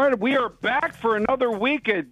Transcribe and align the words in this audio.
Right, 0.00 0.18
we 0.18 0.34
are 0.34 0.48
back 0.48 0.96
for 0.96 1.14
another 1.14 1.50
week 1.50 1.86
at 1.90 2.06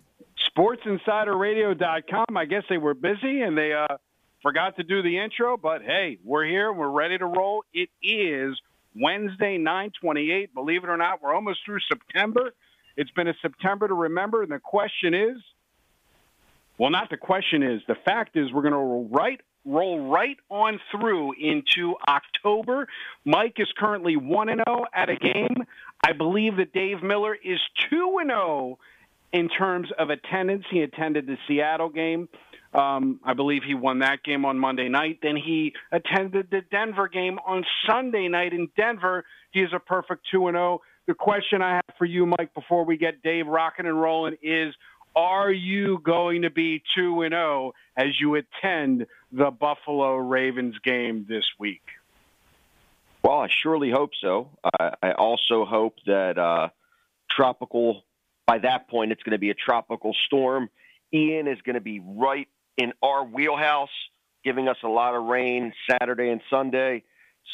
SportsInsiderRadio.com. 0.55 2.37
I 2.37 2.45
guess 2.45 2.65
they 2.69 2.77
were 2.77 2.93
busy 2.93 3.41
and 3.41 3.57
they 3.57 3.73
uh, 3.73 3.97
forgot 4.43 4.77
to 4.77 4.83
do 4.83 5.01
the 5.01 5.17
intro, 5.19 5.57
but 5.57 5.81
hey, 5.81 6.19
we're 6.23 6.45
here. 6.45 6.71
We're 6.71 6.91
ready 6.91 7.17
to 7.17 7.25
roll. 7.25 7.65
It 7.73 7.89
is 8.03 8.61
Wednesday, 8.95 9.57
928. 9.57 10.53
Believe 10.53 10.85
it 10.85 10.91
or 10.91 10.99
not, 10.99 11.23
we're 11.23 11.33
almost 11.33 11.61
through 11.65 11.79
September. 11.91 12.53
It's 12.99 13.11
been 13.13 13.27
a 13.27 13.35
September 13.41 13.89
to 13.89 13.95
remember, 13.95 14.43
and 14.43 14.53
the 14.53 14.59
question 14.59 15.15
is, 15.15 15.39
well, 16.77 16.91
not 16.91 17.09
the 17.09 17.17
question 17.17 17.63
is, 17.63 17.81
the 17.89 17.97
fact 18.05 18.37
is 18.37 18.53
we're 18.53 18.61
going 18.61 18.73
to 18.73 18.79
roll 18.79 19.09
right 19.11 19.41
roll 19.65 20.09
right 20.09 20.37
on 20.51 20.81
through 20.91 21.33
into 21.39 21.95
October. 22.07 22.89
Mike 23.25 23.57
is 23.59 23.69
currently 23.77 24.17
1 24.17 24.49
and 24.49 24.63
0 24.69 24.85
at 24.95 25.11
a 25.11 25.17
game. 25.17 25.57
I 26.05 26.13
believe 26.13 26.57
that 26.57 26.73
Dave 26.73 27.03
Miller 27.03 27.35
is 27.35 27.59
2 27.91 28.19
and 28.21 28.31
0 28.31 28.79
in 29.33 29.49
terms 29.49 29.89
of 29.99 30.11
attendance. 30.11 30.65
He 30.71 30.81
attended 30.81 31.27
the 31.27 31.37
Seattle 31.47 31.91
game. 31.91 32.29
Um, 32.75 33.21
I 33.25 33.33
believe 33.33 33.63
he 33.67 33.75
won 33.75 34.01
that 34.01 34.23
game 34.23 34.45
on 34.45 34.59
Monday 34.59 34.89
night. 34.89 35.21
Then 35.23 35.37
he 35.37 35.75
attended 35.91 36.49
the 36.51 36.61
Denver 36.71 37.09
game 37.09 37.39
on 37.47 37.65
Sunday 37.87 38.29
night 38.29 38.53
in 38.53 38.69
Denver. 38.77 39.25
He 39.53 39.61
is 39.61 39.71
a 39.75 39.79
perfect 39.79 40.27
2 40.31 40.49
and 40.49 40.55
0. 40.55 40.81
The 41.07 41.15
question 41.15 41.63
I 41.63 41.77
have 41.77 41.97
for 41.97 42.05
you, 42.05 42.27
Mike, 42.27 42.53
before 42.55 42.85
we 42.85 42.99
get 42.99 43.23
Dave 43.23 43.47
rocking 43.47 43.87
and 43.87 43.99
rolling 43.99 44.37
is 44.43 44.75
are 45.19 45.51
you 45.51 45.99
going 45.99 46.43
to 46.43 46.51
be 46.51 46.81
2 46.95 47.23
and 47.23 47.33
0 47.33 47.73
as 47.97 48.21
you 48.21 48.37
attend 48.37 49.07
the 49.33 49.51
Buffalo 49.51 50.15
Ravens 50.17 50.77
game 50.85 51.27
this 51.29 51.45
week? 51.59 51.83
Well, 53.25 53.41
I 53.41 53.49
surely 53.51 53.91
hope 53.91 54.11
so. 54.21 54.51
I, 54.79 54.93
I 55.03 55.13
also 55.13 55.65
hope 55.65 55.97
that 56.07 56.39
uh, 56.39 56.69
tropical, 57.29 58.05
by 58.47 58.59
that 58.59 58.89
point, 58.89 59.11
it's 59.11 59.23
going 59.25 59.33
to 59.33 59.39
be 59.39 59.51
a 59.51 59.55
tropical 59.55 60.15
storm. 60.27 60.71
Ian 61.13 61.49
is 61.49 61.61
going 61.63 61.75
to 61.75 61.81
be 61.81 61.99
right 62.01 62.47
in 62.77 62.93
our 63.03 63.25
wheelhouse, 63.25 63.91
giving 64.45 64.69
us 64.69 64.77
a 64.85 64.89
lot 64.89 65.17
of 65.17 65.25
rain 65.25 65.73
Saturday 65.91 66.31
and 66.31 66.41
Sunday. 66.49 67.03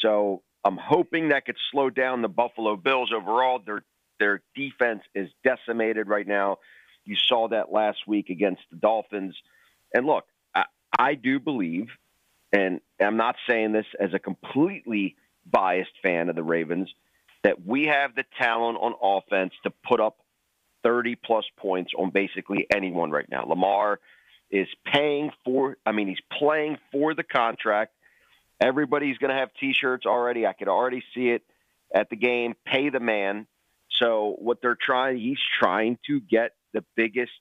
So 0.03 0.43
I'm 0.63 0.77
hoping 0.77 1.29
that 1.29 1.47
could 1.47 1.57
slow 1.71 1.89
down 1.89 2.21
the 2.21 2.29
Buffalo 2.29 2.75
Bills 2.75 3.11
overall. 3.11 3.59
Their 3.65 3.83
their 4.19 4.41
defense 4.55 5.01
is 5.15 5.29
decimated 5.43 6.07
right 6.07 6.27
now. 6.27 6.59
You 7.05 7.15
saw 7.15 7.47
that 7.49 7.71
last 7.71 7.99
week 8.07 8.29
against 8.29 8.61
the 8.69 8.77
Dolphins. 8.77 9.35
And 9.93 10.05
look, 10.05 10.25
I, 10.53 10.65
I 10.97 11.15
do 11.15 11.39
believe, 11.39 11.87
and 12.51 12.81
I'm 12.99 13.17
not 13.17 13.35
saying 13.47 13.71
this 13.71 13.85
as 13.99 14.13
a 14.13 14.19
completely 14.19 15.15
biased 15.45 15.91
fan 16.01 16.29
of 16.29 16.35
the 16.35 16.43
Ravens, 16.43 16.93
that 17.43 17.65
we 17.65 17.85
have 17.85 18.15
the 18.15 18.25
talent 18.39 18.77
on 18.81 18.93
offense 19.01 19.53
to 19.63 19.71
put 19.87 20.01
up 20.01 20.17
30 20.83 21.15
plus 21.15 21.45
points 21.57 21.91
on 21.97 22.09
basically 22.09 22.67
anyone 22.73 23.11
right 23.11 23.29
now. 23.29 23.45
Lamar 23.45 23.99
is 24.51 24.67
paying 24.85 25.31
for, 25.43 25.77
I 25.85 25.91
mean, 25.91 26.07
he's 26.07 26.21
playing 26.39 26.77
for 26.91 27.13
the 27.13 27.23
contract. 27.23 27.93
Everybody's 28.61 29.17
going 29.17 29.31
to 29.31 29.37
have 29.37 29.49
t 29.59 29.73
shirts 29.73 30.05
already. 30.05 30.45
I 30.47 30.53
could 30.53 30.67
already 30.67 31.03
see 31.13 31.29
it 31.29 31.43
at 31.93 32.09
the 32.09 32.15
game. 32.15 32.55
Pay 32.65 32.89
the 32.89 32.99
man. 32.99 33.47
So 33.99 34.35
what 34.39 34.61
they're 34.61 34.77
trying, 34.79 35.17
he's 35.17 35.39
trying 35.59 35.97
to 36.07 36.19
get 36.19 36.53
the 36.75 36.83
biggest 36.95 37.31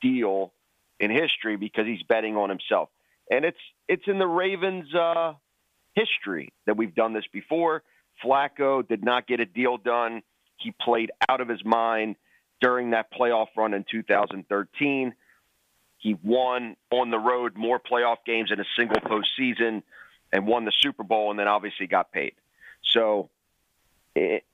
deal 0.00 0.52
in 0.98 1.10
history 1.10 1.56
because 1.56 1.86
he's 1.86 2.02
betting 2.02 2.36
on 2.36 2.48
himself. 2.48 2.88
And 3.30 3.44
it's 3.44 3.58
it's 3.88 4.02
in 4.06 4.18
the 4.18 4.26
Ravens' 4.26 4.92
uh, 4.94 5.34
history 5.94 6.52
that 6.66 6.76
we've 6.76 6.94
done 6.94 7.12
this 7.12 7.26
before. 7.32 7.82
Flacco 8.24 8.86
did 8.86 9.04
not 9.04 9.26
get 9.26 9.40
a 9.40 9.46
deal 9.46 9.76
done. 9.76 10.22
He 10.56 10.72
played 10.80 11.10
out 11.28 11.40
of 11.40 11.48
his 11.48 11.64
mind 11.64 12.16
during 12.60 12.90
that 12.90 13.12
playoff 13.12 13.48
run 13.56 13.74
in 13.74 13.84
2013. 13.90 15.14
He 15.98 16.16
won 16.22 16.76
on 16.90 17.10
the 17.10 17.18
road 17.18 17.56
more 17.56 17.78
playoff 17.78 18.18
games 18.26 18.50
in 18.52 18.60
a 18.60 18.64
single 18.76 19.00
postseason 19.00 19.82
and 20.32 20.46
won 20.46 20.64
the 20.64 20.72
Super 20.80 21.04
Bowl 21.04 21.30
and 21.30 21.38
then 21.38 21.48
obviously 21.48 21.86
got 21.86 22.12
paid. 22.12 22.34
So 22.92 23.30
it, 24.14 24.44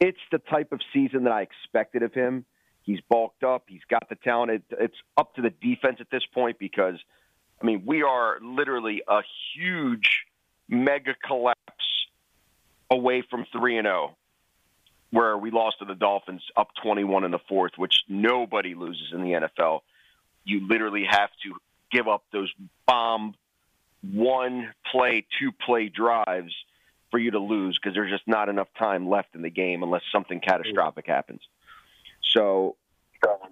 it's 0.00 0.20
the 0.30 0.38
type 0.38 0.72
of 0.72 0.80
season 0.92 1.24
that 1.24 1.32
I 1.32 1.42
expected 1.42 2.02
of 2.02 2.12
him. 2.12 2.44
He's 2.84 3.00
bulked 3.08 3.42
up. 3.42 3.64
He's 3.66 3.84
got 3.88 4.08
the 4.08 4.14
talent. 4.14 4.52
It, 4.52 4.62
it's 4.78 4.96
up 5.16 5.34
to 5.36 5.42
the 5.42 5.50
defense 5.50 5.96
at 6.00 6.10
this 6.10 6.24
point 6.32 6.58
because, 6.58 6.96
I 7.60 7.64
mean, 7.64 7.82
we 7.86 8.02
are 8.02 8.38
literally 8.40 9.02
a 9.08 9.22
huge 9.54 10.24
mega 10.68 11.14
collapse 11.26 11.58
away 12.90 13.22
from 13.28 13.46
3 13.52 13.78
and 13.78 13.86
0 13.86 14.16
where 15.10 15.38
we 15.38 15.50
lost 15.50 15.78
to 15.78 15.84
the 15.84 15.94
Dolphins 15.94 16.42
up 16.56 16.68
21 16.82 17.24
in 17.24 17.30
the 17.30 17.38
fourth, 17.48 17.72
which 17.76 18.02
nobody 18.08 18.74
loses 18.74 19.12
in 19.12 19.22
the 19.22 19.30
NFL. 19.30 19.80
You 20.44 20.66
literally 20.68 21.04
have 21.08 21.30
to 21.44 21.54
give 21.90 22.08
up 22.08 22.24
those 22.32 22.52
bomb 22.86 23.34
one 24.02 24.72
play, 24.90 25.24
two 25.38 25.52
play 25.52 25.88
drives 25.88 26.52
for 27.10 27.18
you 27.18 27.30
to 27.30 27.38
lose 27.38 27.78
because 27.78 27.94
there's 27.94 28.10
just 28.10 28.26
not 28.26 28.48
enough 28.48 28.66
time 28.76 29.08
left 29.08 29.36
in 29.36 29.42
the 29.42 29.50
game 29.50 29.84
unless 29.84 30.02
something 30.10 30.40
catastrophic 30.40 31.06
happens. 31.06 31.40
So, 32.36 32.76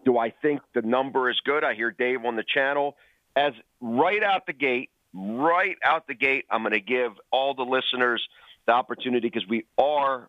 do 0.04 0.18
I 0.18 0.30
think 0.30 0.60
the 0.74 0.82
number 0.82 1.30
is 1.30 1.40
good? 1.44 1.64
I 1.64 1.74
hear 1.74 1.90
Dave 1.90 2.24
on 2.24 2.36
the 2.36 2.44
channel. 2.44 2.96
As 3.34 3.52
right 3.80 4.22
out 4.22 4.46
the 4.46 4.52
gate, 4.52 4.90
right 5.14 5.76
out 5.84 6.06
the 6.06 6.14
gate, 6.14 6.44
I'm 6.50 6.62
going 6.62 6.72
to 6.72 6.80
give 6.80 7.12
all 7.30 7.54
the 7.54 7.62
listeners 7.62 8.22
the 8.66 8.72
opportunity 8.72 9.28
because 9.28 9.48
we 9.48 9.64
are 9.78 10.28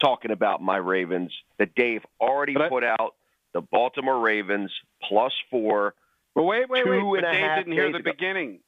talking 0.00 0.30
about 0.30 0.62
my 0.62 0.76
Ravens 0.76 1.32
that 1.58 1.74
Dave 1.74 2.02
already 2.20 2.56
I, 2.56 2.68
put 2.68 2.84
out 2.84 3.14
the 3.52 3.60
Baltimore 3.60 4.18
Ravens 4.18 4.72
plus 5.02 5.32
four. 5.50 5.94
But 6.34 6.44
wait, 6.44 6.68
wait, 6.68 6.88
wait. 6.88 7.22
But 7.22 7.30
Dave 7.30 7.56
didn't 7.56 7.72
hear 7.72 7.92
the 7.92 7.98
ago. 7.98 8.10
beginning. 8.10 8.60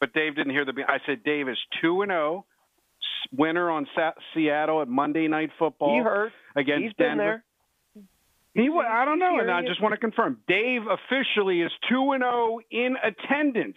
But 0.00 0.12
Dave 0.12 0.36
didn't 0.36 0.52
hear 0.52 0.64
the. 0.64 0.72
beginning. 0.72 0.94
I 1.02 1.06
said 1.06 1.22
Dave 1.24 1.48
is 1.48 1.58
two 1.80 2.02
and 2.02 2.10
zero, 2.10 2.44
oh, 2.44 3.36
winner 3.36 3.70
on 3.70 3.86
Sa- 3.94 4.12
Seattle 4.32 4.82
at 4.82 4.88
Monday 4.88 5.28
Night 5.28 5.50
Football. 5.58 5.94
He 5.94 6.02
heard 6.02 6.32
against 6.56 6.82
He's 6.82 6.92
Denver. 6.98 7.44
Been 8.54 8.66
there. 8.66 8.72
He, 8.72 8.88
I 8.88 9.04
don't 9.04 9.18
know, 9.18 9.38
and 9.38 9.50
I 9.50 9.62
just 9.62 9.82
want 9.82 9.92
to 9.92 9.98
confirm. 9.98 10.38
Dave 10.46 10.82
officially 10.86 11.60
is 11.60 11.72
two 11.88 12.12
and 12.12 12.22
zero 12.22 12.32
oh 12.32 12.60
in 12.70 12.96
attendance. 13.02 13.76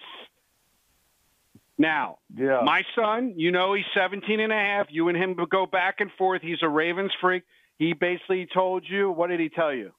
Now, 1.78 2.18
yeah. 2.36 2.62
my 2.64 2.82
son, 2.96 3.34
you 3.38 3.52
know, 3.52 3.76
he's 3.76 3.86
17 3.96 4.40
and 4.40 4.52
a 4.52 4.56
half. 4.56 4.88
You 4.90 5.10
and 5.10 5.18
him 5.18 5.36
go 5.50 5.68
back 5.68 5.98
and 6.00 6.10
forth. 6.18 6.42
He's 6.42 6.58
a 6.64 6.70
Ravens 6.70 7.12
freak. 7.22 7.44
He 7.78 7.94
basically 7.94 8.48
told 8.52 8.84
you, 8.88 9.12
what 9.12 9.30
did 9.30 9.40
he 9.40 9.50
tell 9.50 9.72
you? 9.72 9.92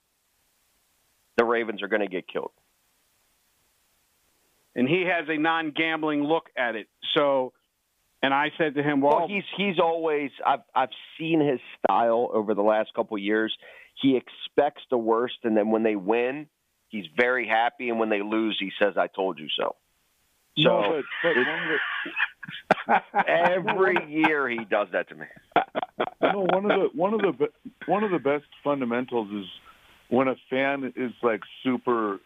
The 1.37 1.45
Ravens 1.45 1.83
are 1.83 1.89
going 1.89 2.03
to 2.03 2.09
get 2.09 2.27
killed. 2.27 2.51
And 4.75 4.89
he 4.89 5.05
has 5.07 5.29
a 5.29 5.39
non-gambling 5.39 6.25
look 6.25 6.47
at 6.57 6.75
it. 6.75 6.89
So, 7.17 7.53
and 8.23 8.35
I 8.35 8.51
said 8.59 8.75
to 8.75 8.83
him, 8.83 9.01
well, 9.01 9.19
well 9.19 9.29
he's 9.29 9.45
he's 9.57 9.79
always 9.79 10.31
I've 10.45 10.61
I've 10.75 10.91
seen 11.19 11.41
his 11.41 11.61
style 11.79 12.29
over 12.33 12.55
the 12.55 12.63
last 12.63 12.93
couple 12.95 13.17
of 13.17 13.23
years 13.23 13.57
he 14.01 14.17
expects 14.17 14.83
the 14.91 14.99
worst, 14.99 15.37
and 15.45 15.57
then 15.57 15.71
when 15.71 15.83
they 15.83 15.97
win, 15.97 16.47
he's 16.89 17.07
very 17.17 17.47
happy, 17.47 17.89
and 17.89 17.99
when 17.99 18.09
they 18.09 18.23
lose, 18.23 18.57
he 18.59 18.71
says, 18.79 18.97
"I 18.97 19.07
told 19.09 19.39
you 19.39 19.49
so." 19.57 19.77
So 20.57 20.81
no, 20.81 21.03
but, 21.23 21.35
but 22.87 23.03
every 23.29 23.97
year 24.09 24.49
he 24.49 24.65
does 24.65 24.89
that 24.93 25.09
to 25.09 25.15
me. 25.15 25.27
No, 26.21 26.47
one 26.53 26.65
of 26.65 26.71
the 26.71 26.89
one 26.95 27.15
of 27.15 27.21
the 27.21 27.49
one 27.87 28.03
of 28.03 28.11
the 28.11 28.19
best 28.19 28.47
fundamentals 28.65 29.29
is 29.33 29.47
when 30.09 30.29
a 30.29 30.35
fan 30.51 30.93
is 30.97 31.13
like 31.23 31.41
super. 31.63 32.19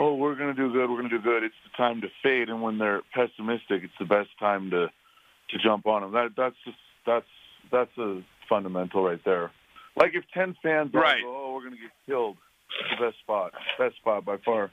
Oh, 0.00 0.14
we're 0.14 0.36
going 0.36 0.54
to 0.54 0.62
do 0.62 0.72
good. 0.72 0.88
We're 0.88 0.98
going 0.98 1.10
to 1.10 1.18
do 1.18 1.24
good. 1.24 1.42
It's 1.42 1.54
the 1.64 1.76
time 1.76 2.00
to 2.02 2.08
fade, 2.22 2.48
and 2.48 2.62
when 2.62 2.78
they're 2.78 3.02
pessimistic, 3.12 3.82
it's 3.82 3.92
the 3.98 4.04
best 4.04 4.28
time 4.38 4.70
to 4.70 4.86
to 4.86 5.58
jump 5.62 5.86
on 5.86 6.02
them. 6.02 6.12
That 6.12 6.28
that's 6.36 6.56
just 6.64 6.78
that's 7.06 7.26
that's 7.72 7.98
a 7.98 8.22
fundamental 8.48 9.02
right 9.02 9.20
there. 9.24 9.50
Like 9.98 10.12
if 10.14 10.24
ten 10.32 10.54
fans 10.62 10.90
right. 10.94 11.22
go, 11.22 11.28
oh, 11.28 11.52
we're 11.54 11.62
going 11.62 11.74
to 11.74 11.80
get 11.80 11.90
killed. 12.06 12.36
It's 12.80 13.00
the 13.00 13.06
best 13.06 13.18
spot. 13.20 13.52
Best 13.78 13.96
spot 13.96 14.24
by 14.24 14.36
far. 14.44 14.70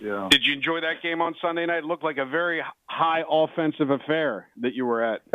Yeah. 0.00 0.28
Did 0.30 0.44
you 0.44 0.54
enjoy 0.54 0.80
that 0.80 1.02
game 1.02 1.20
on 1.20 1.34
Sunday 1.40 1.66
night? 1.66 1.78
It 1.78 1.84
looked 1.84 2.04
like 2.04 2.18
a 2.18 2.24
very 2.24 2.62
high 2.86 3.22
offensive 3.28 3.90
affair 3.90 4.48
that 4.60 4.74
you 4.74 4.86
were 4.86 5.02
at. 5.02 5.20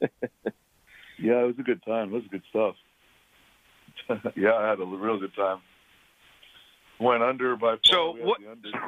yeah, 0.00 1.42
it 1.42 1.46
was 1.46 1.56
a 1.58 1.62
good 1.62 1.82
time. 1.84 2.08
It 2.08 2.14
was 2.14 2.22
good 2.30 2.42
stuff. 2.50 2.74
yeah, 4.36 4.54
I 4.54 4.68
had 4.70 4.80
a 4.80 4.84
real 4.84 5.18
good 5.18 5.34
time 5.34 5.58
went 7.00 7.22
under 7.22 7.56
by. 7.56 7.76
So 7.84 8.16
what? 8.20 8.38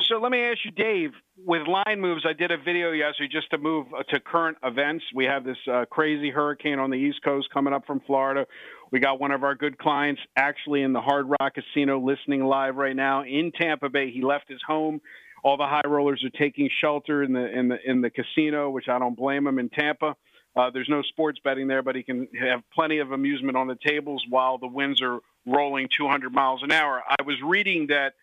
So 0.09 0.21
let 0.21 0.31
me 0.31 0.41
ask 0.41 0.59
you, 0.65 0.71
Dave. 0.71 1.11
With 1.45 1.67
line 1.67 2.01
moves, 2.01 2.25
I 2.29 2.35
did 2.35 2.51
a 2.51 2.59
video 2.59 2.93
yesterday 2.93 3.29
just 3.33 3.51
to 3.51 3.59
move 3.59 3.87
uh, 3.99 4.03
to 4.11 4.21
current 4.21 4.59
events. 4.63 5.05
We 5.15 5.25
have 5.25 5.45
this 5.45 5.57
uh, 5.71 5.87
crazy 5.91 6.31
hurricane 6.31 6.79
on 6.79 6.91
the 6.91 6.97
East 6.97 7.23
Coast 7.25 7.49
coming 7.53 7.73
up 7.73 7.87
from 7.87 8.01
Florida. 8.07 8.47
We 8.93 9.01
got 9.01 9.19
one 9.19 9.33
of 9.33 9.43
our 9.43 9.55
good 9.55 9.79
clients 9.79 10.21
actually 10.37 10.83
in 10.83 10.93
the 10.93 11.01
Hard 11.01 11.27
Rock 11.29 11.55
Casino 11.55 11.99
listening 11.99 12.45
live 12.45 12.77
right 12.77 12.95
now 12.95 13.25
in 13.25 13.51
Tampa 13.59 13.89
Bay. 13.89 14.11
He 14.11 14.23
left 14.23 14.49
his 14.49 14.61
home. 14.67 15.01
All 15.43 15.57
the 15.57 15.67
high 15.67 15.89
rollers 15.89 16.23
are 16.25 16.39
taking 16.39 16.69
shelter 16.81 17.23
in 17.23 17.33
the 17.33 17.59
in 17.59 17.69
the 17.69 17.77
in 17.85 18.01
the 18.03 18.11
casino, 18.11 18.71
which 18.71 18.89
I 18.89 18.99
don't 18.99 19.17
blame 19.17 19.47
him 19.47 19.59
in 19.59 19.71
Tampa. 19.71 20.15
Uh, 20.55 20.71
there's 20.71 20.89
no 20.89 21.03
sports 21.03 21.41
betting 21.43 21.67
there, 21.67 21.83
but 21.83 21.97
he 21.97 22.03
can 22.03 22.29
have 22.39 22.61
plenty 22.75 22.99
of 22.99 23.11
amusement 23.11 23.57
on 23.57 23.67
the 23.67 23.79
tables 23.85 24.23
while 24.29 24.59
the 24.59 24.67
winds 24.67 25.01
are 25.01 25.21
rolling 25.47 25.89
200 25.97 26.33
miles 26.33 26.63
an 26.63 26.73
hour. 26.73 27.03
I 27.07 27.23
was 27.23 27.37
reading 27.43 27.89
that 27.89 28.15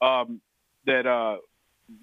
um, 0.00 0.40
that 0.86 1.06
uh, 1.06 1.38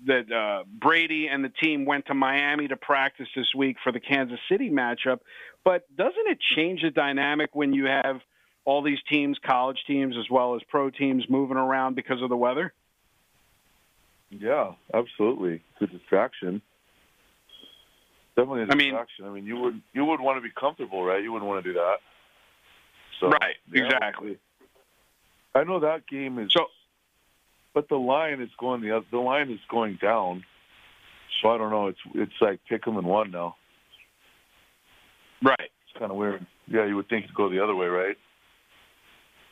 that 0.05 0.31
uh, 0.31 0.63
Brady 0.67 1.27
and 1.27 1.43
the 1.43 1.49
team 1.49 1.85
went 1.85 2.07
to 2.07 2.13
Miami 2.13 2.67
to 2.67 2.75
practice 2.75 3.27
this 3.35 3.47
week 3.55 3.77
for 3.83 3.91
the 3.91 3.99
Kansas 3.99 4.39
City 4.49 4.69
matchup. 4.69 5.19
But 5.63 5.83
doesn't 5.95 6.27
it 6.27 6.39
change 6.55 6.81
the 6.81 6.91
dynamic 6.91 7.51
when 7.53 7.73
you 7.73 7.85
have 7.85 8.21
all 8.65 8.81
these 8.81 8.99
teams, 9.09 9.37
college 9.45 9.77
teams 9.85 10.15
as 10.17 10.25
well 10.29 10.55
as 10.55 10.61
pro 10.69 10.89
teams, 10.89 11.25
moving 11.29 11.57
around 11.57 11.95
because 11.95 12.21
of 12.21 12.29
the 12.29 12.37
weather? 12.37 12.73
Yeah, 14.29 14.73
absolutely. 14.93 15.61
It's 15.79 15.93
a 15.93 15.97
distraction. 15.97 16.61
Definitely 18.35 18.63
a 18.63 18.65
distraction. 18.65 19.25
I 19.25 19.29
mean, 19.29 19.31
I 19.31 19.35
mean 19.35 19.45
you 19.45 19.57
would 19.57 19.81
you 19.93 20.05
would 20.05 20.19
want 20.19 20.37
to 20.37 20.41
be 20.41 20.51
comfortable, 20.59 21.03
right? 21.03 21.21
You 21.21 21.31
wouldn't 21.31 21.47
want 21.47 21.63
to 21.63 21.73
do 21.73 21.79
that. 21.79 21.97
So, 23.19 23.29
right. 23.29 23.55
Yeah, 23.71 23.85
exactly. 23.85 24.37
I 25.55 25.63
know 25.63 25.79
that 25.79 26.05
game 26.07 26.37
is 26.37 26.51
so 26.51 26.65
but 27.73 27.89
the 27.89 27.95
line 27.95 28.41
is 28.41 28.49
going 28.59 28.81
the 28.81 29.03
the 29.11 29.19
line 29.19 29.49
is 29.49 29.59
going 29.69 29.97
down. 30.01 30.43
So 31.41 31.49
I 31.49 31.57
don't 31.57 31.71
know. 31.71 31.87
It's 31.87 31.99
it's 32.13 32.41
like 32.41 32.59
pick 32.67 32.85
them 32.85 32.97
in 32.97 33.05
one 33.05 33.31
now. 33.31 33.55
Right. 35.43 35.59
It's 35.59 35.99
kind 35.99 36.11
of 36.11 36.17
weird. 36.17 36.45
Yeah, 36.67 36.85
you 36.85 36.95
would 36.95 37.09
think 37.09 37.25
it'd 37.25 37.35
go 37.35 37.49
the 37.49 37.63
other 37.63 37.75
way, 37.75 37.87
right? 37.87 38.17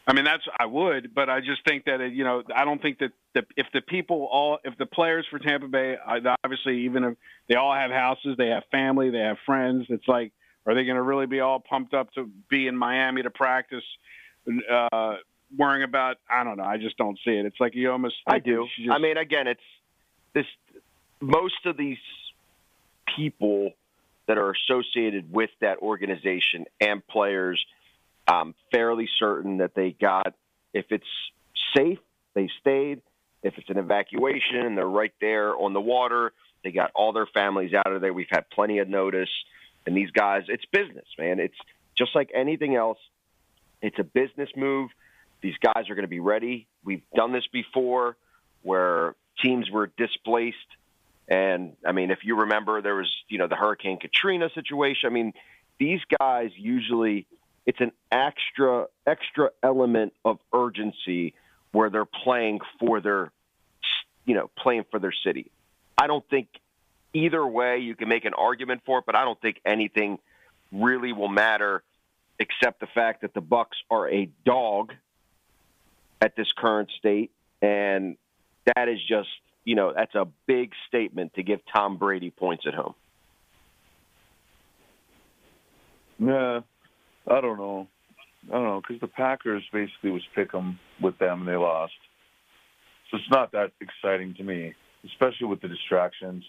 I 0.06 0.14
mean, 0.14 0.26
that's 0.26 0.44
I 0.60 0.66
would, 0.66 1.14
but 1.16 1.30
I 1.30 1.40
just 1.40 1.64
think 1.66 1.86
that 1.86 2.02
it, 2.02 2.14
you 2.14 2.24
know 2.24 2.44
I 2.54 2.66
don't 2.66 2.82
think 2.82 3.00
that 3.00 3.12
the, 3.34 3.44
if 3.56 3.68
the 3.74 3.82
people 3.82 4.28
all 4.32 4.60
if 4.64 4.78
the 4.78 4.86
players 4.86 5.26
for 5.30 5.40
Tampa 5.40 5.68
Bay 5.68 5.96
obviously 6.44 6.86
even 6.86 7.04
if 7.04 7.18
they 7.48 7.56
all 7.56 7.74
have 7.74 7.92
houses, 7.92 8.36
they 8.38 8.48
have 8.48 8.64
family, 8.72 9.10
they 9.12 9.20
have 9.20 9.38
friends. 9.46 9.86
It's 9.90 10.08
like 10.08 10.32
are 10.66 10.74
they 10.74 10.86
going 10.86 10.96
to 10.96 11.02
really 11.02 11.26
be 11.26 11.42
all 11.42 11.60
pumped 11.60 11.94
up 11.94 12.12
to 12.14 12.30
be 12.50 12.68
in 12.68 12.78
Miami 12.78 13.22
to 13.24 13.30
practice? 13.30 13.84
Uh, 14.48 15.16
worrying 15.58 15.84
about. 15.84 16.18
I 16.30 16.44
don't 16.44 16.58
know. 16.58 16.64
I 16.64 16.78
just 16.78 16.98
don't 16.98 17.18
see 17.26 17.32
it. 17.32 17.46
It's 17.46 17.60
like 17.60 17.76
you 17.76 17.92
almost. 17.92 18.16
I 18.28 18.40
do. 18.40 18.68
Just... 18.78 18.92
I 18.92 18.98
mean, 18.98 19.18
again, 19.18 19.48
it's 19.48 19.62
this. 20.34 20.46
Most 21.22 21.66
of 21.66 21.78
these 21.78 21.98
people 23.16 23.72
that 24.28 24.38
are 24.38 24.52
associated 24.52 25.32
with 25.32 25.50
that 25.62 25.80
organization 25.80 26.66
and 26.80 27.06
players, 27.08 27.64
I'm 28.28 28.56
fairly 28.72 29.08
certain 29.20 29.58
that 29.58 29.76
they 29.76 29.92
got. 29.92 30.34
If 30.74 30.86
it's 30.90 31.06
safe, 31.76 32.00
they 32.34 32.50
stayed. 32.62 33.02
If 33.44 33.58
it's 33.58 33.70
an 33.70 33.78
evacuation, 33.78 34.62
and 34.66 34.78
they're 34.78 34.88
right 34.88 35.14
there 35.20 35.56
on 35.56 35.74
the 35.74 35.82
water. 35.82 36.32
They 36.64 36.72
got 36.72 36.92
all 36.96 37.12
their 37.12 37.28
families 37.28 37.74
out 37.74 37.92
of 37.92 38.00
there. 38.00 38.14
We've 38.14 38.26
had 38.32 38.50
plenty 38.50 38.80
of 38.80 38.88
notice. 38.88 39.30
And 39.86 39.98
these 39.98 40.12
guys, 40.12 40.44
it's 40.48 40.64
business, 40.72 41.06
man. 41.20 41.42
It's 41.42 41.58
just 41.98 42.16
like 42.16 42.32
anything 42.34 42.76
else. 42.76 42.98
It's 43.82 44.00
a 44.00 44.04
business 44.06 44.50
move. 44.56 44.90
These 45.44 45.56
guys 45.62 45.90
are 45.90 45.96
going 45.96 46.06
to 46.06 46.08
be 46.08 46.22
ready. 46.22 46.68
We've 46.86 47.04
done 47.14 47.34
this 47.34 47.46
before 47.52 48.16
where 48.62 49.14
teams 49.44 49.70
were 49.70 49.92
displaced. 49.98 50.58
And 51.28 51.76
I 51.86 51.92
mean, 51.92 52.12
if 52.12 52.20
you 52.24 52.40
remember, 52.40 52.82
there 52.82 52.96
was, 52.96 53.12
you 53.28 53.38
know, 53.38 53.48
the 53.48 53.58
Hurricane 53.58 54.00
Katrina 54.00 54.50
situation. 54.56 55.10
I 55.10 55.14
mean, 55.14 55.34
these 55.80 56.00
guys 56.18 56.52
usually, 56.56 57.28
it's 57.66 57.82
an 57.82 57.92
extra, 58.10 58.88
extra 59.06 59.50
element 59.62 60.14
of 60.24 60.40
urgency 60.54 61.34
where 61.74 61.90
they're 61.90 62.06
playing 62.06 62.62
for 62.80 63.02
their, 63.02 63.32
you 64.26 64.36
know, 64.36 64.50
playing 64.58 64.86
for 64.92 65.00
their 65.00 65.14
city. 65.26 65.52
I 65.98 66.08
don't 66.08 66.28
think 66.30 66.48
either 67.14 67.46
way 67.46 67.80
you 67.80 67.96
can 67.96 68.08
make 68.08 68.24
an 68.24 68.34
argument 68.34 68.84
for 68.86 69.00
it, 69.00 69.06
but 69.06 69.16
I 69.16 69.26
don't 69.26 69.40
think 69.42 69.60
anything 69.66 70.20
really 70.72 71.12
will 71.12 71.28
matter 71.28 71.84
except 72.40 72.80
the 72.80 72.88
fact 72.88 73.22
that 73.22 73.34
the 73.34 73.42
Bucs 73.42 73.78
are 73.90 74.10
a 74.10 74.30
dog 74.46 74.94
at 76.24 76.36
this 76.36 76.48
current 76.58 76.90
state. 76.98 77.32
And 77.62 78.18
that 78.66 78.88
is 78.88 79.00
just, 79.08 79.30
you 79.66 79.76
know, 79.76 79.94
that's 79.96 80.16
a 80.16 80.26
big 80.48 80.72
statement 80.88 81.34
to 81.36 81.44
give 81.44 81.60
Tom 81.74 81.98
Brady 81.98 82.30
points 82.32 82.64
at 82.68 82.74
home. 82.74 82.96
Yeah, 86.20 86.62
I 87.28 87.42
don't 87.42 87.58
know. 87.58 87.88
I 88.50 88.54
don't 88.54 88.64
know 88.64 88.82
because 88.82 89.00
the 89.02 89.08
Packers 89.08 89.64
basically 89.72 90.12
was 90.12 90.22
pick 90.36 90.52
them 90.52 90.80
with 91.02 91.18
them 91.18 91.42
and 91.42 91.48
they 91.48 91.56
lost, 91.56 91.94
so 93.10 93.18
it's 93.18 93.30
not 93.30 93.52
that 93.54 93.72
exciting 93.82 94.34
to 94.36 94.44
me, 94.44 94.74
especially 95.06 95.48
with 95.48 95.62
the 95.62 95.68
distractions. 95.68 96.44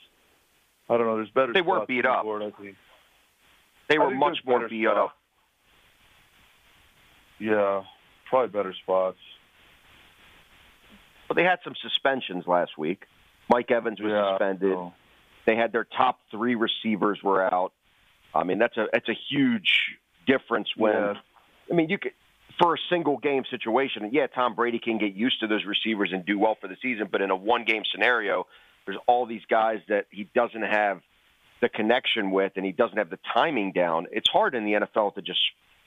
I 0.88 0.96
don't 0.96 1.06
know. 1.06 1.16
There's 1.16 1.30
better. 1.30 1.52
They 1.52 1.62
were 1.62 1.86
beat 1.86 2.04
up. 2.04 2.24
Board, 2.24 2.42
I 2.42 2.50
think. 2.60 2.76
They 3.88 3.98
were 3.98 4.10
much 4.10 4.38
more 4.44 4.68
beat 4.68 4.84
stuff. 4.84 4.98
up. 4.98 5.16
Yeah, 7.38 7.82
probably 8.28 8.48
better 8.48 8.74
spots. 8.82 9.18
But 11.34 11.40
they 11.42 11.48
had 11.48 11.58
some 11.64 11.75
suspensions 11.82 12.46
last 12.46 12.78
week. 12.78 13.04
Mike 13.50 13.70
Evans 13.70 14.00
was 14.00 14.10
yeah, 14.10 14.32
suspended. 14.32 14.72
so- 14.72 14.92
They 15.46 15.56
had 15.56 15.72
their 15.72 15.84
top 15.84 16.20
three 16.31 16.54
receivers 16.54 17.22
were 17.22 17.42
out. 17.42 17.72
I 18.34 18.44
mean, 18.44 18.58
that's 18.58 18.76
a 18.76 18.86
that's 18.92 19.08
a 19.08 19.16
huge 19.28 19.96
difference 20.26 20.69
when. 20.76 20.92
Yeah. 20.92 21.14
I 21.70 21.75
mean, 21.75 21.88
you 21.88 21.98
could 21.98 22.12
for 22.60 22.75
a 22.75 22.78
single 22.88 23.19
game 23.19 23.44
situation. 23.50 24.08
Yeah, 24.12 24.26
Tom 24.28 24.54
Brady 24.54 24.78
can 24.78 24.98
get 24.98 25.14
used 25.14 25.40
to 25.40 25.46
those 25.46 25.64
receivers 25.64 26.10
and 26.12 26.25
do 26.25 26.38
well 26.38 26.56
for 26.60 26.69
the 26.69 26.76
season, 26.81 27.08
but 27.10 27.20
in 27.20 27.31
a 27.31 27.36
one 27.36 27.64
game 27.64 27.82
scenario, 27.90 28.46
there's 28.86 28.98
all 29.06 29.26
these 29.26 29.44
guys 29.48 29.81
that 29.88 30.06
he 30.10 30.28
doesn't 30.34 30.62
have 30.62 31.00
the 31.60 31.69
connection 31.69 32.31
with, 32.31 32.52
and 32.56 32.64
he 32.64 32.72
doesn't 32.72 32.98
have 32.98 33.10
the 33.10 33.19
timing 33.32 33.72
down. 33.72 34.06
It's 34.12 34.28
hard 34.28 34.54
in 34.54 34.64
the 34.64 34.72
NFL 34.72 35.14
to 35.14 35.22
just 35.22 35.40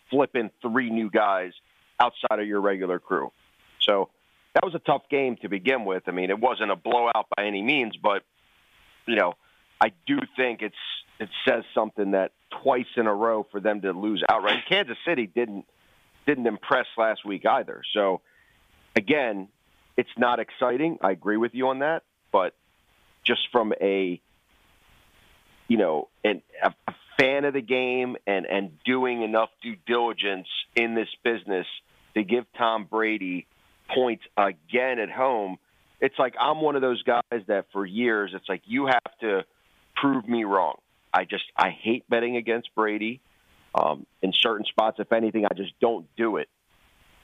flip 0.09 0.35
in 0.35 0.49
three 0.61 0.89
new 0.89 1.09
guys 1.09 1.53
outside 1.99 2.39
of 2.39 2.47
your 2.47 2.61
regular 2.61 2.99
crew. 2.99 3.31
So 3.79 4.09
that 4.57 4.65
was 4.65 4.73
a 4.73 4.79
tough 4.79 5.03
game 5.07 5.37
to 5.43 5.49
begin 5.49 5.85
with. 5.85 6.03
I 6.07 6.11
mean, 6.11 6.31
it 6.31 6.39
wasn't 6.39 6.71
a 6.71 6.75
blowout 6.75 7.27
by 7.35 7.45
any 7.45 7.61
means, 7.61 7.95
but 7.95 8.23
you 9.05 9.15
know, 9.15 9.35
I 9.79 9.91
do 10.07 10.17
think 10.35 10.63
it's 10.63 10.75
it 11.19 11.29
says 11.47 11.63
something 11.75 12.11
that 12.11 12.31
twice 12.63 12.87
in 12.95 13.05
a 13.05 13.13
row 13.13 13.45
for 13.51 13.59
them 13.59 13.81
to 13.81 13.91
lose 13.91 14.23
outright. 14.27 14.63
Kansas 14.67 14.97
City 15.05 15.27
didn't 15.27 15.65
didn't 16.25 16.47
impress 16.47 16.87
last 16.97 17.23
week 17.23 17.45
either. 17.45 17.83
So 17.93 18.21
again, 18.95 19.49
it's 19.95 20.09
not 20.17 20.39
exciting. 20.39 20.97
I 21.01 21.11
agree 21.11 21.37
with 21.37 21.53
you 21.53 21.67
on 21.67 21.79
that, 21.79 22.01
but 22.31 22.55
just 23.23 23.41
from 23.51 23.73
a 23.79 24.19
you 25.67 25.77
know, 25.77 26.07
an, 26.23 26.41
a 26.63 26.73
fan 27.19 27.45
of 27.45 27.53
the 27.53 27.61
game 27.61 28.17
and 28.25 28.47
and 28.47 28.71
doing 28.85 29.21
enough 29.21 29.49
due 29.61 29.75
diligence 29.85 30.47
in 30.75 30.95
this 30.95 31.09
business 31.23 31.67
to 32.15 32.23
give 32.23 32.45
Tom 32.57 32.85
Brady 32.85 33.45
points 33.93 34.23
again 34.37 34.99
at 34.99 35.09
home. 35.09 35.57
It's 35.99 36.17
like 36.19 36.35
I'm 36.39 36.61
one 36.61 36.75
of 36.75 36.81
those 36.81 37.01
guys 37.03 37.41
that 37.47 37.65
for 37.73 37.85
years 37.85 38.31
it's 38.33 38.47
like 38.47 38.61
you 38.65 38.87
have 38.87 39.17
to 39.21 39.45
prove 39.95 40.27
me 40.27 40.43
wrong. 40.43 40.75
I 41.13 41.25
just 41.25 41.45
I 41.55 41.69
hate 41.69 42.07
betting 42.09 42.37
against 42.37 42.73
Brady. 42.75 43.21
Um, 43.75 44.05
in 44.23 44.33
certain 44.33 44.65
spots, 44.65 44.97
if 44.99 45.11
anything, 45.11 45.45
I 45.45 45.53
just 45.53 45.73
don't 45.79 46.07
do 46.15 46.37
it. 46.37 46.49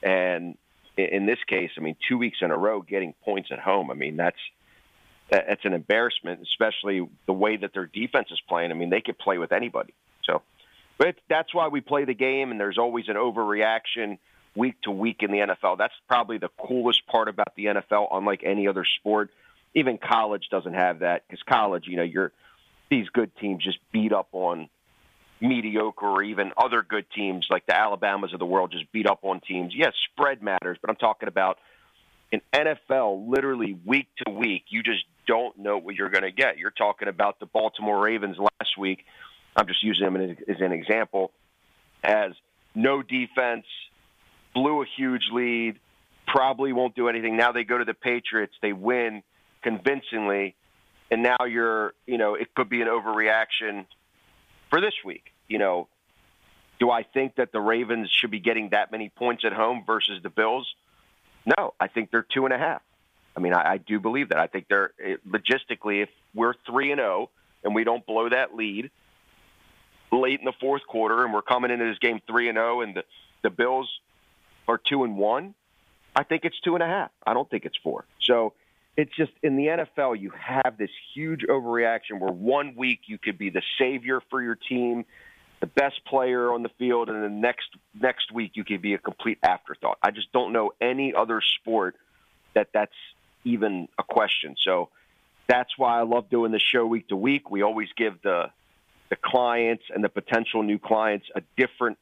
And 0.02 0.56
in, 0.96 1.04
in 1.06 1.26
this 1.26 1.38
case, 1.48 1.70
I 1.76 1.80
mean, 1.80 1.96
two 2.08 2.18
weeks 2.18 2.38
in 2.42 2.50
a 2.50 2.56
row 2.56 2.80
getting 2.80 3.14
points 3.24 3.48
at 3.50 3.58
home. 3.58 3.90
I 3.90 3.94
mean, 3.94 4.16
that's 4.16 4.38
that's 5.30 5.64
an 5.64 5.72
embarrassment, 5.72 6.40
especially 6.42 7.08
the 7.26 7.32
way 7.32 7.56
that 7.56 7.72
their 7.72 7.86
defense 7.86 8.28
is 8.30 8.40
playing. 8.48 8.70
I 8.70 8.74
mean, 8.74 8.90
they 8.90 9.00
could 9.00 9.18
play 9.18 9.38
with 9.38 9.52
anybody. 9.52 9.94
So, 10.24 10.42
but 10.98 11.16
that's 11.28 11.54
why 11.54 11.68
we 11.68 11.80
play 11.80 12.04
the 12.04 12.14
game, 12.14 12.50
and 12.50 12.60
there's 12.60 12.78
always 12.78 13.08
an 13.08 13.16
overreaction 13.16 14.18
week 14.54 14.80
to 14.82 14.90
week 14.90 15.18
in 15.20 15.30
the 15.30 15.38
NFL. 15.38 15.78
That's 15.78 15.94
probably 16.08 16.38
the 16.38 16.50
coolest 16.58 17.06
part 17.06 17.28
about 17.28 17.54
the 17.56 17.66
NFL, 17.66 18.08
unlike 18.12 18.42
any 18.44 18.68
other 18.68 18.84
sport. 18.98 19.30
Even 19.74 19.98
college 19.98 20.48
doesn't 20.50 20.74
have 20.74 21.00
that 21.00 21.22
because 21.26 21.42
college, 21.42 21.84
you 21.86 21.96
know, 21.96 22.02
you're 22.02 22.32
these 22.90 23.08
good 23.08 23.34
teams 23.40 23.64
just 23.64 23.78
beat 23.92 24.12
up 24.12 24.28
on 24.32 24.68
mediocre 25.40 26.06
or 26.06 26.22
even 26.22 26.52
other 26.56 26.82
good 26.82 27.06
teams 27.14 27.46
like 27.50 27.66
the 27.66 27.76
Alabamas 27.76 28.32
of 28.32 28.38
the 28.38 28.46
world 28.46 28.70
just 28.70 28.90
beat 28.92 29.06
up 29.06 29.20
on 29.22 29.40
teams. 29.40 29.72
Yes, 29.74 29.92
spread 30.12 30.42
matters, 30.42 30.78
but 30.80 30.90
I'm 30.90 30.96
talking 30.96 31.28
about 31.28 31.58
in 32.30 32.40
NFL, 32.52 33.28
literally 33.28 33.78
week 33.84 34.08
to 34.24 34.32
week, 34.32 34.64
you 34.68 34.82
just 34.82 35.04
don't 35.26 35.58
know 35.58 35.78
what 35.78 35.94
you're 35.94 36.10
going 36.10 36.24
to 36.24 36.32
get. 36.32 36.58
You're 36.58 36.70
talking 36.70 37.08
about 37.08 37.40
the 37.40 37.46
Baltimore 37.46 38.02
Ravens 38.02 38.36
last 38.38 38.78
week. 38.78 39.04
I'm 39.56 39.66
just 39.66 39.82
using 39.82 40.04
them 40.04 40.36
as 40.48 40.60
an 40.60 40.72
example. 40.72 41.30
As 42.02 42.32
no 42.74 43.02
defense, 43.02 43.64
blew 44.54 44.82
a 44.82 44.86
huge 44.96 45.28
lead, 45.32 45.78
probably 46.26 46.72
won't 46.72 46.94
do 46.94 47.08
anything. 47.08 47.36
Now 47.36 47.52
they 47.52 47.64
go 47.64 47.78
to 47.78 47.84
the 47.84 47.94
Patriots, 47.94 48.54
they 48.62 48.72
win 48.72 49.22
convincingly, 49.62 50.54
and 51.10 51.22
now 51.22 51.44
you're, 51.46 51.92
you 52.06 52.18
know, 52.18 52.34
it 52.34 52.54
could 52.54 52.68
be 52.68 52.80
an 52.80 52.88
overreaction 52.88 53.86
for 54.70 54.80
this 54.80 54.94
week. 55.04 55.32
You 55.48 55.58
know, 55.58 55.88
do 56.78 56.90
I 56.90 57.02
think 57.02 57.36
that 57.36 57.52
the 57.52 57.60
Ravens 57.60 58.10
should 58.10 58.30
be 58.30 58.40
getting 58.40 58.70
that 58.70 58.90
many 58.90 59.10
points 59.10 59.44
at 59.44 59.52
home 59.52 59.84
versus 59.86 60.22
the 60.22 60.30
Bills? 60.30 60.72
No, 61.58 61.74
I 61.78 61.88
think 61.88 62.10
they're 62.10 62.26
two 62.28 62.46
and 62.46 62.54
a 62.54 62.58
half. 62.58 62.82
I 63.36 63.40
mean, 63.40 63.52
I, 63.52 63.72
I 63.72 63.78
do 63.78 64.00
believe 64.00 64.30
that. 64.30 64.38
I 64.38 64.46
think 64.46 64.66
they're 64.68 64.92
eh, 65.02 65.16
logistically, 65.28 66.02
if 66.02 66.08
we're 66.34 66.54
three 66.66 66.90
and 66.92 66.98
zero 66.98 67.30
and 67.62 67.74
we 67.74 67.84
don't 67.84 68.04
blow 68.06 68.28
that 68.28 68.54
lead, 68.54 68.90
late 70.12 70.38
in 70.38 70.44
the 70.44 70.52
fourth 70.60 70.86
quarter, 70.86 71.24
and 71.24 71.34
we're 71.34 71.42
coming 71.42 71.70
into 71.70 71.84
this 71.84 71.98
game 71.98 72.20
three 72.26 72.48
and 72.48 72.56
zero, 72.56 72.80
and 72.80 72.96
the 72.96 73.04
the 73.42 73.50
Bills 73.50 73.90
are 74.68 74.78
two 74.78 75.04
and 75.04 75.16
one, 75.16 75.54
I 76.16 76.22
think 76.22 76.44
it's 76.44 76.58
two 76.60 76.74
and 76.74 76.82
a 76.82 76.86
half. 76.86 77.10
I 77.26 77.34
don't 77.34 77.48
think 77.48 77.64
it's 77.64 77.76
four. 77.82 78.04
So 78.20 78.54
it's 78.96 79.14
just 79.16 79.32
in 79.42 79.56
the 79.56 79.66
NFL, 79.66 80.20
you 80.20 80.30
have 80.30 80.76
this 80.78 80.90
huge 81.14 81.42
overreaction 81.42 82.20
where 82.20 82.32
one 82.32 82.74
week 82.76 83.00
you 83.06 83.18
could 83.18 83.38
be 83.38 83.50
the 83.50 83.62
savior 83.78 84.20
for 84.30 84.40
your 84.40 84.54
team, 84.54 85.04
the 85.60 85.66
best 85.66 86.04
player 86.04 86.52
on 86.52 86.62
the 86.62 86.68
field, 86.78 87.08
and 87.08 87.22
the 87.22 87.28
next 87.28 87.68
next 88.00 88.30
week 88.32 88.52
you 88.54 88.64
could 88.64 88.82
be 88.82 88.94
a 88.94 88.98
complete 88.98 89.38
afterthought. 89.42 89.98
I 90.02 90.10
just 90.10 90.32
don't 90.32 90.52
know 90.52 90.72
any 90.80 91.14
other 91.14 91.40
sport 91.40 91.96
that 92.54 92.68
that's 92.72 92.94
even 93.44 93.88
a 93.98 94.02
question. 94.04 94.54
So 94.62 94.90
that's 95.48 95.76
why 95.76 95.98
I 95.98 96.02
love 96.02 96.30
doing 96.30 96.52
the 96.52 96.60
show 96.60 96.86
week 96.86 97.08
to 97.08 97.16
week. 97.16 97.50
We 97.50 97.62
always 97.62 97.88
give 97.96 98.22
the 98.22 98.50
the 99.10 99.16
clients 99.16 99.84
and 99.94 100.02
the 100.02 100.08
potential 100.08 100.62
new 100.62 100.78
clients 100.78 101.26
a 101.34 101.42
different 101.56 101.98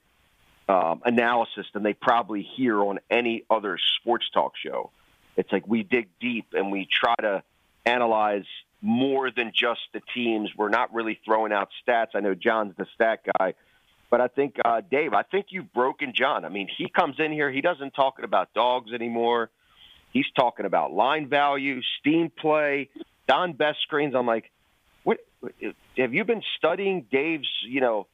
um, 0.72 1.02
analysis 1.04 1.66
than 1.74 1.82
they 1.82 1.92
probably 1.92 2.48
hear 2.56 2.80
on 2.80 2.98
any 3.10 3.44
other 3.50 3.76
sports 4.00 4.24
talk 4.32 4.54
show. 4.56 4.90
It's 5.36 5.52
like 5.52 5.68
we 5.68 5.82
dig 5.82 6.08
deep 6.18 6.46
and 6.54 6.72
we 6.72 6.88
try 6.90 7.14
to 7.20 7.42
analyze 7.84 8.46
more 8.80 9.30
than 9.30 9.52
just 9.54 9.80
the 9.92 10.00
teams. 10.14 10.48
We're 10.56 10.70
not 10.70 10.94
really 10.94 11.20
throwing 11.26 11.52
out 11.52 11.68
stats. 11.86 12.08
I 12.14 12.20
know 12.20 12.34
John's 12.34 12.74
the 12.78 12.86
stat 12.94 13.20
guy, 13.38 13.52
but 14.10 14.22
I 14.22 14.28
think 14.28 14.56
uh, 14.64 14.80
Dave, 14.80 15.12
I 15.12 15.24
think 15.24 15.46
you've 15.50 15.72
broken 15.74 16.14
John. 16.14 16.46
I 16.46 16.48
mean, 16.48 16.68
he 16.74 16.88
comes 16.88 17.16
in 17.18 17.32
here, 17.32 17.50
he 17.50 17.60
doesn't 17.60 17.92
talk 17.92 18.22
about 18.22 18.54
dogs 18.54 18.92
anymore. 18.94 19.50
He's 20.10 20.30
talking 20.34 20.64
about 20.64 20.92
line 20.92 21.28
value, 21.28 21.80
steam 22.00 22.30
play, 22.30 22.88
Don 23.28 23.52
Best 23.52 23.82
screens. 23.82 24.14
I'm 24.14 24.26
like, 24.26 24.50
what? 25.02 25.18
Have 25.98 26.14
you 26.14 26.24
been 26.24 26.42
studying 26.56 27.06
Dave's, 27.10 27.48
you 27.66 27.82
know, 27.82 28.06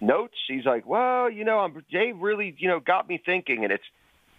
notes? 0.00 0.34
He's 0.46 0.64
like, 0.64 0.86
well, 0.86 1.30
you 1.30 1.44
know, 1.44 1.58
I'm, 1.60 1.84
Dave 1.90 2.18
really, 2.18 2.54
you 2.58 2.68
know, 2.68 2.80
got 2.80 3.08
me 3.08 3.20
thinking, 3.24 3.64
and 3.64 3.72
it's 3.72 3.84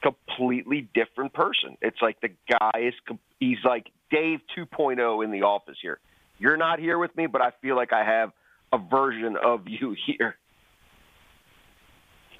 completely 0.01 0.87
different 0.93 1.33
person. 1.33 1.77
It's 1.81 2.01
like 2.01 2.21
the 2.21 2.29
guy 2.49 2.79
is 2.79 2.93
he's 3.39 3.57
like 3.63 3.91
Dave 4.11 4.39
2.0 4.57 5.23
in 5.23 5.31
the 5.31 5.43
office 5.43 5.77
here. 5.81 5.99
You're 6.37 6.57
not 6.57 6.79
here 6.79 6.97
with 6.97 7.15
me, 7.17 7.27
but 7.27 7.41
I 7.41 7.51
feel 7.61 7.75
like 7.75 7.91
I 7.91 8.03
have 8.03 8.31
a 8.71 8.77
version 8.77 9.35
of 9.35 9.67
you 9.67 9.95
here. 10.05 10.35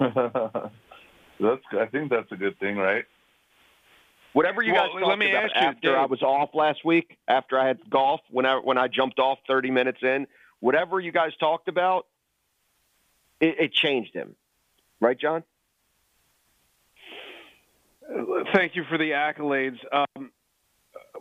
that's 0.00 0.14
I 1.72 1.86
think 1.90 2.10
that's 2.10 2.32
a 2.32 2.36
good 2.36 2.58
thing, 2.58 2.76
right? 2.76 3.04
Whatever 4.32 4.62
you 4.62 4.72
well, 4.72 4.88
guys 4.94 5.02
let 5.06 5.18
me 5.18 5.32
ask 5.32 5.52
you, 5.54 5.60
after 5.60 5.88
Dave. 5.88 5.96
I 5.96 6.06
was 6.06 6.22
off 6.22 6.50
last 6.54 6.84
week, 6.84 7.18
after 7.26 7.58
I 7.58 7.66
had 7.66 7.78
golf, 7.90 8.20
when 8.30 8.46
I 8.46 8.56
when 8.56 8.78
I 8.78 8.88
jumped 8.88 9.18
off 9.18 9.38
30 9.46 9.70
minutes 9.70 9.98
in, 10.02 10.26
whatever 10.60 11.00
you 11.00 11.12
guys 11.12 11.32
talked 11.38 11.68
about, 11.68 12.06
it, 13.40 13.56
it 13.58 13.72
changed 13.72 14.14
him, 14.14 14.36
right, 15.00 15.18
John? 15.18 15.42
Thank 18.52 18.74
you 18.76 18.84
for 18.88 18.98
the 18.98 19.10
accolades. 19.10 19.78
Um, 19.92 20.30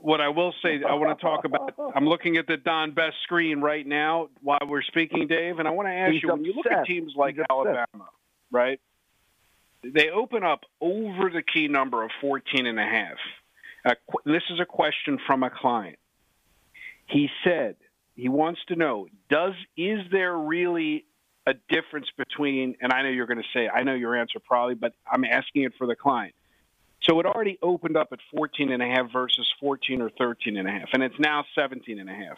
what 0.01 0.21
I 0.21 0.29
will 0.29 0.53
say, 0.63 0.81
I 0.87 0.93
want 0.95 1.17
to 1.17 1.23
talk 1.23 1.45
about. 1.45 1.73
I'm 1.95 2.07
looking 2.07 2.37
at 2.37 2.47
the 2.47 2.57
Don 2.57 2.91
Best 2.91 3.15
screen 3.23 3.61
right 3.61 3.85
now 3.85 4.29
while 4.41 4.59
we're 4.67 4.81
speaking, 4.81 5.27
Dave, 5.27 5.59
and 5.59 5.67
I 5.67 5.71
want 5.71 5.87
to 5.87 5.93
ask 5.93 6.13
He's 6.13 6.23
you: 6.23 6.29
when 6.29 6.45
you 6.45 6.53
look 6.53 6.65
at 6.65 6.85
teams 6.85 7.13
like 7.15 7.35
He's 7.35 7.43
upset. 7.49 7.75
Alabama, 7.75 8.09
right? 8.51 8.79
They 9.83 10.09
open 10.09 10.43
up 10.43 10.61
over 10.81 11.29
the 11.29 11.41
key 11.41 11.67
number 11.67 12.03
of 12.03 12.11
14 12.21 12.65
and 12.65 12.79
a 12.79 12.83
half. 12.83 13.17
Uh, 13.85 13.93
this 14.25 14.43
is 14.49 14.59
a 14.59 14.65
question 14.65 15.19
from 15.25 15.43
a 15.43 15.49
client. 15.49 15.97
He 17.05 17.29
said 17.43 17.75
he 18.15 18.29
wants 18.29 18.59
to 18.67 18.75
know: 18.75 19.07
Does 19.29 19.53
is 19.77 19.99
there 20.11 20.35
really 20.35 21.05
a 21.49 21.53
difference 21.73 22.07
between? 22.17 22.75
And 22.81 22.93
I 22.93 23.01
know 23.01 23.09
you're 23.09 23.27
going 23.27 23.41
to 23.41 23.49
say, 23.53 23.67
I 23.67 23.83
know 23.83 23.93
your 23.93 24.15
answer 24.15 24.39
probably, 24.39 24.75
but 24.75 24.93
I'm 25.11 25.23
asking 25.23 25.63
it 25.63 25.73
for 25.77 25.87
the 25.87 25.95
client. 25.95 26.33
So 27.03 27.19
it 27.19 27.25
already 27.25 27.57
opened 27.61 27.97
up 27.97 28.09
at 28.11 28.19
14 28.35 28.71
and 28.71 28.83
a 28.83 28.85
half 28.85 29.11
versus 29.11 29.47
14 29.59 30.01
or 30.01 30.09
13 30.17 30.57
and 30.57 30.67
a 30.67 30.71
half, 30.71 30.89
and 30.93 31.01
it's 31.01 31.17
now 31.17 31.45
17 31.55 31.99
and 31.99 32.09
a 32.09 32.13
half. 32.13 32.37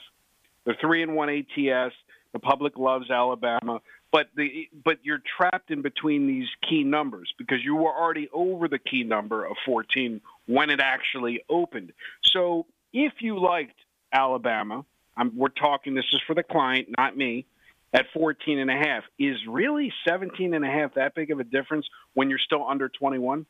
They're 0.66 0.78
three 0.80 1.02
and 1.02 1.16
one 1.16 1.30
ATS. 1.30 1.94
The 2.34 2.40
public 2.40 2.78
loves 2.78 3.10
Alabama, 3.10 3.82
but 4.12 4.28
the 4.38 4.70
but 4.86 5.00
you're 5.04 5.22
trapped 5.38 5.70
in 5.70 5.82
between 5.82 6.28
these 6.28 6.48
key 6.68 6.84
numbers 6.84 7.34
because 7.38 7.58
you 7.64 7.76
were 7.76 7.94
already 7.94 8.30
over 8.32 8.70
the 8.70 8.80
key 8.80 9.04
number 9.04 9.44
of 9.44 9.58
14 9.66 10.22
when 10.46 10.70
it 10.70 10.80
actually 10.80 11.44
opened. 11.50 11.92
So 12.24 12.68
if 12.94 13.14
you 13.20 13.38
liked 13.40 13.76
Alabama, 14.14 14.86
I'm, 15.18 15.36
we're 15.36 15.50
talking. 15.50 15.94
This 15.94 16.06
is 16.14 16.22
for 16.26 16.34
the 16.34 16.44
client, 16.44 16.88
not 16.98 17.18
me. 17.18 17.46
At 17.94 18.06
14 18.14 18.58
and 18.58 18.72
a 18.72 18.76
half, 18.76 19.04
is 19.20 19.36
really 19.48 19.92
17 20.08 20.54
and 20.54 20.64
a 20.64 20.68
half 20.68 20.94
that 20.94 21.14
big 21.14 21.30
of 21.30 21.42
a 21.42 21.44
difference 21.44 21.86
when 22.14 22.30
you're 22.30 22.40
still 22.40 22.66
under 22.66 22.88
21? 22.88 23.46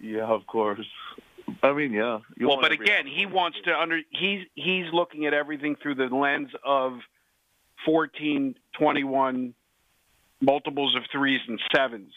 Yeah, 0.00 0.24
of 0.24 0.46
course. 0.46 0.86
I 1.62 1.72
mean, 1.72 1.92
yeah. 1.92 2.18
You 2.36 2.48
well, 2.48 2.58
but 2.60 2.72
again, 2.72 3.06
he 3.06 3.26
wants 3.26 3.58
to 3.64 3.72
under 3.72 4.00
he's 4.10 4.46
he's 4.54 4.86
looking 4.92 5.26
at 5.26 5.34
everything 5.34 5.76
through 5.76 5.94
the 5.96 6.06
lens 6.06 6.50
of 6.64 6.98
14, 7.84 8.54
21 8.78 9.54
multiples 10.40 10.96
of 10.96 11.02
threes 11.12 11.40
and 11.46 11.60
sevens 11.74 12.12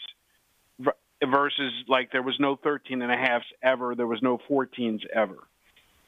versus 1.24 1.72
like 1.88 2.12
there 2.12 2.22
was 2.22 2.36
no 2.38 2.56
13 2.56 3.02
and 3.02 3.12
a 3.12 3.16
halves 3.16 3.46
ever, 3.62 3.94
there 3.94 4.06
was 4.06 4.22
no 4.22 4.38
14s 4.50 5.00
ever. 5.14 5.38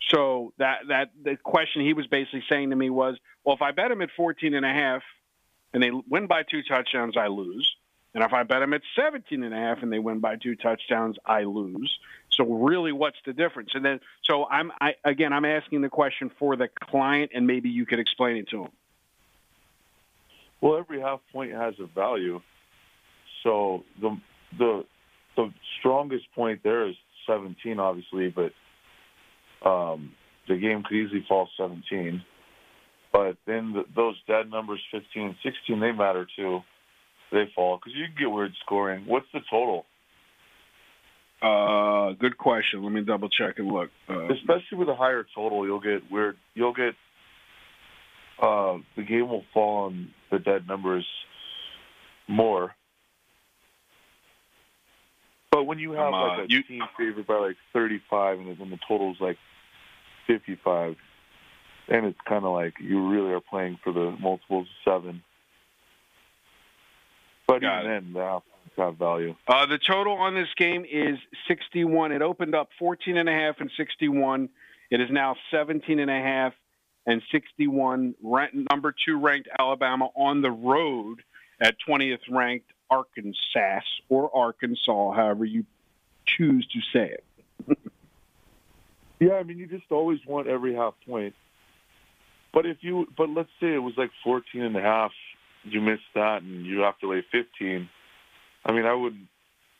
So 0.08 0.52
that 0.58 0.88
that 0.88 1.10
the 1.22 1.36
question 1.36 1.82
he 1.82 1.92
was 1.92 2.06
basically 2.06 2.44
saying 2.48 2.70
to 2.70 2.76
me 2.76 2.90
was, 2.90 3.16
well, 3.44 3.54
if 3.54 3.62
I 3.62 3.70
bet 3.72 3.90
him 3.90 4.02
at 4.02 4.10
14 4.16 4.54
and 4.54 4.66
a 4.66 4.72
half 4.72 5.02
and 5.72 5.82
they 5.82 5.90
win 5.90 6.26
by 6.26 6.42
two 6.42 6.62
touchdowns, 6.62 7.16
I 7.16 7.28
lose. 7.28 7.76
And 8.12 8.24
if 8.24 8.32
I 8.32 8.42
bet 8.42 8.60
them 8.60 8.74
at 8.74 8.82
17 8.96 9.44
and 9.44 9.54
a 9.54 9.56
half 9.56 9.82
and 9.82 9.92
they 9.92 10.00
win 10.00 10.18
by 10.18 10.36
two 10.36 10.56
touchdowns, 10.56 11.16
I 11.24 11.42
lose. 11.42 11.96
So 12.30 12.44
really, 12.44 12.90
what's 12.90 13.18
the 13.24 13.32
difference? 13.32 13.70
And 13.74 13.84
then, 13.84 14.00
so 14.24 14.46
I'm, 14.46 14.72
I, 14.80 14.94
again, 15.04 15.32
I'm 15.32 15.44
asking 15.44 15.82
the 15.82 15.88
question 15.88 16.30
for 16.38 16.56
the 16.56 16.68
client 16.80 17.30
and 17.34 17.46
maybe 17.46 17.68
you 17.68 17.86
could 17.86 18.00
explain 18.00 18.36
it 18.36 18.48
to 18.48 18.64
him. 18.64 18.70
Well, 20.60 20.76
every 20.76 21.00
half 21.00 21.20
point 21.32 21.52
has 21.52 21.74
a 21.78 21.86
value. 21.86 22.40
So 23.42 23.84
the 24.00 24.18
the 24.58 24.84
the 25.36 25.52
strongest 25.78 26.26
point 26.34 26.62
there 26.62 26.88
is 26.88 26.96
17, 27.26 27.78
obviously, 27.78 28.28
but 28.28 28.52
um, 29.64 30.12
the 30.48 30.56
game 30.56 30.82
could 30.86 30.96
easily 30.96 31.24
fall 31.28 31.48
17. 31.56 32.22
But 33.12 33.36
then 33.46 33.72
the, 33.72 33.82
those 33.94 34.16
dead 34.26 34.50
numbers, 34.50 34.80
15 34.92 35.36
16, 35.42 35.80
they 35.80 35.92
matter 35.92 36.26
too. 36.36 36.60
They 37.32 37.44
fall 37.54 37.76
because 37.78 37.92
you 37.96 38.06
can 38.06 38.14
get 38.18 38.30
weird 38.30 38.52
scoring. 38.64 39.04
What's 39.06 39.26
the 39.32 39.40
total? 39.50 39.84
Uh, 41.42 42.12
good 42.20 42.36
question. 42.36 42.82
Let 42.82 42.92
me 42.92 43.02
double 43.02 43.28
check 43.28 43.58
and 43.58 43.68
look. 43.68 43.88
Uh, 44.08 44.28
Especially 44.32 44.76
with 44.78 44.88
a 44.88 44.94
higher 44.94 45.24
total, 45.34 45.64
you'll 45.64 45.80
get 45.80 46.10
weird. 46.10 46.36
You'll 46.54 46.74
get 46.74 46.94
uh, 48.42 48.78
the 48.96 49.02
game 49.02 49.28
will 49.28 49.44
fall 49.54 49.86
on 49.86 50.10
the 50.30 50.38
dead 50.38 50.66
numbers 50.66 51.06
more. 52.28 52.74
But 55.50 55.64
when 55.64 55.78
you 55.78 55.92
have 55.92 56.06
Um, 56.06 56.12
like 56.12 56.38
a 56.40 56.46
you- 56.48 56.62
team 56.62 56.82
favored 56.96 57.26
by 57.26 57.34
like 57.36 57.56
35 57.72 58.38
and 58.38 58.58
then 58.58 58.70
the 58.70 58.78
total's 58.88 59.20
like 59.20 59.36
55, 60.30 60.96
And 61.88 62.06
it's 62.06 62.18
kind 62.28 62.44
of 62.44 62.52
like 62.52 62.74
you 62.80 63.08
really 63.08 63.32
are 63.32 63.40
playing 63.40 63.78
for 63.82 63.92
the 63.92 64.16
multiples 64.20 64.68
of 64.86 64.92
seven. 64.92 65.22
But 67.48 67.62
Got 67.62 67.84
even 67.84 67.90
then, 67.90 68.12
the 68.12 68.20
points 68.20 68.76
have 68.76 68.96
value. 68.96 69.34
Uh, 69.48 69.66
the 69.66 69.78
total 69.78 70.12
on 70.14 70.34
this 70.34 70.48
game 70.56 70.84
is 70.88 71.18
61. 71.48 72.12
It 72.12 72.22
opened 72.22 72.54
up 72.54 72.68
14 72.78 73.16
and 73.16 73.28
a 73.28 73.32
half 73.32 73.56
and 73.58 73.70
61. 73.76 74.48
It 74.90 75.00
is 75.00 75.08
now 75.10 75.34
17 75.50 75.98
and 75.98 76.10
a 76.10 76.14
half 76.14 76.52
and 77.06 77.22
61. 77.32 78.14
Rank, 78.22 78.52
number 78.70 78.94
two 79.04 79.18
ranked 79.18 79.48
Alabama 79.58 80.10
on 80.14 80.42
the 80.42 80.50
road 80.50 81.22
at 81.60 81.74
20th 81.88 82.20
ranked 82.30 82.70
Arkansas 82.88 83.80
or 84.08 84.34
Arkansas, 84.34 85.12
however 85.12 85.44
you 85.44 85.64
choose 86.24 86.66
to 86.68 86.80
say 86.92 87.10
it. 87.10 87.24
Yeah, 89.20 89.34
I 89.34 89.42
mean, 89.42 89.58
you 89.58 89.66
just 89.66 89.84
always 89.90 90.18
want 90.26 90.48
every 90.48 90.74
half 90.74 90.94
point. 91.06 91.34
But 92.52 92.66
if 92.66 92.78
you, 92.80 93.06
but 93.16 93.28
let's 93.28 93.50
say 93.60 93.74
it 93.74 93.78
was 93.78 93.94
like 93.96 94.10
14 94.24 94.62
and 94.62 94.76
a 94.76 94.80
half, 94.80 95.12
you 95.62 95.80
missed 95.80 96.02
that 96.14 96.42
and 96.42 96.66
you 96.66 96.80
have 96.80 96.98
to 97.00 97.10
lay 97.10 97.22
15. 97.30 97.88
I 98.64 98.72
mean, 98.72 98.86
I 98.86 98.94
wouldn't 98.94 99.28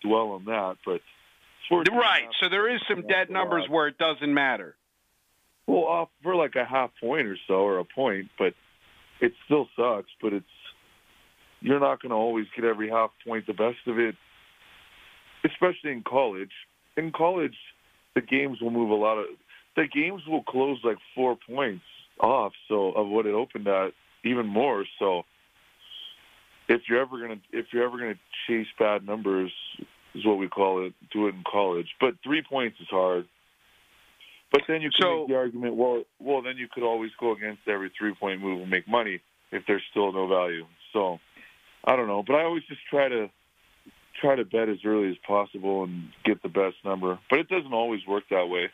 dwell 0.03 0.33
on 0.33 0.45
that, 0.45 0.77
but 0.85 1.01
14 1.69 1.93
and 1.93 1.97
a 1.97 2.01
Right. 2.01 2.29
So 2.41 2.49
there 2.49 2.73
is 2.73 2.81
some 2.89 3.07
dead 3.07 3.31
numbers 3.31 3.65
where 3.69 3.89
it 3.89 3.99
doesn't 3.99 4.33
matter. 4.33 4.77
Well, 5.67 5.85
off 5.85 6.09
for 6.23 6.35
like 6.35 6.57
a 6.57 6.65
half 6.65 6.91
point 7.01 7.27
or 7.27 7.37
so, 7.47 7.55
or 7.55 7.79
a 7.79 7.85
point, 7.85 8.29
but 8.39 8.55
it 9.21 9.33
still 9.45 9.69
sucks. 9.77 10.11
But 10.21 10.33
it's 10.33 10.47
you're 11.61 11.81
not 11.81 12.03
going 12.03 12.11
to 12.11 12.17
always 12.17 12.47
get 12.57 12.65
every 12.65 12.91
half 12.91 13.11
point. 13.27 13.47
The 13.47 13.53
best 13.53 13.79
of 13.87 13.99
it, 13.99 14.17
especially 15.45 15.93
in 15.93 16.03
college. 16.03 16.51
In 16.97 17.13
college, 17.13 17.57
the 18.21 18.27
games 18.27 18.61
will 18.61 18.71
move 18.71 18.91
a 18.91 18.95
lot 18.95 19.19
of. 19.19 19.27
The 19.77 19.87
games 19.87 20.23
will 20.27 20.43
close 20.43 20.79
like 20.85 20.99
four 21.15 21.37
points 21.49 21.85
off, 22.19 22.53
so 22.69 22.93
of 22.93 23.09
what 23.09 23.27
it 23.27 23.35
opened 23.35 23.67
at, 23.67 23.93
even 24.25 24.47
more. 24.47 24.85
So 24.99 25.25
if 26.69 26.83
you're 26.89 27.01
ever 27.01 27.19
gonna 27.21 27.41
if 27.53 27.67
you're 27.73 27.85
ever 27.85 27.99
gonna 27.99 28.19
chase 28.47 28.67
bad 28.79 29.07
numbers, 29.07 29.53
is 30.15 30.27
what 30.27 30.39
we 30.39 30.49
call 30.49 30.85
it. 30.85 30.93
Do 31.13 31.27
it 31.27 31.35
in 31.35 31.45
college, 31.51 31.89
but 32.01 32.15
three 32.23 32.43
points 32.43 32.79
is 32.81 32.89
hard. 32.91 33.27
But 34.53 34.63
then 34.67 34.83
you 34.83 34.91
can 34.91 35.03
So- 35.03 35.19
make 35.21 35.29
the 35.29 35.37
argument, 35.37 35.75
well, 35.77 36.03
well, 36.19 36.43
then 36.43 36.57
you 36.57 36.67
could 36.67 36.83
always 36.83 37.13
go 37.21 37.31
against 37.31 37.69
every 37.69 37.91
three 37.97 38.15
point 38.15 38.41
move 38.41 38.61
and 38.61 38.71
make 38.71 38.89
money 38.89 39.21
if 39.53 39.65
there's 39.67 39.85
still 39.91 40.13
no 40.13 40.27
value. 40.27 40.67
So 40.93 41.21
I 41.85 41.95
don't 41.95 42.09
know, 42.09 42.25
but 42.25 42.35
I 42.35 42.43
always 42.43 42.65
just 42.65 42.85
try 42.91 43.09
to 43.09 43.31
try 44.21 44.37
to 44.37 44.45
bet 44.45 44.69
as 44.69 44.79
early 44.85 45.11
as 45.11 45.17
possible 45.27 45.85
and 45.85 46.09
get 46.25 46.43
the 46.43 46.49
best 46.49 46.77
number. 46.85 47.19
But 47.29 47.41
it 47.41 47.49
doesn't 47.49 47.73
always 47.73 48.01
work 48.07 48.25
that 48.31 48.49
way. 48.49 48.71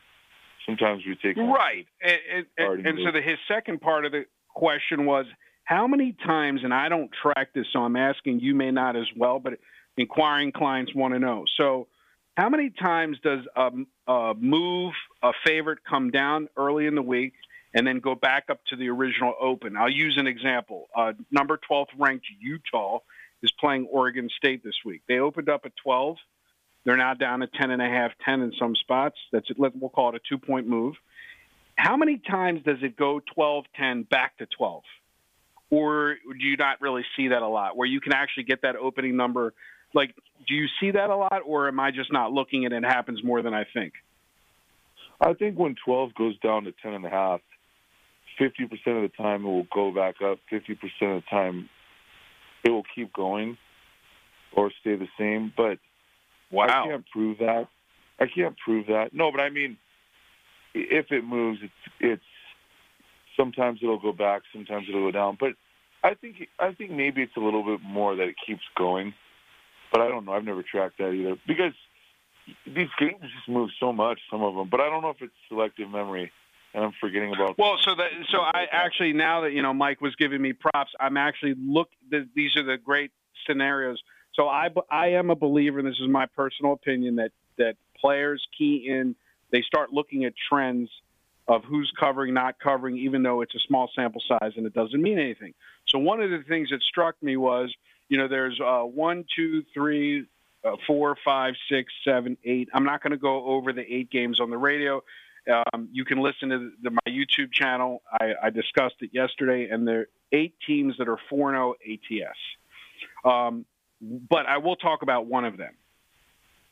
Sometimes 0.64 1.02
we 1.06 1.16
take 1.16 1.36
Right. 1.36 1.86
And, 2.02 2.46
and, 2.58 2.86
and, 2.86 2.98
so 3.04 3.12
the, 3.12 3.22
his 3.22 3.38
second 3.46 3.80
part 3.80 4.04
of 4.04 4.12
the 4.12 4.24
question 4.54 5.06
was 5.06 5.26
how 5.64 5.86
many 5.86 6.12
times, 6.24 6.62
and 6.64 6.72
I 6.72 6.88
don't 6.88 7.10
track 7.22 7.50
this, 7.54 7.66
so 7.72 7.80
I'm 7.80 7.96
asking 7.96 8.40
you 8.40 8.54
may 8.54 8.70
not 8.70 8.96
as 8.96 9.06
well, 9.16 9.38
but 9.38 9.54
inquiring 9.96 10.52
clients 10.52 10.94
want 10.94 11.14
to 11.14 11.20
know. 11.20 11.44
So, 11.56 11.88
how 12.36 12.50
many 12.50 12.70
times 12.70 13.16
does 13.22 13.40
a, 13.56 13.70
a 14.06 14.34
move, 14.34 14.92
a 15.22 15.32
favorite 15.44 15.78
come 15.88 16.10
down 16.10 16.48
early 16.56 16.86
in 16.86 16.94
the 16.94 17.02
week 17.02 17.32
and 17.72 17.86
then 17.86 17.98
go 17.98 18.14
back 18.14 18.44
up 18.50 18.60
to 18.66 18.76
the 18.76 18.90
original 18.90 19.32
open? 19.40 19.74
I'll 19.76 19.88
use 19.88 20.16
an 20.18 20.26
example. 20.26 20.88
Uh, 20.94 21.14
number 21.30 21.58
12th 21.70 21.86
ranked 21.98 22.26
Utah 22.38 22.98
is 23.42 23.52
playing 23.60 23.86
Oregon 23.90 24.28
State 24.36 24.64
this 24.64 24.74
week. 24.84 25.02
They 25.08 25.18
opened 25.18 25.48
up 25.48 25.62
at 25.64 25.72
12. 25.82 26.16
They're 26.84 26.96
now 26.96 27.14
down 27.14 27.40
to 27.40 27.48
10 27.48 27.70
and 27.70 27.82
a 27.82 27.88
half, 27.88 28.12
10 28.24 28.42
in 28.42 28.52
some 28.58 28.76
spots. 28.76 29.16
That's 29.32 29.48
it. 29.50 29.56
We'll 29.58 29.90
call 29.90 30.10
it 30.10 30.14
a 30.14 30.20
two 30.28 30.38
point 30.38 30.68
move. 30.68 30.94
How 31.76 31.96
many 31.96 32.18
times 32.18 32.62
does 32.64 32.78
it 32.82 32.96
go 32.96 33.20
12, 33.34 33.64
10 33.76 34.02
back 34.04 34.38
to 34.38 34.46
12? 34.46 34.82
Or 35.70 36.14
do 36.14 36.46
you 36.46 36.56
not 36.56 36.80
really 36.80 37.04
see 37.16 37.28
that 37.28 37.42
a 37.42 37.48
lot 37.48 37.76
where 37.76 37.88
you 37.88 38.00
can 38.00 38.12
actually 38.12 38.44
get 38.44 38.62
that 38.62 38.76
opening 38.76 39.16
number? 39.16 39.52
Like, 39.94 40.14
do 40.46 40.54
you 40.54 40.68
see 40.80 40.92
that 40.92 41.10
a 41.10 41.16
lot 41.16 41.42
or 41.44 41.68
am 41.68 41.80
I 41.80 41.90
just 41.90 42.12
not 42.12 42.32
looking 42.32 42.64
and 42.64 42.74
it 42.74 42.84
happens 42.84 43.22
more 43.24 43.42
than 43.42 43.52
I 43.52 43.64
think? 43.74 43.94
I 45.20 45.32
think 45.32 45.58
when 45.58 45.74
12 45.84 46.14
goes 46.14 46.38
down 46.38 46.64
to 46.64 46.72
10 46.82 46.94
and 46.94 47.04
a 47.04 47.10
half, 47.10 47.40
50% 48.40 48.62
of 48.72 49.02
the 49.02 49.10
time 49.16 49.44
it 49.44 49.48
will 49.48 49.66
go 49.74 49.90
back 49.90 50.16
up. 50.22 50.38
50% 50.52 50.70
of 51.16 51.22
the 51.22 51.22
time 51.28 51.68
it 52.64 52.70
will 52.70 52.84
keep 52.94 53.12
going 53.12 53.56
or 54.56 54.70
stay 54.80 54.96
the 54.96 55.08
same. 55.18 55.52
But 55.56 55.78
I 56.58 56.84
can't 56.86 57.04
prove 57.12 57.38
that. 57.38 57.68
I 58.18 58.26
can't 58.34 58.56
prove 58.64 58.86
that. 58.86 59.10
No, 59.12 59.30
but 59.30 59.40
I 59.40 59.50
mean, 59.50 59.76
if 60.74 61.06
it 61.10 61.24
moves, 61.24 61.60
it's 61.62 61.72
it's 62.00 62.22
sometimes 63.36 63.80
it'll 63.82 64.00
go 64.00 64.12
back, 64.12 64.42
sometimes 64.52 64.86
it'll 64.88 65.06
go 65.06 65.10
down. 65.10 65.36
But 65.38 65.50
I 66.02 66.14
think 66.14 66.36
I 66.58 66.72
think 66.72 66.90
maybe 66.90 67.22
it's 67.22 67.36
a 67.36 67.40
little 67.40 67.64
bit 67.64 67.80
more 67.84 68.16
that 68.16 68.28
it 68.28 68.36
keeps 68.46 68.62
going. 68.76 69.14
But 69.92 70.00
I 70.00 70.08
don't 70.08 70.24
know. 70.24 70.32
I've 70.32 70.44
never 70.44 70.62
tracked 70.62 70.98
that 70.98 71.12
either 71.12 71.36
because 71.46 71.72
these 72.66 72.88
games 72.98 73.20
just 73.20 73.48
move 73.48 73.70
so 73.78 73.92
much. 73.92 74.18
Some 74.30 74.42
of 74.42 74.54
them, 74.54 74.68
but 74.70 74.80
I 74.80 74.88
don't 74.88 75.02
know 75.02 75.10
if 75.10 75.20
it's 75.20 75.32
selective 75.48 75.90
memory, 75.90 76.32
and 76.74 76.84
I'm 76.84 76.92
forgetting 77.00 77.34
about. 77.34 77.58
Well, 77.58 77.76
so 77.80 77.94
that 77.94 78.10
so 78.30 78.38
I 78.40 78.66
actually 78.70 79.12
now 79.12 79.42
that 79.42 79.52
you 79.52 79.62
know 79.62 79.72
Mike 79.72 80.00
was 80.00 80.14
giving 80.16 80.40
me 80.40 80.52
props, 80.52 80.92
I'm 81.00 81.16
actually 81.16 81.54
look. 81.58 81.90
th 82.10 82.26
these 82.34 82.56
are 82.56 82.62
the 82.62 82.78
great 82.78 83.12
scenarios. 83.46 84.02
So 84.34 84.48
I 84.48 84.68
I 84.90 85.08
am 85.08 85.30
a 85.30 85.36
believer, 85.36 85.78
and 85.78 85.88
this 85.88 86.00
is 86.00 86.08
my 86.08 86.26
personal 86.26 86.72
opinion 86.72 87.16
that 87.16 87.32
that 87.58 87.76
players 87.98 88.46
key 88.56 88.86
in. 88.88 89.14
They 89.50 89.62
start 89.62 89.92
looking 89.92 90.24
at 90.24 90.34
trends 90.48 90.90
of 91.48 91.64
who's 91.64 91.92
covering, 91.98 92.34
not 92.34 92.58
covering, 92.58 92.98
even 92.98 93.22
though 93.22 93.40
it's 93.40 93.54
a 93.54 93.60
small 93.60 93.88
sample 93.94 94.20
size 94.26 94.52
and 94.56 94.66
it 94.66 94.74
doesn't 94.74 95.00
mean 95.00 95.18
anything. 95.18 95.54
So 95.86 95.98
one 95.98 96.20
of 96.20 96.30
the 96.30 96.42
things 96.48 96.70
that 96.70 96.82
struck 96.82 97.14
me 97.22 97.36
was, 97.36 97.72
you 98.08 98.18
know, 98.18 98.26
there's 98.26 98.60
uh, 98.60 98.80
one, 98.80 99.24
two, 99.36 99.62
three, 99.72 100.26
uh, 100.64 100.72
four, 100.86 101.16
five, 101.24 101.54
six, 101.70 101.92
seven, 102.04 102.36
eight. 102.44 102.68
I'm 102.74 102.84
not 102.84 103.02
going 103.02 103.12
to 103.12 103.16
go 103.16 103.44
over 103.44 103.72
the 103.72 103.82
eight 103.82 104.10
games 104.10 104.40
on 104.40 104.50
the 104.50 104.58
radio. 104.58 105.02
Um, 105.48 105.88
you 105.92 106.04
can 106.04 106.18
listen 106.18 106.48
to 106.50 106.70
the, 106.82 106.90
my 106.90 106.98
YouTube 107.08 107.52
channel. 107.52 108.02
I, 108.10 108.32
I 108.44 108.50
discussed 108.50 108.96
it 109.00 109.10
yesterday, 109.12 109.68
and 109.70 109.86
there 109.86 110.00
are 110.00 110.08
eight 110.32 110.54
teams 110.66 110.96
that 110.98 111.08
are 111.08 111.18
4 111.30 111.52
0 111.52 111.74
ATS. 111.88 112.38
Um, 113.24 113.64
but 114.00 114.46
I 114.46 114.58
will 114.58 114.76
talk 114.76 115.02
about 115.02 115.26
one 115.26 115.44
of 115.44 115.56
them. 115.56 115.74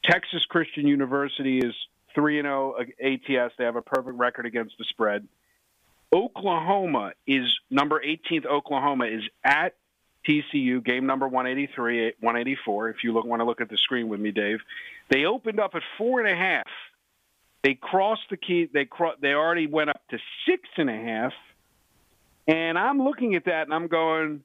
Texas 0.04 0.44
Christian 0.44 0.86
University 0.86 1.58
is 1.58 1.74
3 2.14 2.42
0 2.42 2.76
ATS. 2.78 3.54
They 3.58 3.64
have 3.64 3.76
a 3.76 3.82
perfect 3.82 4.18
record 4.18 4.46
against 4.46 4.76
the 4.78 4.84
spread. 4.84 5.26
Oklahoma 6.12 7.12
is 7.26 7.58
number 7.70 8.00
18th. 8.00 8.46
Oklahoma 8.46 9.06
is 9.06 9.22
at 9.42 9.74
TCU, 10.28 10.84
game 10.84 11.06
number 11.06 11.26
183, 11.26 12.14
184. 12.20 12.88
If 12.90 12.96
you 13.02 13.12
look, 13.12 13.24
want 13.26 13.40
to 13.40 13.44
look 13.44 13.60
at 13.60 13.68
the 13.68 13.76
screen 13.76 14.08
with 14.08 14.20
me, 14.20 14.30
Dave, 14.30 14.60
they 15.10 15.24
opened 15.24 15.60
up 15.60 15.74
at 15.74 15.82
four 15.98 16.20
and 16.20 16.28
a 16.28 16.36
half. 16.36 16.66
They 17.64 17.74
crossed 17.74 18.28
the 18.30 18.36
key. 18.36 18.68
They 18.72 18.84
cro- 18.84 19.14
they 19.20 19.32
already 19.32 19.66
went 19.66 19.88
up 19.90 20.02
to 20.10 20.18
six 20.46 20.68
and 20.76 20.88
a 20.90 20.94
half. 20.96 21.32
And 22.46 22.78
I'm 22.78 23.02
looking 23.02 23.34
at 23.34 23.46
that 23.46 23.62
and 23.62 23.72
I'm 23.72 23.88
going, 23.88 24.42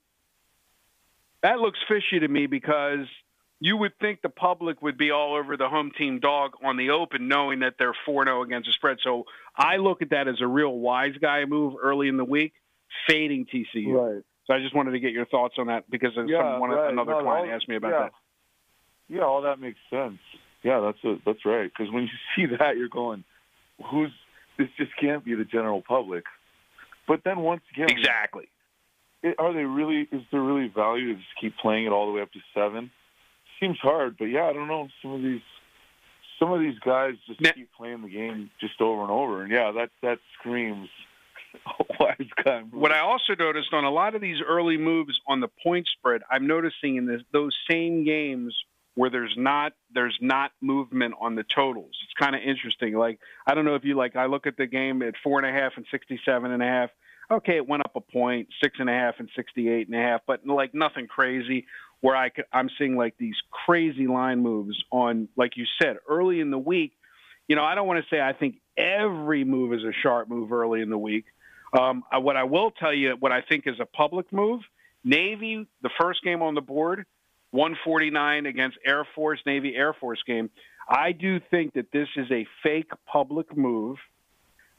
that 1.43 1.59
looks 1.59 1.77
fishy 1.87 2.19
to 2.21 2.27
me 2.29 2.47
because 2.47 3.05
you 3.59 3.75
would 3.75 3.91
think 3.99 4.21
the 4.21 4.29
public 4.29 4.81
would 4.81 4.97
be 4.97 5.11
all 5.11 5.35
over 5.35 5.57
the 5.57 5.67
home 5.67 5.91
team 5.97 6.21
dog 6.21 6.51
on 6.63 6.77
the 6.77 6.91
open, 6.91 7.27
knowing 7.27 7.59
that 7.59 7.73
they're 7.77 7.93
4 8.05 8.23
0 8.23 8.41
against 8.43 8.67
the 8.67 8.73
spread. 8.73 8.99
So 9.03 9.25
I 9.53 9.75
look 9.77 10.01
at 10.01 10.11
that 10.11 10.29
as 10.29 10.39
a 10.39 10.47
real 10.47 10.71
wise 10.77 11.15
guy 11.21 11.43
move 11.43 11.73
early 11.81 12.07
in 12.07 12.15
the 12.15 12.23
week, 12.23 12.53
fading 13.05 13.45
TCU. 13.53 13.93
Right. 14.15 14.23
So 14.47 14.53
I 14.53 14.59
just 14.59 14.73
wanted 14.73 14.91
to 14.91 14.99
get 15.01 15.11
your 15.11 15.25
thoughts 15.25 15.55
on 15.57 15.67
that 15.67 15.89
because 15.91 16.11
Yeah, 16.25 16.53
some, 16.53 16.61
one, 16.61 16.69
right. 16.69 16.89
another 16.93 17.11
No, 17.11 17.21
client 17.23 17.49
all- 17.49 17.55
asked 17.55 17.67
me 17.67 17.75
about 17.75 17.91
yeah. 17.91 17.99
that. 18.03 18.11
Yeah, 19.09 19.21
all 19.23 19.41
that 19.41 19.59
makes 19.59 19.79
sense. 19.89 20.19
Yeah, 20.63 20.79
that's 20.81 21.03
a, 21.03 21.17
that's 21.25 21.45
right. 21.45 21.69
Because 21.71 21.91
when 21.93 22.03
you 22.03 22.09
see 22.35 22.55
that, 22.57 22.77
you're 22.77 22.89
going, 22.89 23.23
"Who's 23.91 24.11
this? 24.57 24.67
Just 24.77 24.91
can't 24.99 25.23
be 25.23 25.35
the 25.35 25.45
general 25.45 25.81
public." 25.81 26.25
But 27.07 27.21
then 27.23 27.39
once 27.39 27.61
again, 27.73 27.87
Exactly. 27.89 28.47
it, 29.23 29.35
are 29.39 29.53
they 29.53 29.63
really? 29.63 30.07
Is 30.11 30.21
there 30.31 30.41
really 30.41 30.67
value 30.67 31.07
to 31.13 31.15
just 31.15 31.27
keep 31.41 31.57
playing 31.57 31.85
it 31.85 31.89
all 31.89 32.05
the 32.07 32.11
way 32.13 32.21
up 32.21 32.31
to 32.33 32.39
seven? 32.53 32.91
Seems 33.59 33.77
hard, 33.81 34.15
but 34.17 34.25
yeah, 34.25 34.45
I 34.45 34.53
don't 34.53 34.67
know. 34.67 34.87
Some 35.01 35.11
of 35.13 35.21
these, 35.21 35.41
some 36.39 36.51
of 36.51 36.59
these 36.61 36.77
guys 36.79 37.15
just 37.27 37.39
keep 37.55 37.69
playing 37.75 38.03
the 38.03 38.09
game 38.09 38.49
just 38.61 38.79
over 38.79 39.01
and 39.01 39.11
over, 39.11 39.43
and 39.43 39.51
yeah, 39.51 39.71
that 39.71 39.89
that 40.01 40.19
screams 40.39 40.87
wise 41.99 42.15
guy. 42.45 42.61
move. 42.61 42.73
What 42.73 42.91
I 42.91 42.99
also 42.99 43.33
noticed 43.37 43.73
on 43.73 43.83
a 43.83 43.91
lot 43.91 44.15
of 44.15 44.21
these 44.21 44.37
early 44.45 44.77
moves 44.77 45.19
on 45.27 45.39
the 45.39 45.49
point 45.63 45.87
spread, 45.97 46.21
I'm 46.29 46.47
noticing 46.47 46.95
in 46.97 47.05
this, 47.05 47.21
those 47.33 47.55
same 47.69 48.05
games 48.05 48.55
where 48.99 49.09
there's 49.09 49.35
not 49.37 49.71
there's 49.93 50.17
not 50.19 50.51
movement 50.59 51.13
on 51.21 51.33
the 51.33 51.45
totals. 51.55 51.97
It's 52.03 52.13
kind 52.19 52.35
of 52.35 52.41
interesting. 52.41 52.97
Like 52.97 53.21
I 53.47 53.55
don't 53.55 53.63
know 53.63 53.75
if 53.75 53.85
you 53.85 53.95
like. 53.95 54.17
I 54.17 54.25
look 54.25 54.45
at 54.45 54.57
the 54.57 54.67
game 54.67 55.01
at 55.03 55.13
four 55.23 55.39
and 55.39 55.47
a 55.47 55.57
half 55.57 55.71
and 55.77 55.85
sixty 55.89 56.19
seven 56.25 56.51
and 56.51 56.61
a 56.61 56.65
half. 56.65 56.89
Okay, 57.31 57.55
it 57.55 57.65
went 57.65 57.85
up 57.85 57.95
a 57.95 58.01
point, 58.01 58.49
six 58.61 58.75
and 58.77 58.89
a 58.89 58.93
half 58.93 59.15
and 59.19 59.29
sixty 59.37 59.69
eight 59.69 59.87
and 59.87 59.95
a 59.95 60.01
half, 60.01 60.19
but 60.27 60.45
like 60.45 60.73
nothing 60.73 61.07
crazy. 61.07 61.65
Where 62.01 62.13
I 62.13 62.27
could, 62.27 62.43
I'm 62.51 62.69
seeing 62.77 62.97
like 62.97 63.15
these 63.17 63.37
crazy 63.65 64.05
line 64.05 64.43
moves 64.43 64.75
on, 64.91 65.29
like 65.37 65.55
you 65.55 65.63
said, 65.81 65.95
early 66.09 66.41
in 66.41 66.51
the 66.51 66.59
week. 66.59 66.91
You 67.47 67.55
know, 67.55 67.63
I 67.63 67.75
don't 67.75 67.87
want 67.87 68.03
to 68.03 68.09
say 68.13 68.19
I 68.19 68.33
think 68.33 68.55
every 68.77 69.45
move 69.45 69.71
is 69.71 69.85
a 69.85 69.93
sharp 70.03 70.27
move 70.27 70.51
early 70.51 70.81
in 70.81 70.89
the 70.89 70.97
week. 70.97 71.23
Um, 71.71 72.03
what 72.11 72.35
I 72.35 72.43
will 72.43 72.71
tell 72.71 72.93
you, 72.93 73.15
what 73.17 73.31
I 73.31 73.43
think 73.47 73.63
is 73.65 73.79
a 73.79 73.85
public 73.85 74.33
move, 74.33 74.59
Navy, 75.05 75.67
the 75.81 75.89
first 76.01 76.21
game 76.21 76.41
on 76.41 76.53
the 76.53 76.61
board, 76.61 77.05
149 77.51 78.45
against 78.45 78.77
Air 78.85 79.05
Force, 79.15 79.39
Navy 79.45 79.75
Air 79.75 79.93
Force 79.93 80.21
game. 80.25 80.49
I 80.87 81.11
do 81.11 81.39
think 81.51 81.73
that 81.73 81.91
this 81.91 82.07
is 82.15 82.27
a 82.31 82.47
fake 82.63 82.91
public 83.05 83.55
move 83.55 83.97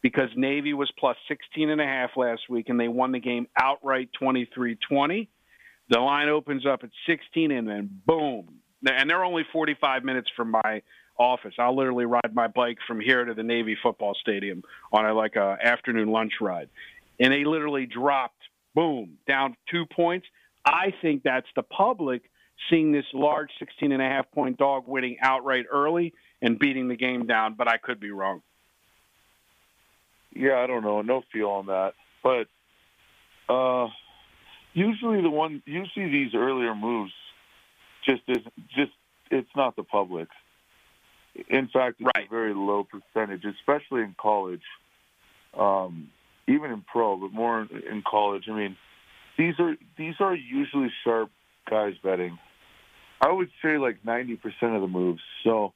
because 0.03 0.29
Navy 0.35 0.73
was 0.73 0.91
plus 0.99 1.17
16 1.29 1.71
and 1.71 1.81
a 1.81 1.85
half 1.85 2.11
last 2.17 2.43
week 2.49 2.69
and 2.69 2.81
they 2.81 2.89
won 2.89 3.13
the 3.13 3.21
game 3.21 3.47
outright 3.61 4.09
23-20. 4.21 5.29
The 5.89 5.99
line 5.99 6.29
opens 6.29 6.65
up 6.67 6.85
at 6.85 6.91
16 7.07 7.51
and 7.51 7.69
then 7.69 7.91
boom. 8.07 8.61
And 8.89 9.11
they're 9.11 9.25
only 9.25 9.45
45 9.53 10.05
minutes 10.05 10.31
from 10.35 10.53
my 10.53 10.83
office. 11.19 11.55
I'll 11.59 11.77
literally 11.77 12.07
ride 12.07 12.35
my 12.35 12.47
bike 12.47 12.79
from 12.87 12.99
here 13.01 13.25
to 13.25 13.35
the 13.35 13.43
Navy 13.43 13.77
football 13.83 14.15
stadium 14.21 14.63
on 14.93 15.05
a 15.05 15.13
like 15.13 15.37
a 15.37 15.59
afternoon 15.63 16.09
lunch 16.09 16.35
ride. 16.41 16.71
And 17.19 17.33
they 17.33 17.45
literally 17.45 17.87
dropped 17.87 18.41
boom 18.75 19.19
down 19.29 19.57
2 19.71 19.85
points. 19.95 20.27
I 20.65 20.95
think 21.03 21.23
that's 21.23 21.49
the 21.55 21.63
public 21.63 22.23
seeing 22.69 22.93
this 22.93 23.05
large 23.15 23.51
16 23.59 23.93
and 23.93 24.03
a 24.03 24.05
half 24.05 24.31
point 24.33 24.59
dog 24.59 24.85
winning 24.87 25.17
outright 25.23 25.67
early 25.71 26.13
and 26.43 26.59
beating 26.59 26.89
the 26.89 26.97
game 26.97 27.27
down, 27.27 27.55
but 27.55 27.69
I 27.69 27.77
could 27.77 28.01
be 28.01 28.11
wrong. 28.11 28.43
Yeah, 30.35 30.57
I 30.59 30.67
don't 30.67 30.83
know. 30.83 31.03
No 31.03 31.23
feel 31.33 31.49
on 31.49 31.67
that. 31.67 31.95
But 32.23 32.47
uh 33.53 33.89
usually 34.75 35.23
the 35.23 35.31
one 35.31 35.63
you 35.67 35.85
see 35.95 36.05
these 36.09 36.35
earlier 36.35 36.75
moves 36.75 37.13
just 38.05 38.23
is 38.29 38.45
just 38.75 38.93
it's 39.31 39.49
not 39.57 39.77
the 39.77 39.83
public. 39.83 40.29
In 41.49 41.69
fact, 41.69 41.97
it's 42.01 42.11
Right. 42.15 42.27
a 42.27 42.31
very 42.31 42.55
low 42.55 42.85
percentage, 42.85 43.45
especially 43.45 44.03
in 44.03 44.15
college. 44.21 44.63
Um 45.59 46.11
even 46.47 46.71
in 46.73 46.83
pro, 46.83 47.17
but 47.17 47.33
more 47.33 47.61
in 47.63 48.03
college. 48.09 48.45
I 48.49 48.55
mean, 48.55 48.77
these 49.37 49.55
are 49.59 49.75
these 49.97 50.15
are 50.21 50.35
usually 50.35 50.93
sharp 51.05 51.31
guys 51.69 51.95
betting. 52.03 52.39
I 53.21 53.31
would 53.31 53.51
say 53.63 53.79
like 53.79 54.03
90% 54.05 54.39
of 54.75 54.81
the 54.81 54.89
moves. 54.89 55.23
So, 55.45 55.73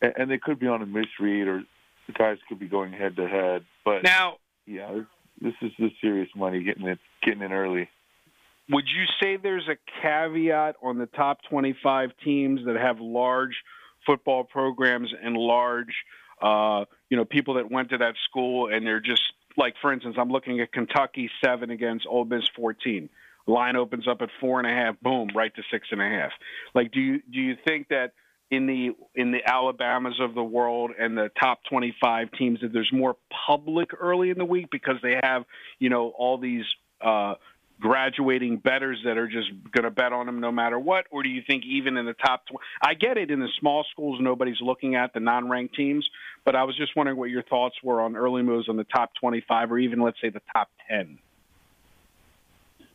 and, 0.00 0.30
they 0.30 0.38
could 0.38 0.58
be 0.58 0.66
on 0.66 0.82
a 0.82 0.86
misread, 0.86 1.48
or 1.48 1.62
the 2.06 2.12
guys 2.12 2.38
could 2.48 2.58
be 2.58 2.68
going 2.68 2.92
head 2.92 3.16
to 3.16 3.26
head. 3.26 3.64
But 3.84 4.02
now, 4.02 4.36
yeah, 4.66 5.00
this 5.40 5.54
is 5.62 5.72
the 5.78 5.90
serious 6.00 6.28
money 6.36 6.62
getting 6.62 6.86
it 6.86 6.98
getting 7.22 7.42
in 7.42 7.52
early. 7.52 7.88
Would 8.68 8.86
you 8.88 9.04
say 9.20 9.36
there's 9.36 9.68
a 9.68 9.76
caveat 10.02 10.76
on 10.82 10.98
the 10.98 11.06
top 11.06 11.38
25 11.48 12.10
teams 12.22 12.64
that 12.66 12.76
have 12.76 13.00
large 13.00 13.62
football 14.04 14.44
programs 14.44 15.14
and 15.22 15.36
large, 15.36 15.94
uh, 16.42 16.84
you 17.08 17.16
know, 17.16 17.24
people 17.24 17.54
that 17.54 17.70
went 17.70 17.90
to 17.90 17.98
that 17.98 18.14
school 18.28 18.72
and 18.72 18.84
they're 18.84 19.00
just 19.00 19.22
like, 19.56 19.74
for 19.80 19.92
instance, 19.92 20.16
I'm 20.18 20.30
looking 20.30 20.60
at 20.60 20.72
Kentucky 20.72 21.30
seven 21.42 21.70
against 21.70 22.06
Ole 22.08 22.24
Miss 22.24 22.48
14. 22.56 23.08
Line 23.46 23.76
opens 23.76 24.08
up 24.08 24.22
at 24.22 24.28
four 24.40 24.58
and 24.58 24.68
a 24.68 24.74
half, 24.74 25.00
boom, 25.00 25.28
right 25.34 25.54
to 25.54 25.62
six 25.70 25.88
and 25.90 26.00
a 26.00 26.08
half. 26.08 26.32
Like, 26.74 26.90
do 26.92 27.00
you 27.00 27.22
do 27.32 27.38
you 27.38 27.56
think 27.66 27.88
that 27.88 28.12
in 28.50 28.66
the 28.66 28.90
in 29.14 29.32
the 29.32 29.40
Alabamas 29.46 30.18
of 30.20 30.34
the 30.34 30.42
world 30.42 30.92
and 30.98 31.16
the 31.16 31.30
top 31.40 31.60
25 31.68 32.28
teams 32.32 32.60
that 32.60 32.72
there's 32.72 32.92
more 32.92 33.16
public 33.46 33.90
early 33.98 34.30
in 34.30 34.38
the 34.38 34.44
week 34.44 34.68
because 34.70 34.96
they 35.02 35.18
have 35.22 35.44
you 35.78 35.90
know 35.90 36.12
all 36.16 36.38
these 36.38 36.64
uh, 37.00 37.34
graduating 37.80 38.56
betters 38.58 39.00
that 39.04 39.18
are 39.18 39.28
just 39.28 39.50
going 39.72 39.84
to 39.84 39.90
bet 39.90 40.12
on 40.12 40.26
them 40.26 40.40
no 40.40 40.50
matter 40.50 40.78
what? 40.78 41.06
Or 41.10 41.22
do 41.22 41.28
you 41.28 41.42
think 41.46 41.64
even 41.64 41.96
in 41.96 42.06
the 42.06 42.14
top 42.14 42.46
20, 42.46 42.64
I 42.82 42.94
get 42.94 43.18
it 43.18 43.30
in 43.30 43.40
the 43.40 43.48
small 43.60 43.84
schools, 43.90 44.18
nobody's 44.20 44.60
looking 44.60 44.94
at 44.94 45.12
the 45.12 45.20
non 45.20 45.48
ranked 45.48 45.74
teams, 45.74 46.08
but 46.44 46.56
I 46.56 46.64
was 46.64 46.76
just 46.76 46.96
wondering 46.96 47.18
what 47.18 47.30
your 47.30 47.42
thoughts 47.42 47.76
were 47.82 48.00
on 48.00 48.16
early 48.16 48.42
moves 48.42 48.68
on 48.68 48.76
the 48.76 48.84
top 48.84 49.12
25 49.20 49.72
or 49.72 49.78
even, 49.78 50.00
let's 50.00 50.20
say, 50.20 50.30
the 50.30 50.42
top 50.54 50.70
10. 50.88 51.18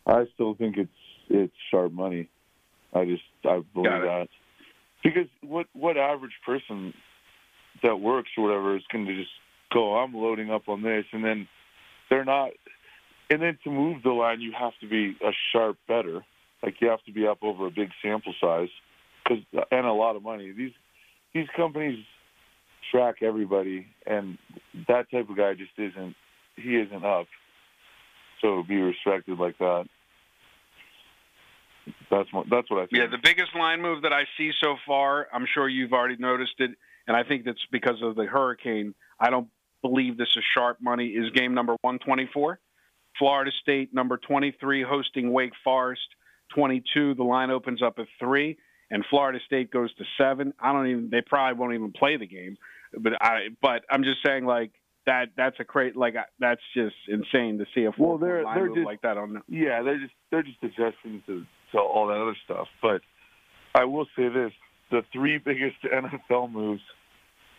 I 0.06 0.26
still 0.34 0.56
think 0.56 0.78
it's 0.78 0.90
it's 1.30 1.54
sharp 1.70 1.92
money. 1.92 2.30
I 2.94 3.06
just 3.06 3.24
I 3.46 3.62
believe 3.74 3.92
that 4.04 4.28
because 5.04 5.28
what 5.42 5.68
what 5.74 5.98
average 5.98 6.34
person 6.46 6.94
that 7.84 7.98
works 7.98 8.30
or 8.38 8.44
whatever 8.44 8.76
is 8.76 8.84
going 8.92 9.06
to 9.06 9.16
just 9.16 9.32
go 9.74 9.96
I'm 9.96 10.14
loading 10.14 10.52
up 10.52 10.68
on 10.68 10.82
this 10.82 11.06
and 11.14 11.24
then 11.24 11.48
they're 12.10 12.26
not 12.26 12.52
and 13.32 13.42
then 13.42 13.58
to 13.64 13.72
move 13.72 14.04
the 14.04 14.12
line, 14.12 14.42
you 14.42 14.52
have 14.60 14.74
to 14.82 14.90
be 14.90 15.16
a 15.26 15.32
sharp 15.54 15.78
better. 15.88 16.26
Like 16.62 16.76
you 16.82 16.90
have 16.90 17.02
to 17.06 17.14
be 17.14 17.26
up 17.26 17.40
over 17.42 17.66
a 17.66 17.72
big 17.72 17.90
sample 18.04 18.34
size, 18.42 18.68
because 19.24 19.44
and 19.72 19.86
a 19.86 19.94
lot 19.94 20.18
of 20.18 20.22
money. 20.22 20.52
These 20.52 20.74
these 21.34 21.48
companies 21.56 22.04
track 22.92 23.16
everybody, 23.22 23.88
and 24.06 24.38
that 24.88 25.10
type 25.10 25.30
of 25.30 25.38
guy 25.38 25.54
just 25.54 25.72
isn't. 25.78 26.16
He 26.58 26.76
isn't 26.76 27.06
up. 27.06 27.28
So 28.42 28.64
be 28.64 28.78
respected 28.78 29.38
like 29.38 29.58
that. 29.60 29.86
That's 32.10 32.32
what 32.34 32.48
that's 32.50 32.70
what 32.70 32.80
I 32.80 32.86
think. 32.88 32.94
Yeah, 32.94 33.08
the 33.08 33.20
biggest 33.22 33.56
line 33.56 33.82
move 33.82 34.04
that 34.04 34.14
I 34.14 34.26
see 34.38 34.52
so 34.62 34.76
far. 34.86 35.28
I'm 35.34 35.46
sure 35.52 35.68
you've 35.68 35.94
already 35.94 36.18
noticed 36.18 36.56
it, 36.60 36.72
and 37.08 37.16
I 37.16 37.24
think 37.24 37.46
that's 37.46 37.66
because 37.72 38.02
of 38.02 38.16
the 38.16 38.26
hurricane. 38.26 38.94
I 39.20 39.30
don't 39.30 39.48
believe 39.82 40.18
this 40.18 40.30
is 40.36 40.44
sharp 40.54 40.78
money. 40.82 41.08
Is 41.08 41.32
game 41.32 41.54
number 41.54 41.76
124? 41.82 42.60
Florida 43.18 43.52
State, 43.62 43.94
number 43.94 44.18
23, 44.18 44.84
hosting 44.84 45.32
Wake 45.32 45.54
Forest. 45.64 46.02
22, 46.56 47.16
the 47.16 47.24
line 47.24 47.50
opens 47.50 47.82
up 47.82 47.98
at 47.98 48.08
three, 48.20 48.58
and 48.90 49.06
Florida 49.10 49.40
State 49.46 49.72
goes 49.72 49.94
to 49.96 50.04
seven. 50.18 50.54
I 50.60 50.74
don't 50.74 50.88
even. 50.88 51.10
They 51.10 51.22
probably 51.22 51.60
won't 51.60 51.74
even 51.74 51.92
play 51.92 52.18
the 52.18 52.28
game, 52.28 52.58
but 52.98 53.14
I. 53.22 53.50
But 53.62 53.84
I'm 53.90 54.04
just 54.04 54.18
saying, 54.26 54.46
like 54.46 54.72
that. 55.06 55.28
That's 55.38 55.56
a 55.60 55.64
great. 55.64 55.96
Like 55.96 56.16
that's 56.40 56.62
just 56.76 56.96
insane 57.08 57.58
to 57.60 57.66
see 57.74 57.86
a 57.86 57.92
well, 57.98 58.18
they're 58.18 58.44
line 58.44 58.58
they're 58.58 58.68
move 58.68 58.78
just 58.78 58.86
like 58.86 59.02
that 59.02 59.18
on. 59.18 59.42
Yeah, 59.48 59.82
they're 59.84 60.00
just 60.00 60.14
they're 60.32 60.44
just 60.44 60.58
adjusting 60.64 61.24
to 61.28 61.44
to 61.72 61.78
all 61.80 62.08
that 62.08 62.18
other 62.18 62.38
stuff. 62.46 62.68
But 62.82 63.02
I 63.76 63.86
will 63.86 64.06
say 64.16 64.30
this: 64.30 64.52
the 64.92 65.02
three 65.14 65.38
biggest 65.38 65.78
NFL 66.32 66.52
moves: 66.52 66.82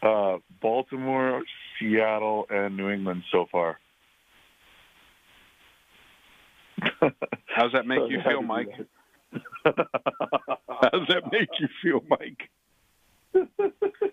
uh, 0.02 0.38
Baltimore, 0.60 1.42
Seattle, 1.78 2.46
and 2.50 2.76
New 2.76 2.90
England 2.90 3.22
so 3.30 3.46
far. 3.50 3.78
How 7.00 7.62
does 7.64 7.72
that 7.74 7.86
make 7.86 8.00
you 8.08 8.20
feel, 8.24 8.42
Mike? 8.42 8.68
How 9.64 10.90
does 10.92 11.08
that 11.08 11.30
make 11.30 11.48
you 11.58 11.68
feel, 11.82 12.00
Mike? 12.08 12.48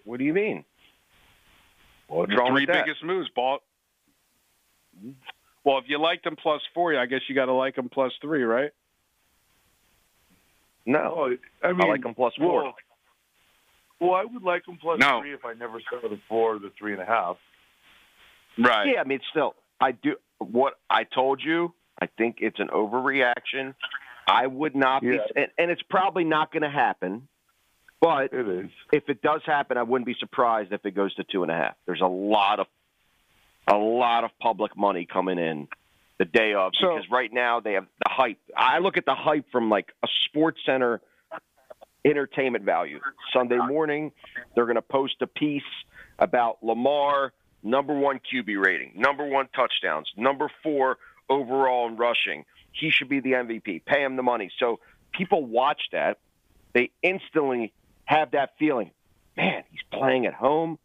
What 0.05 0.17
do 0.17 0.23
you 0.23 0.33
mean? 0.33 0.63
What's 2.09 2.31
the 2.31 2.47
three 2.51 2.65
biggest 2.65 3.03
moves, 3.03 3.29
ball. 3.35 3.59
Well, 5.63 5.77
if 5.77 5.85
you 5.87 5.99
liked 5.99 6.23
them 6.23 6.35
plus 6.41 6.61
four, 6.73 6.97
I 6.97 7.05
guess 7.05 7.21
you 7.27 7.35
got 7.35 7.45
to 7.45 7.53
like 7.53 7.75
them 7.75 7.89
plus 7.89 8.11
three, 8.21 8.43
right? 8.43 8.71
No, 10.85 11.35
I 11.63 11.71
mean, 11.71 11.81
I 11.83 11.87
like 11.87 12.01
them 12.01 12.15
plus 12.15 12.33
four. 12.37 12.63
Well, 12.63 12.73
well, 13.99 14.13
I 14.13 14.23
would 14.23 14.43
like 14.43 14.65
them 14.65 14.77
plus 14.81 14.99
No. 14.99 15.21
three 15.21 15.33
if 15.33 15.45
I 15.45 15.53
never 15.53 15.79
saw 15.89 16.07
the 16.07 16.19
four 16.27 16.55
or 16.55 16.59
the 16.59 16.71
three 16.77 16.93
and 16.93 17.01
a 17.01 17.05
half. 17.05 17.37
Right. 18.57 18.93
Yeah, 18.93 19.01
I 19.01 19.03
mean, 19.03 19.19
still, 19.29 19.55
I 19.79 19.91
do 19.91 20.15
what 20.39 20.79
I 20.89 21.03
told 21.03 21.41
you. 21.43 21.73
I 22.01 22.07
think 22.17 22.37
it's 22.39 22.59
an 22.59 22.69
overreaction. 22.69 23.75
I 24.27 24.47
would 24.47 24.75
not 24.75 25.01
be, 25.01 25.19
and, 25.35 25.47
and 25.57 25.71
it's 25.71 25.81
probably 25.89 26.23
not 26.23 26.51
going 26.51 26.63
to 26.63 26.69
happen. 26.69 27.27
But 28.01 28.31
It 28.33 28.47
is. 28.47 28.69
if 28.93 29.09
it 29.09 29.21
does 29.21 29.41
happen, 29.45 29.77
I 29.77 29.83
wouldn't 29.83 30.05
be 30.05 30.13
surprised 30.19 30.71
if 30.71 30.85
it 30.85 30.91
goes 30.91 31.13
to 31.15 31.23
two 31.25 31.43
and 31.43 31.51
a 31.51 31.55
half. 31.55 31.75
There's 31.85 32.01
a 32.01 32.07
lot 32.07 32.59
of 32.59 32.67
a 33.67 33.77
lot 33.77 34.23
of 34.23 34.31
public 34.39 34.75
money 34.75 35.05
coming 35.05 35.37
in 35.37 35.67
the 36.17 36.25
day 36.25 36.53
of 36.55 36.73
So- 36.75 36.95
because 36.95 37.09
right 37.11 37.31
now 37.31 37.59
they 37.59 37.73
have 37.73 37.85
the 38.03 38.09
hype. 38.11 38.39
I 38.57 38.79
look 38.79 38.97
at 38.97 39.05
the 39.05 39.13
hype 39.13 39.45
from 39.51 39.69
like 39.69 39.93
a 40.01 40.07
SportsCenter 40.27 41.01
entertainment 42.03 42.63
value. 42.63 42.99
Sunday 43.31 43.57
morning, 43.57 44.11
they're 44.55 44.65
going 44.65 44.75
to 44.75 44.81
post 44.81 45.21
a 45.21 45.27
piece 45.27 45.61
about 46.17 46.63
Lamar, 46.63 47.31
number 47.61 47.93
one 47.93 48.19
QB 48.19 48.57
rating, 48.57 48.93
number 48.95 49.25
one 49.25 49.47
touchdowns, 49.55 50.11
number 50.17 50.49
four 50.63 50.97
overall 51.29 51.87
in 51.87 51.95
rushing. 51.97 52.45
He 52.71 52.89
should 52.89 53.09
be 53.09 53.19
the 53.19 53.33
MVP. 53.35 53.79
Pay 53.85 54.03
him 54.03 54.15
the 54.15 54.23
money. 54.23 54.49
So 54.57 54.79
people 55.11 55.43
watch 55.45 55.81
that. 55.91 56.17
They 56.73 56.89
instantly 57.03 57.71
have 58.09 58.31
that 58.31 58.53
feeling. 58.57 58.89
Man, 59.37 59.63
he's 59.69 59.81
playing 59.91 60.25
at 60.25 60.33
home. 60.33 60.79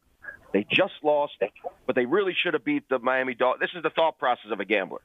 They 0.52 0.64
just 0.70 0.92
lost, 1.02 1.32
but 1.86 1.96
they 1.96 2.04
really 2.04 2.34
should 2.34 2.52
have 2.54 2.64
beat 2.64 2.88
the 2.88 2.98
Miami 2.98 3.34
Dolphins. 3.34 3.60
This 3.62 3.76
is 3.78 3.82
the 3.82 3.90
thought 3.90 4.18
process 4.18 4.52
of 4.52 4.60
a 4.60 4.64
gambler. 4.64 5.00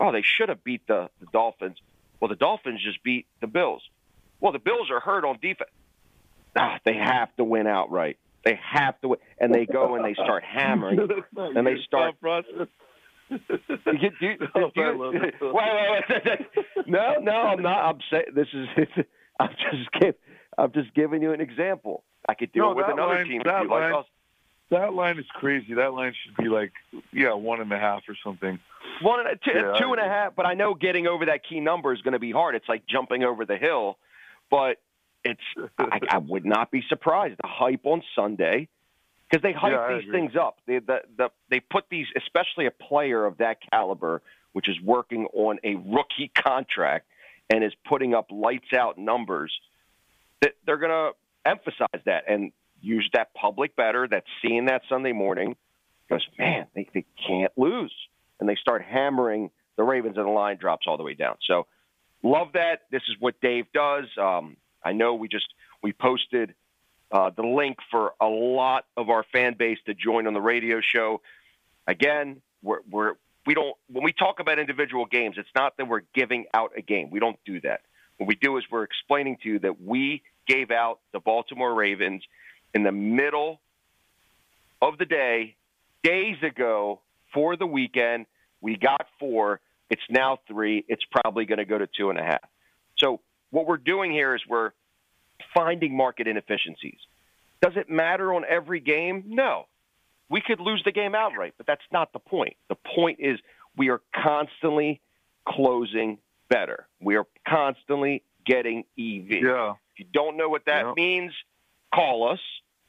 Oh, 0.00 0.10
they 0.12 0.22
should 0.22 0.48
have 0.48 0.64
beat 0.64 0.86
the, 0.88 1.08
the 1.20 1.26
Dolphins. 1.32 1.78
Well, 2.20 2.28
the 2.28 2.34
Dolphins 2.36 2.82
just 2.82 3.02
beat 3.04 3.26
the 3.40 3.46
Bills. 3.46 3.82
Well, 4.40 4.52
the 4.52 4.58
Bills 4.58 4.90
are 4.90 4.98
hurt 5.00 5.24
on 5.24 5.38
defense. 5.40 5.70
Ah, 6.56 6.78
they 6.84 6.94
have 6.94 7.34
to 7.36 7.44
win 7.44 7.66
outright. 7.68 8.18
They 8.44 8.58
have 8.62 9.00
to 9.02 9.08
win. 9.08 9.18
And 9.38 9.54
they 9.54 9.64
go 9.64 9.94
and 9.94 10.04
they 10.04 10.14
start 10.14 10.42
hammering. 10.44 10.98
And 11.36 11.66
they 11.66 11.76
start-. 11.86 12.16
You- 13.30 14.10
do 14.20 14.26
you- 14.26 14.36
do 14.38 14.46
Oh, 14.56 14.70
you- 14.74 14.98
wait, 14.98 15.54
wait, 15.54 16.04
wait. 16.10 16.86
No, 16.86 17.14
no, 17.20 17.32
I'm 17.32 17.62
not. 17.62 17.84
I'm 17.94 17.98
saying 18.10 18.24
this 18.34 18.48
is. 18.52 18.68
I'm 19.40 19.48
just 19.70 19.90
giving. 19.92 20.14
I'm 20.58 20.72
just 20.72 20.94
giving 20.94 21.22
you 21.22 21.32
an 21.32 21.40
example. 21.40 22.04
I 22.28 22.34
could 22.34 22.52
do 22.52 22.60
No, 22.60 22.70
it 22.72 22.76
with 22.76 22.86
another 22.88 23.14
line- 23.16 23.26
team. 23.26 23.40
if 23.40 23.44
that 23.46 23.62
you 23.64 23.68
like 23.70 23.80
line- 23.82 23.94
us. 23.94 24.06
That 24.70 24.94
line 24.94 25.18
is 25.18 25.26
crazy. 25.34 25.74
That 25.74 25.92
line 25.92 26.14
should 26.24 26.36
be 26.42 26.48
like, 26.48 26.72
yeah, 27.12 27.34
one 27.34 27.60
and 27.60 27.70
a 27.70 27.78
half 27.78 28.02
or 28.08 28.16
something. 28.24 28.58
One 29.02 29.20
and 29.20 29.28
a, 29.28 29.36
two, 29.36 29.50
Yeah, 29.54 29.74
two 29.78 29.92
and 29.92 30.00
a 30.00 30.08
half, 30.08 30.34
but 30.34 30.46
I 30.46 30.54
know 30.54 30.74
getting 30.74 31.06
over 31.06 31.26
that 31.26 31.42
key 31.46 31.60
number 31.60 31.92
is 31.92 32.00
going 32.00 32.12
to 32.14 32.18
be 32.18 32.32
hard. 32.32 32.54
It's 32.54 32.68
like 32.68 32.86
jumping 32.86 33.22
over 33.24 33.44
the 33.44 33.56
hill, 33.58 33.98
but 34.50 34.78
it's. 35.22 35.40
I, 35.78 36.00
I 36.08 36.18
would 36.18 36.44
not 36.46 36.70
be 36.70 36.82
surprised. 36.88 37.36
The 37.42 37.46
hype 37.48 37.84
on 37.84 38.02
Sunday, 38.16 38.68
because 39.28 39.42
they 39.42 39.52
hype 39.52 39.72
Yeah, 39.72 39.98
these 40.00 40.10
things 40.10 40.32
up. 40.34 40.58
They 40.66 40.78
the, 40.78 41.02
the 41.16 41.30
they 41.50 41.60
put 41.60 41.84
these, 41.90 42.06
especially 42.16 42.66
a 42.66 42.70
player 42.70 43.24
of 43.26 43.38
that 43.38 43.58
caliber, 43.70 44.22
which 44.52 44.68
is 44.68 44.80
working 44.80 45.26
on 45.34 45.58
a 45.62 45.74
rookie 45.74 46.28
contract 46.34 47.06
and 47.50 47.62
is 47.62 47.72
putting 47.86 48.14
up 48.14 48.28
lights 48.30 48.72
out 48.72 48.96
numbers. 48.96 49.52
That 50.44 50.52
they're 50.66 50.76
going 50.76 50.90
to 50.90 51.12
emphasize 51.48 52.02
that 52.04 52.24
and 52.28 52.52
use 52.82 53.08
that 53.14 53.32
public 53.32 53.74
better 53.76 54.06
that's 54.06 54.26
seeing 54.42 54.66
that 54.66 54.82
Sunday 54.90 55.12
morning 55.12 55.56
goes, 56.10 56.26
man, 56.38 56.66
they, 56.74 56.86
they 56.92 57.06
can't 57.26 57.52
lose. 57.56 57.94
And 58.38 58.46
they 58.46 58.56
start 58.56 58.82
hammering 58.82 59.50
the 59.76 59.84
Ravens, 59.84 60.18
and 60.18 60.26
the 60.26 60.30
line 60.30 60.58
drops 60.58 60.86
all 60.86 60.98
the 60.98 61.02
way 61.02 61.14
down. 61.14 61.36
So, 61.46 61.66
love 62.22 62.48
that. 62.52 62.82
This 62.90 63.00
is 63.08 63.16
what 63.18 63.40
Dave 63.40 63.64
does. 63.72 64.04
Um, 64.20 64.58
I 64.84 64.92
know 64.92 65.14
we 65.14 65.28
just 65.28 65.46
we 65.82 65.94
posted 65.94 66.54
uh, 67.10 67.30
the 67.30 67.42
link 67.42 67.78
for 67.90 68.12
a 68.20 68.26
lot 68.26 68.84
of 68.98 69.08
our 69.08 69.24
fan 69.32 69.54
base 69.58 69.78
to 69.86 69.94
join 69.94 70.26
on 70.26 70.34
the 70.34 70.42
radio 70.42 70.80
show. 70.80 71.22
Again, 71.86 72.42
we're, 72.62 72.80
we're 72.90 73.14
we 73.46 73.54
don't 73.54 73.76
when 73.90 74.04
we 74.04 74.12
talk 74.12 74.40
about 74.40 74.58
individual 74.58 75.06
games, 75.06 75.36
it's 75.38 75.48
not 75.54 75.76
that 75.78 75.88
we're 75.88 76.02
giving 76.14 76.46
out 76.52 76.72
a 76.76 76.82
game. 76.82 77.08
We 77.10 77.20
don't 77.20 77.38
do 77.46 77.60
that. 77.62 77.80
What 78.18 78.26
we 78.26 78.34
do 78.36 78.56
is 78.58 78.64
we're 78.70 78.84
explaining 78.84 79.38
to 79.42 79.48
you 79.48 79.58
that 79.60 79.80
we 79.80 80.22
gave 80.46 80.70
out 80.70 81.00
the 81.12 81.20
Baltimore 81.20 81.74
Ravens 81.74 82.22
in 82.74 82.82
the 82.82 82.92
middle 82.92 83.60
of 84.82 84.98
the 84.98 85.04
day, 85.04 85.56
days 86.02 86.36
ago 86.42 87.00
for 87.32 87.56
the 87.56 87.66
weekend. 87.66 88.26
We 88.60 88.76
got 88.76 89.06
four. 89.18 89.60
It's 89.90 90.02
now 90.10 90.38
three. 90.48 90.84
It's 90.88 91.04
probably 91.10 91.44
going 91.44 91.58
to 91.58 91.64
go 91.64 91.78
to 91.78 91.86
two 91.86 92.10
and 92.10 92.18
a 92.18 92.22
half. 92.22 92.48
So 92.98 93.20
what 93.50 93.66
we're 93.66 93.76
doing 93.76 94.12
here 94.12 94.34
is 94.34 94.42
we're 94.48 94.72
finding 95.54 95.96
market 95.96 96.26
inefficiencies. 96.26 96.98
Does 97.60 97.72
it 97.76 97.88
matter 97.88 98.34
on 98.34 98.44
every 98.48 98.80
game? 98.80 99.24
No. 99.26 99.66
We 100.28 100.40
could 100.40 100.60
lose 100.60 100.82
the 100.84 100.92
game 100.92 101.14
outright, 101.14 101.54
but 101.56 101.66
that's 101.66 101.84
not 101.92 102.12
the 102.12 102.18
point. 102.18 102.56
The 102.68 102.76
point 102.94 103.20
is 103.20 103.38
we 103.76 103.90
are 103.90 104.00
constantly 104.14 105.00
closing 105.46 106.18
better. 106.48 106.86
We 107.00 107.16
are 107.16 107.26
constantly 107.46 108.22
getting 108.44 108.80
EV. 108.98 109.42
Yeah. 109.42 109.74
If 109.94 110.00
you 110.00 110.06
don't 110.12 110.36
know 110.36 110.48
what 110.48 110.64
that 110.66 110.84
Yeah. 110.86 110.92
means, 110.96 111.32
call 111.94 112.28
us. 112.28 112.40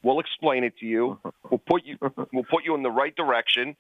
We'll 0.02 0.20
explain 0.20 0.64
it 0.64 0.78
to 0.80 0.86
you. 0.86 1.20
We'll 1.50 1.60
put 1.60 1.86
you 1.86 1.98
we'll 2.34 2.44
put 2.44 2.66
you 2.66 2.74
in 2.76 2.82
the 2.84 2.92
right 2.92 3.16
direction 3.16 3.76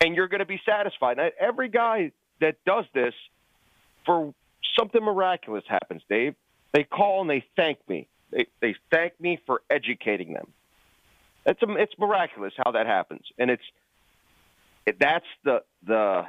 and 0.00 0.16
you're 0.16 0.28
going 0.28 0.40
to 0.40 0.46
be 0.46 0.60
satisfied. 0.64 1.18
Now, 1.18 1.28
every 1.38 1.68
guy 1.68 2.12
that 2.40 2.56
does 2.64 2.86
this 2.94 3.12
for 4.06 4.32
something 4.78 5.02
miraculous 5.02 5.64
happens, 5.68 6.02
Dave. 6.08 6.34
They 6.72 6.84
call 6.84 7.20
and 7.20 7.28
they 7.28 7.44
thank 7.54 7.86
me. 7.88 8.08
They 8.30 8.46
they 8.60 8.74
thank 8.90 9.20
me 9.20 9.38
for 9.44 9.60
educating 9.68 10.32
them. 10.32 10.52
It's 11.44 11.62
a, 11.62 11.70
it's 11.76 11.92
miraculous 11.98 12.54
how 12.56 12.72
that 12.72 12.86
happens, 12.86 13.26
and 13.38 13.50
it's 13.50 13.62
it, 14.86 14.98
that's 14.98 15.26
the 15.44 15.62
the 15.84 16.26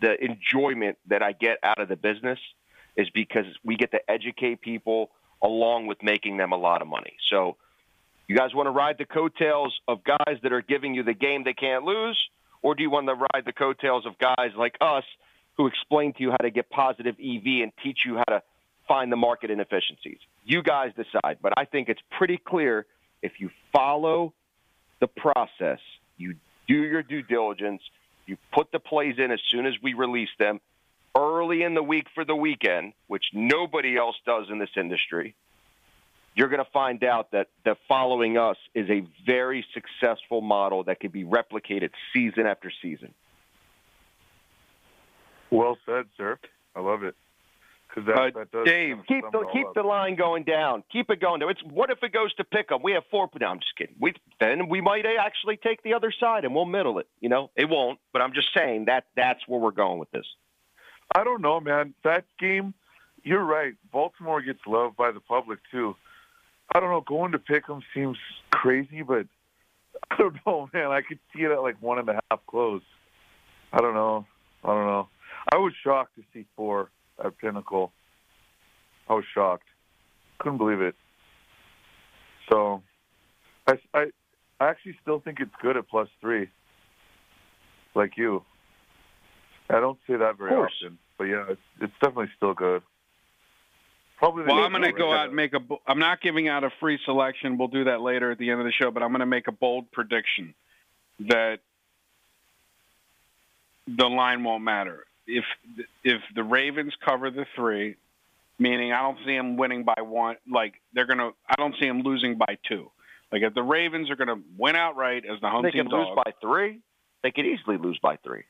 the 0.00 0.22
enjoyment 0.24 0.98
that 1.08 1.22
I 1.22 1.32
get 1.32 1.58
out 1.62 1.80
of 1.80 1.88
the 1.88 1.96
business 1.96 2.38
is 2.96 3.10
because 3.10 3.46
we 3.64 3.76
get 3.76 3.90
to 3.92 4.10
educate 4.10 4.60
people 4.62 5.10
along 5.42 5.86
with 5.86 6.02
making 6.02 6.36
them 6.36 6.52
a 6.52 6.56
lot 6.56 6.82
of 6.82 6.88
money. 6.88 7.16
So, 7.30 7.56
you 8.28 8.36
guys 8.36 8.54
want 8.54 8.66
to 8.66 8.72
ride 8.72 8.96
the 8.98 9.04
coattails 9.04 9.78
of 9.86 10.02
guys 10.02 10.38
that 10.42 10.52
are 10.52 10.62
giving 10.62 10.94
you 10.94 11.04
the 11.04 11.14
game 11.14 11.44
they 11.44 11.52
can't 11.52 11.84
lose, 11.84 12.18
or 12.62 12.74
do 12.74 12.82
you 12.82 12.90
want 12.90 13.06
to 13.06 13.14
ride 13.14 13.44
the 13.44 13.52
coattails 13.52 14.04
of 14.04 14.18
guys 14.18 14.50
like 14.56 14.74
us 14.80 15.04
who 15.56 15.66
explain 15.66 16.12
to 16.14 16.22
you 16.22 16.30
how 16.30 16.38
to 16.38 16.50
get 16.50 16.68
positive 16.68 17.14
EV 17.20 17.62
and 17.62 17.72
teach 17.84 17.98
you 18.04 18.16
how 18.16 18.24
to 18.24 18.42
find 18.88 19.12
the 19.12 19.16
market 19.16 19.50
inefficiencies? 19.50 20.18
You 20.44 20.62
guys 20.62 20.90
decide. 20.96 21.38
But 21.40 21.52
I 21.56 21.66
think 21.66 21.88
it's 21.88 22.00
pretty 22.18 22.36
clear 22.36 22.86
if 23.22 23.32
you 23.38 23.50
follow 23.72 24.34
the 25.00 25.06
process, 25.06 25.78
you 26.16 26.34
do 26.66 26.74
your 26.74 27.02
due 27.02 27.22
diligence, 27.22 27.82
you 28.26 28.36
put 28.52 28.72
the 28.72 28.80
plays 28.80 29.14
in 29.18 29.30
as 29.30 29.40
soon 29.50 29.66
as 29.66 29.74
we 29.82 29.94
release 29.94 30.30
them 30.38 30.60
early 31.16 31.62
in 31.62 31.74
the 31.74 31.82
week 31.82 32.06
for 32.14 32.24
the 32.24 32.36
weekend, 32.36 32.92
which 33.06 33.24
nobody 33.32 33.96
else 33.96 34.16
does 34.26 34.46
in 34.50 34.58
this 34.58 34.70
industry. 34.76 35.34
You're 36.34 36.48
going 36.48 36.62
to 36.62 36.70
find 36.70 37.02
out 37.02 37.30
that, 37.32 37.48
that 37.64 37.78
following 37.88 38.36
us 38.36 38.58
is 38.74 38.90
a 38.90 39.02
very 39.24 39.64
successful 39.72 40.42
model 40.42 40.84
that 40.84 41.00
can 41.00 41.10
be 41.10 41.24
replicated 41.24 41.90
season 42.12 42.46
after 42.46 42.70
season. 42.82 43.14
Well 45.50 45.78
said, 45.86 46.04
sir. 46.16 46.38
I 46.74 46.80
love 46.80 47.02
it. 47.02 47.14
That, 47.96 48.18
Uh, 48.36 48.44
that 48.52 48.64
Dave, 48.66 48.98
Keep 49.08 49.24
the 49.32 49.48
keep 49.54 49.66
the 49.74 49.82
line 49.82 50.16
going 50.16 50.44
down. 50.44 50.84
Keep 50.92 51.08
it 51.08 51.18
going 51.18 51.40
down. 51.40 51.48
It's 51.48 51.62
what 51.62 51.88
if 51.88 52.02
it 52.02 52.12
goes 52.12 52.34
to 52.34 52.44
pick 52.44 52.70
'em? 52.70 52.82
We 52.82 52.92
have 52.92 53.04
four. 53.10 53.30
No, 53.40 53.46
I'm 53.46 53.58
just 53.58 53.74
kidding. 53.74 53.94
We 53.98 54.12
then 54.38 54.68
we 54.68 54.82
might 54.82 55.06
actually 55.06 55.56
take 55.56 55.82
the 55.82 55.94
other 55.94 56.12
side 56.12 56.44
and 56.44 56.54
we'll 56.54 56.66
middle 56.66 56.98
it. 56.98 57.08
You 57.20 57.30
know, 57.30 57.50
it 57.56 57.70
won't. 57.70 57.98
But 58.12 58.20
I'm 58.20 58.34
just 58.34 58.52
saying 58.52 58.86
that 58.86 59.06
that's 59.14 59.40
where 59.48 59.58
we're 59.58 59.70
going 59.70 59.98
with 59.98 60.10
this. 60.10 60.26
I 61.14 61.24
don't 61.24 61.42
know, 61.42 61.60
man. 61.60 61.94
That 62.04 62.24
game, 62.38 62.74
you're 63.22 63.44
right. 63.44 63.74
Baltimore 63.92 64.42
gets 64.42 64.60
loved 64.66 64.96
by 64.96 65.10
the 65.10 65.20
public 65.20 65.58
too. 65.70 65.94
I 66.74 66.80
don't 66.80 66.90
know. 66.90 67.00
Going 67.00 67.32
to 67.32 67.38
pick 67.38 67.64
'em 67.70 67.82
seems 67.94 68.18
crazy, 68.50 69.02
but 69.02 69.26
I 70.10 70.16
don't 70.16 70.36
know, 70.46 70.68
man. 70.72 70.90
I 70.90 71.02
could 71.02 71.18
see 71.34 71.42
it 71.42 71.50
at 71.50 71.62
like 71.62 71.80
one 71.80 71.98
and 71.98 72.08
a 72.08 72.20
half 72.30 72.40
close. 72.46 72.82
I 73.72 73.80
don't 73.80 73.94
know. 73.94 74.26
I 74.64 74.68
don't 74.68 74.86
know. 74.86 75.08
I 75.52 75.56
was 75.56 75.72
shocked 75.82 76.16
to 76.16 76.22
see 76.32 76.44
four 76.56 76.90
at 77.24 77.38
Pinnacle. 77.38 77.92
I 79.08 79.14
was 79.14 79.24
shocked. 79.32 79.66
Couldn't 80.38 80.58
believe 80.58 80.80
it. 80.80 80.94
So, 82.50 82.82
I, 83.66 83.74
I, 83.94 84.06
I 84.60 84.68
actually 84.68 84.96
still 85.02 85.20
think 85.20 85.40
it's 85.40 85.54
good 85.62 85.76
at 85.76 85.88
plus 85.88 86.08
three. 86.20 86.48
Like 87.94 88.12
you. 88.16 88.42
I 89.68 89.80
don't 89.80 89.98
see 90.06 90.14
that 90.14 90.38
very 90.38 90.50
course. 90.50 90.72
often, 90.82 90.98
but 91.18 91.24
yeah, 91.24 91.44
it's, 91.48 91.60
it's 91.80 91.92
definitely 92.00 92.30
still 92.36 92.54
good. 92.54 92.82
Probably. 94.18 94.44
Well, 94.44 94.58
I'm 94.58 94.70
going 94.70 94.82
to 94.82 94.92
go 94.92 95.12
out 95.12 95.26
and 95.28 95.36
make 95.36 95.52
a. 95.52 95.60
bo- 95.60 95.82
I'm 95.86 95.98
not 95.98 96.20
giving 96.22 96.48
out 96.48 96.64
a 96.64 96.70
free 96.80 96.98
selection. 97.04 97.58
We'll 97.58 97.68
do 97.68 97.84
that 97.84 98.00
later 98.00 98.30
at 98.30 98.38
the 98.38 98.50
end 98.50 98.60
of 98.60 98.66
the 98.66 98.72
show. 98.72 98.90
But 98.90 99.02
I'm 99.02 99.10
going 99.10 99.20
to 99.20 99.26
make 99.26 99.46
a 99.46 99.52
bold 99.52 99.90
prediction 99.92 100.54
that 101.28 101.58
the 103.86 104.06
line 104.06 104.42
won't 104.42 104.64
matter 104.64 105.04
if 105.26 105.44
if 106.02 106.22
the 106.34 106.42
Ravens 106.42 106.94
cover 107.04 107.30
the 107.30 107.46
three, 107.54 107.96
meaning 108.58 108.92
I 108.92 109.02
don't 109.02 109.18
see 109.26 109.36
them 109.36 109.56
winning 109.56 109.84
by 109.84 110.00
one. 110.00 110.36
Like 110.50 110.74
they're 110.94 111.06
going 111.06 111.18
to. 111.18 111.32
I 111.48 111.54
don't 111.56 111.74
see 111.78 111.86
them 111.86 112.00
losing 112.00 112.36
by 112.36 112.56
two. 112.66 112.90
Like 113.30 113.42
if 113.42 113.54
the 113.54 113.62
Ravens 113.62 114.10
are 114.10 114.16
going 114.16 114.28
to 114.28 114.40
win 114.56 114.76
outright 114.76 115.24
as 115.30 115.40
the 115.40 115.50
home 115.50 115.62
They 115.62 115.72
team 115.72 115.86
could 115.86 115.92
lose 115.92 116.06
dog, 116.08 116.16
by 116.24 116.32
three. 116.40 116.80
They 117.22 117.32
could 117.32 117.44
easily 117.44 117.76
lose 117.76 117.98
by 118.00 118.16
three. 118.16 118.44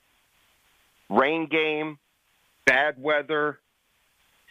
Rain 1.09 1.47
game, 1.47 1.99
bad 2.64 3.01
weather, 3.01 3.59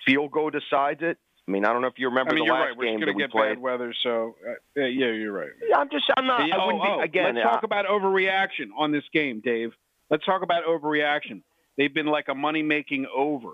field 0.05 0.31
goal 0.31 0.49
decides 0.49 1.01
it. 1.01 1.17
I 1.47 1.51
mean, 1.51 1.63
I 1.63 1.73
don't 1.73 1.81
know 1.81 1.87
if 1.87 1.99
you 1.99 2.09
remember 2.09 2.31
I 2.31 2.35
mean, 2.35 2.43
the 2.43 2.45
you're 2.47 2.55
last 2.55 2.69
right. 2.69 2.77
We're 2.77 2.85
game 2.85 2.99
that 3.01 3.05
going 3.05 3.17
we 3.17 3.21
to 3.23 3.27
get 3.27 3.31
played. 3.31 3.55
bad 3.55 3.61
weather, 3.61 3.93
so 4.01 4.35
uh, 4.47 4.53
yeah, 4.75 4.85
yeah, 4.85 5.11
you're 5.11 5.31
right. 5.31 5.49
Yeah, 5.67 5.77
I'm 5.77 5.89
just, 5.89 6.05
I'm 6.17 6.25
not. 6.25 6.41
Hey, 6.41 6.51
I 6.51 6.65
wouldn't 6.65 6.83
oh, 6.83 6.97
be 6.97 7.03
again. 7.03 7.35
Let's 7.35 7.45
talk 7.45 7.63
about 7.63 7.85
overreaction 7.85 8.69
on 8.75 8.91
this 8.91 9.03
game, 9.13 9.41
Dave. 9.43 9.73
Let's 10.09 10.25
talk 10.25 10.41
about 10.41 10.65
overreaction. 10.65 11.41
They've 11.77 11.93
been 11.93 12.07
like 12.07 12.29
a 12.29 12.35
money 12.35 12.63
making 12.63 13.05
over. 13.13 13.49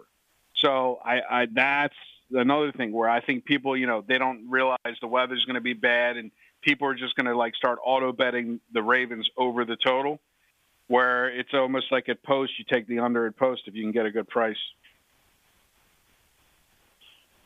So 0.55 0.99
I, 1.03 1.21
I 1.29 1.47
that's 1.51 1.95
another 2.31 2.71
thing 2.71 2.91
where 2.91 3.09
I 3.09 3.19
think 3.19 3.45
people, 3.45 3.75
you 3.75 3.87
know, 3.87 4.03
they 4.07 4.17
don't 4.17 4.49
realize 4.49 4.77
the 5.01 5.07
weather's 5.07 5.43
going 5.45 5.55
to 5.55 5.61
be 5.61 5.73
bad, 5.73 6.17
and 6.17 6.31
people 6.61 6.87
are 6.87 6.95
just 6.95 7.15
going 7.15 7.25
to 7.25 7.35
like 7.35 7.55
start 7.55 7.79
auto 7.83 8.11
betting 8.11 8.59
the 8.71 8.81
Ravens 8.81 9.29
over 9.37 9.65
the 9.65 9.75
total. 9.75 10.19
Where 10.91 11.29
it's 11.29 11.53
almost 11.53 11.89
like 11.89 12.09
at 12.09 12.21
post, 12.21 12.51
you 12.59 12.65
take 12.69 12.85
the 12.85 12.99
under 12.99 13.25
at 13.25 13.37
post 13.37 13.61
if 13.65 13.75
you 13.75 13.81
can 13.81 13.93
get 13.93 14.05
a 14.05 14.11
good 14.11 14.27
price. 14.27 14.57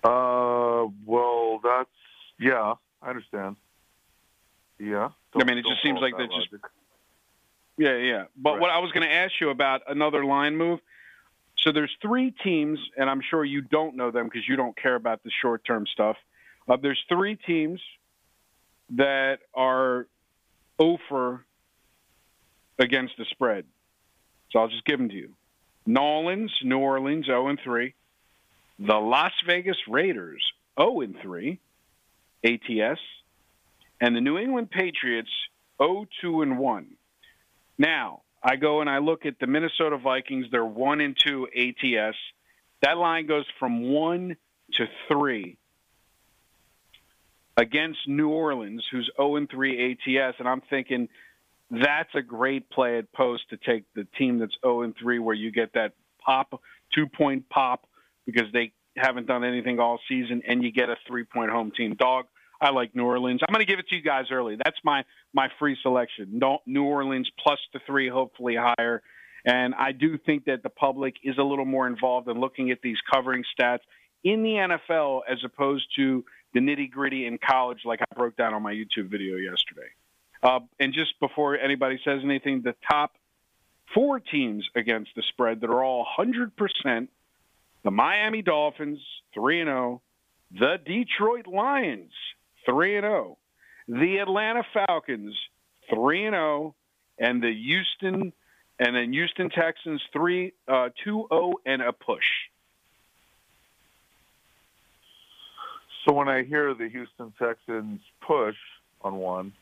Uh, 0.03 0.87
well, 1.05 1.59
that's 1.63 1.89
yeah. 2.39 2.73
I 3.03 3.09
understand. 3.09 3.57
Yeah. 4.79 5.09
I 5.35 5.43
mean, 5.43 5.59
it 5.59 5.65
just 5.67 5.83
seems 5.83 6.01
like 6.01 6.17
they 6.17 6.25
just-. 6.25 6.49
Yeah, 7.77 7.97
yeah. 7.97 8.23
But 8.35 8.53
Right. 8.53 8.61
what 8.61 8.71
I 8.71 8.79
was 8.79 8.91
going 8.93 9.07
to 9.07 9.13
ask 9.13 9.33
you 9.39 9.51
about 9.51 9.83
another 9.87 10.25
line 10.25 10.55
move. 10.55 10.79
So 11.57 11.71
there's 11.71 11.95
three 12.01 12.31
teams, 12.31 12.79
and 12.97 13.07
I'm 13.07 13.21
sure 13.21 13.45
you 13.45 13.61
don't 13.61 13.95
know 13.95 14.09
them 14.09 14.25
because 14.25 14.47
you 14.47 14.55
don't 14.55 14.75
care 14.75 14.95
about 14.95 15.21
the 15.21 15.29
short-term 15.41 15.85
stuff. 15.85 16.17
Uh, 16.67 16.77
there's 16.77 17.03
three 17.07 17.35
teams 17.35 17.79
that 18.89 19.41
are 19.53 20.07
over 20.79 21.45
against 22.79 23.17
the 23.17 23.25
spread. 23.25 23.65
So 24.51 24.59
I'll 24.59 24.67
just 24.67 24.85
give 24.85 24.99
them 24.99 25.09
to 25.09 25.15
you. 25.15 25.33
Nolans, 25.85 26.51
New 26.63 26.79
Orleans, 26.79 27.25
0 27.25 27.49
and 27.49 27.59
3. 27.63 27.93
The 28.79 28.95
Las 28.95 29.33
Vegas 29.45 29.77
Raiders, 29.87 30.43
0 30.79 31.01
and 31.01 31.15
3, 31.21 31.59
ATS, 32.43 32.99
and 34.01 34.15
the 34.15 34.21
New 34.21 34.37
England 34.37 34.69
Patriots, 34.71 35.29
0 35.81 36.05
2 36.21 36.41
and 36.41 36.59
1. 36.59 36.87
Now, 37.77 38.21
I 38.43 38.57
go 38.57 38.81
and 38.81 38.89
I 38.89 38.99
look 38.99 39.25
at 39.25 39.39
the 39.39 39.47
Minnesota 39.47 39.97
Vikings. 39.97 40.45
They're 40.51 40.63
one 40.63 41.01
and 41.01 41.17
two 41.17 41.47
ATS. 41.47 42.15
That 42.81 42.97
line 42.97 43.25
goes 43.25 43.45
from 43.57 43.91
one 43.91 44.37
to 44.73 44.87
three 45.07 45.57
against 47.57 48.07
New 48.07 48.29
Orleans, 48.29 48.85
who's 48.91 49.09
0 49.17 49.37
and 49.37 49.49
3 49.49 49.93
ATS. 49.93 50.35
And 50.37 50.47
I'm 50.47 50.61
thinking 50.61 51.09
that's 51.71 52.13
a 52.15 52.21
great 52.21 52.69
play 52.69 52.97
at 52.97 53.11
post 53.13 53.43
to 53.49 53.57
take 53.57 53.85
the 53.95 54.07
team 54.17 54.39
that's 54.39 54.55
0 54.63 54.83
and 54.83 54.95
3, 55.01 55.19
where 55.19 55.35
you 55.35 55.51
get 55.51 55.73
that 55.73 55.93
pop, 56.23 56.61
two 56.93 57.07
point 57.07 57.49
pop, 57.49 57.87
because 58.25 58.51
they 58.53 58.71
haven't 58.97 59.27
done 59.27 59.43
anything 59.43 59.79
all 59.79 59.99
season, 60.07 60.41
and 60.47 60.63
you 60.63 60.71
get 60.71 60.89
a 60.89 60.95
three 61.07 61.23
point 61.23 61.51
home 61.51 61.71
team 61.75 61.95
dog. 61.95 62.25
I 62.61 62.71
like 62.71 62.95
New 62.95 63.03
Orleans. 63.03 63.41
I'm 63.47 63.53
going 63.53 63.65
to 63.65 63.69
give 63.69 63.79
it 63.79 63.89
to 63.89 63.95
you 63.95 64.01
guys 64.01 64.25
early. 64.31 64.55
That's 64.63 64.77
my 64.83 65.03
my 65.33 65.49
free 65.59 65.77
selection. 65.81 66.39
New 66.65 66.83
Orleans 66.83 67.29
plus 67.43 67.59
the 67.73 67.79
three, 67.85 68.09
hopefully 68.09 68.55
higher. 68.55 69.01
And 69.45 69.75
I 69.75 69.91
do 69.91 70.17
think 70.17 70.45
that 70.45 70.63
the 70.63 70.69
public 70.69 71.15
is 71.23 71.37
a 71.37 71.43
little 71.43 71.65
more 71.65 71.85
involved 71.85 72.27
in 72.27 72.39
looking 72.39 72.71
at 72.71 72.79
these 72.81 72.97
covering 73.13 73.43
stats 73.59 73.81
in 74.23 74.41
the 74.41 74.77
NFL 74.89 75.21
as 75.29 75.37
opposed 75.45 75.85
to 75.97 76.25
the 76.53 76.59
nitty 76.59 76.89
gritty 76.89 77.27
in 77.27 77.37
college, 77.37 77.81
like 77.85 77.99
I 78.01 78.15
broke 78.15 78.35
down 78.37 78.53
on 78.53 78.63
my 78.63 78.73
YouTube 78.73 79.11
video 79.11 79.35
yesterday. 79.35 79.89
Uh, 80.45 80.59
and 80.79 80.93
just 80.93 81.19
before 81.19 81.57
anybody 81.57 81.99
says 82.05 82.21
anything, 82.23 82.61
the 82.61 82.75
top 82.87 83.15
four 83.95 84.19
teams 84.19 84.63
against 84.75 85.09
the 85.15 85.23
spread 85.23 85.61
that 85.61 85.71
are 85.71 85.83
all 85.83 86.05
100%, 86.19 87.07
the 87.83 87.91
Miami 87.91 88.43
Dolphins, 88.43 88.99
3 89.33 89.61
and 89.61 89.67
0, 89.67 90.01
the 90.51 90.77
Detroit 90.85 91.47
Lions, 91.47 92.11
3 92.67 92.97
and 92.97 93.05
0, 93.05 93.37
the 93.87 94.17
Atlanta 94.17 94.61
Falcons, 94.71 95.35
3 95.91 96.25
and 96.27 96.35
0, 96.35 96.75
and 97.17 97.41
the 97.41 97.51
Houston 97.51 98.31
and 98.77 98.95
then 98.95 99.13
Houston 99.13 99.49
Texans 99.49 100.01
3 100.13 100.53
uh 100.67 100.89
2 101.03 101.27
0 101.31 101.53
and 101.65 101.81
a 101.81 101.91
push. 101.91 102.25
So 106.05 106.13
when 106.13 106.27
I 106.27 106.43
hear 106.43 106.75
the 106.75 106.87
Houston 106.89 107.33
Texans 107.39 108.01
push 108.21 108.57
on 109.01 109.15
one, 109.15 109.53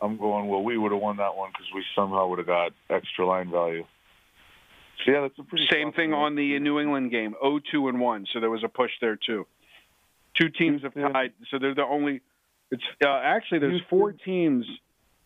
I'm 0.00 0.16
going, 0.16 0.48
well, 0.48 0.62
we 0.62 0.78
would 0.78 0.92
have 0.92 1.00
won 1.00 1.16
that 1.16 1.36
one 1.36 1.50
because 1.50 1.66
we 1.74 1.84
somehow 1.94 2.28
would 2.28 2.38
have 2.38 2.46
got 2.46 2.72
extra 2.88 3.26
line 3.26 3.50
value. 3.50 3.84
So 5.04 5.12
yeah, 5.12 5.20
that's 5.22 5.38
a 5.38 5.42
pretty 5.42 5.66
same 5.70 5.92
thing 5.92 6.12
on 6.12 6.34
the 6.34 6.58
New 6.58 6.80
England 6.80 7.10
game, 7.10 7.34
0-2 7.42 7.88
and 7.88 8.00
one. 8.00 8.26
So 8.32 8.40
there 8.40 8.50
was 8.50 8.64
a 8.64 8.68
push 8.68 8.90
there 9.00 9.16
too. 9.16 9.46
Two 10.36 10.48
teams 10.50 10.82
have 10.82 10.94
tied, 10.94 11.32
so 11.50 11.58
they're 11.58 11.74
the 11.74 11.84
only. 11.84 12.20
It's 12.70 12.82
uh, 13.04 13.08
actually 13.08 13.60
there's 13.60 13.80
four 13.90 14.12
teams. 14.12 14.66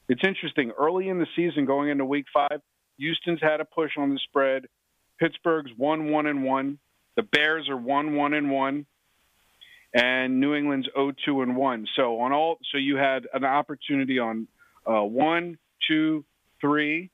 It's 0.09 0.23
interesting. 0.25 0.73
Early 0.79 1.09
in 1.09 1.19
the 1.19 1.27
season, 1.37 1.67
going 1.67 1.91
into 1.91 2.05
Week 2.05 2.27
Five, 2.33 2.61
Houston's 2.99 3.41
had 3.43 3.61
a 3.61 3.65
push 3.65 3.93
on 3.99 4.11
the 4.11 4.21
spread. 4.29 4.67
Pittsburgh's 5.19 5.71
one 5.77 6.11
one 6.11 6.27
and 6.27 6.45
one. 6.45 6.79
The 7.17 7.23
Bears 7.23 7.69
are 7.69 7.77
one 7.77 8.15
one 8.15 8.33
and 8.33 8.51
one, 8.51 8.87
and 9.95 10.41
New 10.41 10.55
England's 10.55 10.89
0-2 10.97 11.43
and 11.43 11.57
one. 11.57 11.87
So 11.95 12.21
on 12.21 12.33
all, 12.33 12.59
so 12.71 12.79
you 12.79 12.97
had 12.97 13.27
an 13.35 13.45
opportunity 13.45 14.19
on 14.19 14.49
uh, 14.87 15.03
one, 15.03 15.59
two, 15.87 16.25
three, 16.61 17.11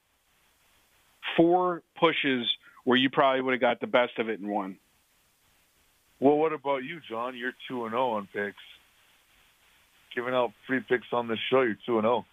four 1.37 1.83
pushes 1.98 2.46
where 2.85 2.96
you 2.96 3.11
probably 3.11 3.42
would 3.42 3.52
have 3.52 3.61
got 3.61 3.81
the 3.81 3.87
best 3.87 4.18
of 4.18 4.28
it 4.28 4.40
in 4.40 4.48
one. 4.48 4.78
Well, 6.20 6.37
what 6.37 6.52
about 6.52 6.85
you, 6.85 7.00
John? 7.09 7.37
You're 7.37 7.52
two 7.68 7.85
and 7.85 7.92
zero 7.92 8.11
on 8.12 8.28
picks. 8.33 8.57
Giving 10.14 10.35
out 10.35 10.52
free 10.66 10.81
picks 10.81 11.07
on 11.12 11.28
this 11.28 11.38
show, 11.50 11.62
you're 11.62 11.76
two 11.87 11.98
and 11.98 12.04
zero. 12.04 12.24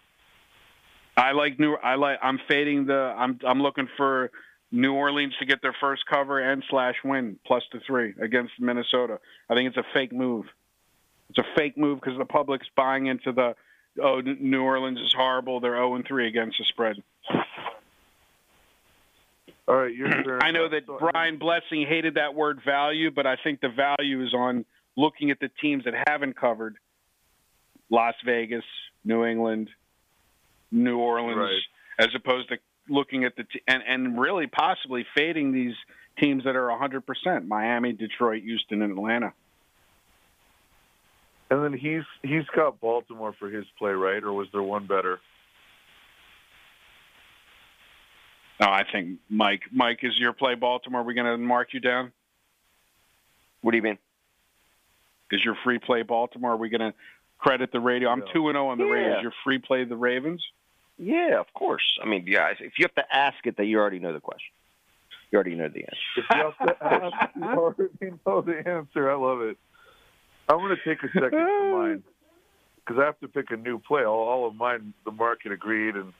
I 1.16 1.32
like 1.32 1.58
new. 1.58 1.74
I 1.74 1.94
like. 1.94 2.18
I'm 2.22 2.38
fading 2.48 2.86
the. 2.86 3.14
I'm. 3.16 3.38
I'm 3.46 3.62
looking 3.62 3.88
for 3.96 4.30
New 4.72 4.92
Orleans 4.92 5.34
to 5.38 5.46
get 5.46 5.62
their 5.62 5.74
first 5.80 6.02
cover 6.10 6.40
and 6.40 6.62
slash 6.68 6.96
win 7.04 7.38
plus 7.46 7.62
the 7.72 7.80
three 7.86 8.14
against 8.20 8.52
Minnesota. 8.58 9.18
I 9.48 9.54
think 9.54 9.68
it's 9.68 9.76
a 9.76 9.86
fake 9.94 10.12
move. 10.12 10.46
It's 11.30 11.38
a 11.38 11.44
fake 11.56 11.78
move 11.78 12.00
because 12.00 12.18
the 12.18 12.24
public's 12.24 12.66
buying 12.76 13.06
into 13.06 13.32
the. 13.32 13.54
Oh, 14.02 14.20
New 14.20 14.62
Orleans 14.62 15.00
is 15.00 15.12
horrible. 15.16 15.60
They're 15.60 15.72
zero 15.72 15.94
and 15.94 16.06
three 16.06 16.28
against 16.28 16.58
the 16.58 16.64
spread. 16.64 17.02
All 19.68 19.74
right, 19.74 19.94
your 19.94 20.08
turn. 20.08 20.42
I 20.42 20.52
know 20.52 20.68
that 20.68 20.86
Brian 20.86 21.38
Blessing 21.38 21.86
hated 21.88 22.14
that 22.14 22.34
word 22.34 22.60
value, 22.64 23.10
but 23.10 23.26
I 23.26 23.36
think 23.42 23.60
the 23.60 23.68
value 23.68 24.24
is 24.24 24.32
on 24.32 24.64
looking 24.96 25.30
at 25.30 25.40
the 25.40 25.50
teams 25.60 25.84
that 25.84 25.94
haven't 26.08 26.36
covered 26.38 26.76
Las 27.90 28.14
Vegas, 28.24 28.64
New 29.04 29.24
England, 29.24 29.70
New 30.70 30.98
Orleans, 30.98 31.38
right. 31.38 32.06
as 32.06 32.14
opposed 32.14 32.48
to 32.50 32.58
looking 32.88 33.24
at 33.24 33.34
the 33.36 33.42
t- 33.44 33.62
and 33.66 33.82
and 33.86 34.20
really 34.20 34.46
possibly 34.46 35.04
fading 35.16 35.52
these 35.52 35.74
teams 36.18 36.44
that 36.44 36.56
are 36.56 36.68
100% 36.68 37.46
Miami, 37.46 37.92
Detroit, 37.92 38.42
Houston, 38.42 38.82
and 38.82 38.92
Atlanta. 38.92 39.32
And 41.50 41.62
then 41.62 41.72
he's 41.72 42.02
he's 42.22 42.44
got 42.54 42.80
Baltimore 42.80 43.34
for 43.38 43.48
his 43.48 43.64
play, 43.78 43.92
right? 43.92 44.22
Or 44.22 44.32
was 44.32 44.48
there 44.52 44.62
one 44.62 44.86
better? 44.86 45.20
No, 48.60 48.68
I 48.68 48.84
think 48.90 49.18
Mike. 49.28 49.62
Mike, 49.70 50.00
is 50.02 50.18
your 50.18 50.32
play 50.32 50.54
Baltimore? 50.54 51.02
Are 51.02 51.04
we 51.04 51.14
going 51.14 51.26
to 51.26 51.36
mark 51.36 51.72
you 51.72 51.80
down? 51.80 52.12
What 53.60 53.72
do 53.72 53.76
you 53.76 53.82
mean? 53.82 53.98
Is 55.30 55.44
your 55.44 55.56
free 55.62 55.78
play 55.78 56.02
Baltimore? 56.02 56.52
Are 56.52 56.56
we 56.56 56.68
going 56.68 56.80
to 56.80 56.94
credit 57.38 57.70
the 57.72 57.80
radio? 57.80 58.08
I'm 58.08 58.22
two 58.32 58.48
and 58.48 58.54
zero 58.54 58.68
on 58.68 58.78
the 58.78 58.84
Yeah. 58.84 58.90
Ravens. 58.90 59.22
Your 59.22 59.32
free 59.44 59.58
play 59.58 59.84
the 59.84 59.96
Ravens. 59.96 60.42
Yeah, 60.98 61.38
of 61.38 61.52
course. 61.52 61.98
I 62.02 62.06
mean, 62.06 62.24
yeah, 62.26 62.48
if 62.58 62.78
you 62.78 62.84
have 62.84 62.94
to 62.94 63.04
ask 63.14 63.36
it, 63.44 63.56
that 63.58 63.66
you 63.66 63.78
already 63.78 63.98
know 63.98 64.12
the 64.12 64.20
question. 64.20 64.52
You 65.30 65.36
already 65.36 65.54
know 65.56 65.68
the 65.68 65.84
answer. 65.84 65.96
If 66.16 66.24
you 66.30 66.36
have 66.36 66.58
to 66.58 66.84
ask, 66.84 67.36
you 67.36 67.42
already 67.44 68.18
know 68.24 68.40
the 68.40 68.68
answer. 68.68 69.10
I 69.10 69.14
love 69.14 69.42
it. 69.42 69.58
I'm 70.48 70.58
going 70.58 70.76
to 70.76 70.84
take 70.88 71.02
a 71.02 71.08
second 71.12 71.30
for 71.32 71.64
mine 71.78 72.02
because 72.76 73.00
I 73.00 73.04
have 73.04 73.18
to 73.20 73.28
pick 73.28 73.50
a 73.50 73.56
new 73.56 73.78
play. 73.78 74.04
All, 74.04 74.28
all 74.28 74.46
of 74.46 74.54
mine, 74.54 74.94
the 75.04 75.10
market 75.10 75.52
agreed, 75.52 75.96
and 75.96 76.12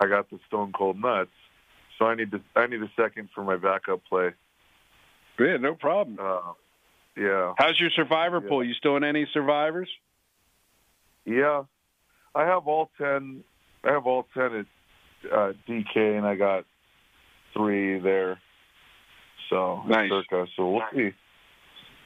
I 0.00 0.06
got 0.06 0.28
the 0.30 0.38
stone 0.46 0.72
cold 0.72 1.00
nuts. 1.00 1.30
So 1.98 2.06
I 2.06 2.14
need 2.14 2.30
to 2.30 2.40
I 2.56 2.66
need 2.66 2.82
a 2.82 2.90
second 2.96 3.28
for 3.34 3.44
my 3.44 3.56
backup 3.56 4.02
play. 4.08 4.30
Yeah, 5.38 5.56
no 5.56 5.74
problem. 5.74 6.18
Uh, 6.20 6.52
yeah, 7.16 7.54
How's 7.58 7.78
your 7.80 7.90
survivor 7.90 8.40
Yeah. 8.42 8.48
pool? 8.48 8.64
You 8.64 8.74
still 8.74 8.96
in 8.96 9.04
any 9.04 9.26
survivors? 9.32 9.88
yeah. 11.24 11.64
I 12.34 12.44
have 12.44 12.68
all 12.68 12.90
ten. 12.96 13.42
I 13.84 13.92
have 13.92 14.06
all 14.06 14.26
ten 14.34 14.54
at 14.54 14.66
uh, 15.32 15.52
DK, 15.68 15.96
and 16.16 16.24
I 16.24 16.36
got 16.36 16.64
three 17.54 17.98
there. 17.98 18.38
So 19.48 19.82
Nice. 19.86 20.10
circa. 20.10 20.46
So 20.56 20.70
we'll 20.70 20.82
see. 20.94 21.10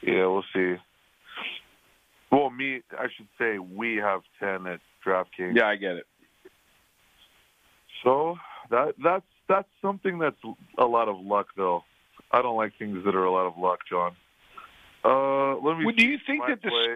Yeah, 0.01 0.25
we'll 0.27 0.43
see. 0.53 0.75
Well, 2.35 2.49
me, 2.49 2.81
I 2.91 3.07
should 3.15 3.27
say 3.37 3.59
we 3.59 3.95
have 3.95 4.21
ten 4.39 4.67
at 4.67 4.81
DraftKings. 5.05 5.55
Yeah, 5.55 5.67
I 5.67 5.77
get 5.77 5.95
it. 5.95 6.05
So 8.03 8.35
that 8.69 8.95
that's 9.01 9.25
that's 9.47 9.69
something 9.81 10.19
that's 10.19 10.35
a 10.77 10.85
lot 10.85 11.07
of 11.07 11.19
luck, 11.19 11.47
though. 11.55 11.83
I 12.31 12.41
don't 12.41 12.57
like 12.57 12.73
things 12.77 13.05
that 13.05 13.15
are 13.15 13.23
a 13.23 13.31
lot 13.31 13.45
of 13.45 13.57
luck, 13.57 13.79
John. 13.89 14.15
Uh, 15.05 15.55
let 15.57 15.77
me. 15.77 15.85
Well, 15.85 15.95
do 15.95 16.05
you 16.05 16.17
think 16.27 16.43
that 16.47 16.61
this- 16.61 16.71
play. 16.71 16.95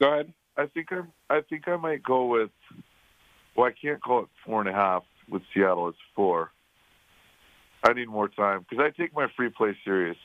Go 0.00 0.12
ahead. 0.12 0.32
I 0.56 0.66
think 0.66 0.90
I'm. 0.90 1.12
I 1.30 1.40
think 1.42 1.68
I 1.68 1.76
might 1.76 2.02
go 2.02 2.26
with. 2.26 2.50
Well, 3.54 3.66
I 3.66 3.72
can't 3.72 4.02
call 4.02 4.20
it 4.24 4.28
four 4.44 4.60
and 4.60 4.68
a 4.68 4.72
half 4.72 5.04
with 5.28 5.42
Seattle. 5.54 5.88
It's 5.88 5.98
four. 6.16 6.50
I 7.84 7.92
need 7.92 8.08
more 8.08 8.28
time 8.28 8.66
because 8.68 8.84
I 8.84 8.90
take 8.90 9.14
my 9.14 9.28
free 9.36 9.50
play 9.50 9.76
serious. 9.84 10.16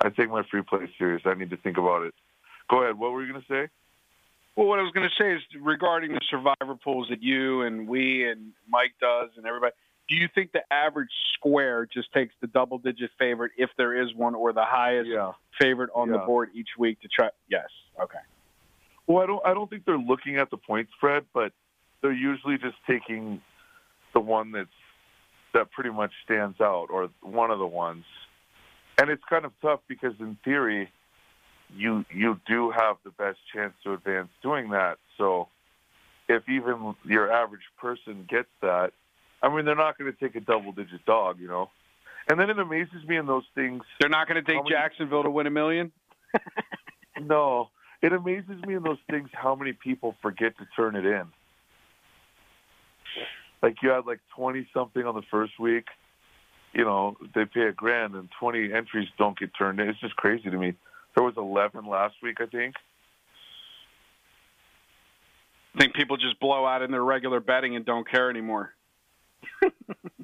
I 0.00 0.08
take 0.08 0.30
my 0.30 0.42
free 0.50 0.62
play 0.62 0.90
serious. 0.98 1.22
I 1.24 1.34
need 1.34 1.50
to 1.50 1.56
think 1.56 1.78
about 1.78 2.02
it. 2.02 2.14
Go 2.72 2.82
ahead. 2.82 2.98
What 2.98 3.12
were 3.12 3.22
you 3.22 3.30
going 3.30 3.44
to 3.44 3.48
say? 3.48 3.68
Well, 4.56 4.66
what 4.66 4.78
I 4.78 4.82
was 4.82 4.92
going 4.92 5.06
to 5.06 5.22
say 5.22 5.34
is 5.34 5.42
regarding 5.60 6.12
the 6.12 6.20
survivor 6.30 6.74
pools 6.82 7.08
that 7.10 7.22
you 7.22 7.62
and 7.62 7.86
we 7.86 8.28
and 8.28 8.52
Mike 8.66 8.94
does 8.98 9.28
and 9.36 9.44
everybody. 9.46 9.72
Do 10.08 10.16
you 10.16 10.26
think 10.34 10.52
the 10.52 10.62
average 10.72 11.10
square 11.34 11.86
just 11.86 12.12
takes 12.12 12.34
the 12.40 12.46
double-digit 12.46 13.10
favorite 13.18 13.52
if 13.58 13.68
there 13.76 14.02
is 14.02 14.14
one, 14.14 14.34
or 14.34 14.52
the 14.54 14.64
highest 14.64 15.08
Yeah. 15.08 15.32
favorite 15.60 15.90
on 15.94 16.10
the 16.10 16.18
board 16.18 16.50
each 16.54 16.70
week 16.78 17.00
to 17.02 17.08
try? 17.08 17.28
Yes. 17.48 17.68
Okay. 18.00 18.18
Well, 19.06 19.22
I 19.22 19.26
don't. 19.26 19.46
I 19.46 19.54
don't 19.54 19.68
think 19.68 19.84
they're 19.84 19.98
looking 19.98 20.36
at 20.36 20.50
the 20.50 20.56
point 20.56 20.88
spread, 20.96 21.24
but 21.34 21.52
they're 22.00 22.12
usually 22.12 22.56
just 22.56 22.76
taking 22.86 23.42
the 24.14 24.20
one 24.20 24.52
that's 24.52 24.68
that 25.52 25.70
pretty 25.72 25.90
much 25.90 26.12
stands 26.24 26.60
out, 26.60 26.86
or 26.90 27.10
one 27.20 27.50
of 27.50 27.58
the 27.58 27.66
ones. 27.66 28.04
And 28.98 29.10
it's 29.10 29.22
kind 29.28 29.44
of 29.44 29.52
tough 29.60 29.80
because, 29.88 30.14
in 30.20 30.36
theory, 30.44 30.90
you 31.76 32.04
you 32.12 32.40
do 32.46 32.70
have 32.70 32.96
the 33.04 33.10
best 33.10 33.38
chance 33.54 33.74
to 33.84 33.92
advance 33.94 34.28
doing 34.42 34.70
that. 34.70 34.98
So, 35.18 35.48
if 36.28 36.48
even 36.48 36.94
your 37.04 37.32
average 37.32 37.62
person 37.78 38.26
gets 38.28 38.48
that, 38.60 38.92
I 39.42 39.54
mean, 39.54 39.64
they're 39.64 39.74
not 39.74 39.98
going 39.98 40.12
to 40.12 40.18
take 40.18 40.36
a 40.36 40.40
double-digit 40.40 41.04
dog, 41.04 41.40
you 41.40 41.48
know. 41.48 41.70
And 42.28 42.38
then 42.38 42.50
it 42.50 42.58
amazes 42.58 43.04
me 43.06 43.16
in 43.16 43.26
those 43.26 43.44
things. 43.54 43.82
They're 44.00 44.08
not 44.08 44.28
going 44.28 44.42
to 44.42 44.48
take 44.48 44.62
many- 44.62 44.70
Jacksonville 44.70 45.24
to 45.24 45.30
win 45.30 45.46
a 45.46 45.50
million. 45.50 45.92
No, 47.20 47.68
it 48.00 48.12
amazes 48.12 48.62
me 48.66 48.74
in 48.74 48.82
those 48.82 48.98
things 49.08 49.28
how 49.32 49.54
many 49.54 49.72
people 49.72 50.16
forget 50.22 50.56
to 50.58 50.66
turn 50.74 50.96
it 50.96 51.04
in. 51.04 51.24
Like 53.62 53.76
you 53.82 53.90
had 53.90 54.06
like 54.06 54.20
twenty 54.34 54.66
something 54.74 55.04
on 55.04 55.14
the 55.14 55.22
first 55.30 55.58
week, 55.60 55.86
you 56.72 56.84
know, 56.84 57.16
they 57.34 57.44
pay 57.44 57.62
a 57.68 57.72
grand 57.72 58.14
and 58.14 58.28
twenty 58.40 58.72
entries 58.72 59.08
don't 59.18 59.38
get 59.38 59.50
turned 59.56 59.78
in. 59.78 59.88
It's 59.88 60.00
just 60.00 60.16
crazy 60.16 60.50
to 60.50 60.58
me. 60.58 60.74
There 61.14 61.24
was 61.24 61.34
eleven 61.36 61.86
last 61.86 62.14
week, 62.22 62.38
I 62.40 62.46
think. 62.46 62.74
I 65.74 65.78
think 65.78 65.94
people 65.94 66.16
just 66.16 66.38
blow 66.38 66.66
out 66.66 66.82
in 66.82 66.90
their 66.90 67.02
regular 67.02 67.40
betting 67.40 67.76
and 67.76 67.84
don't 67.84 68.08
care 68.08 68.30
anymore. 68.30 68.72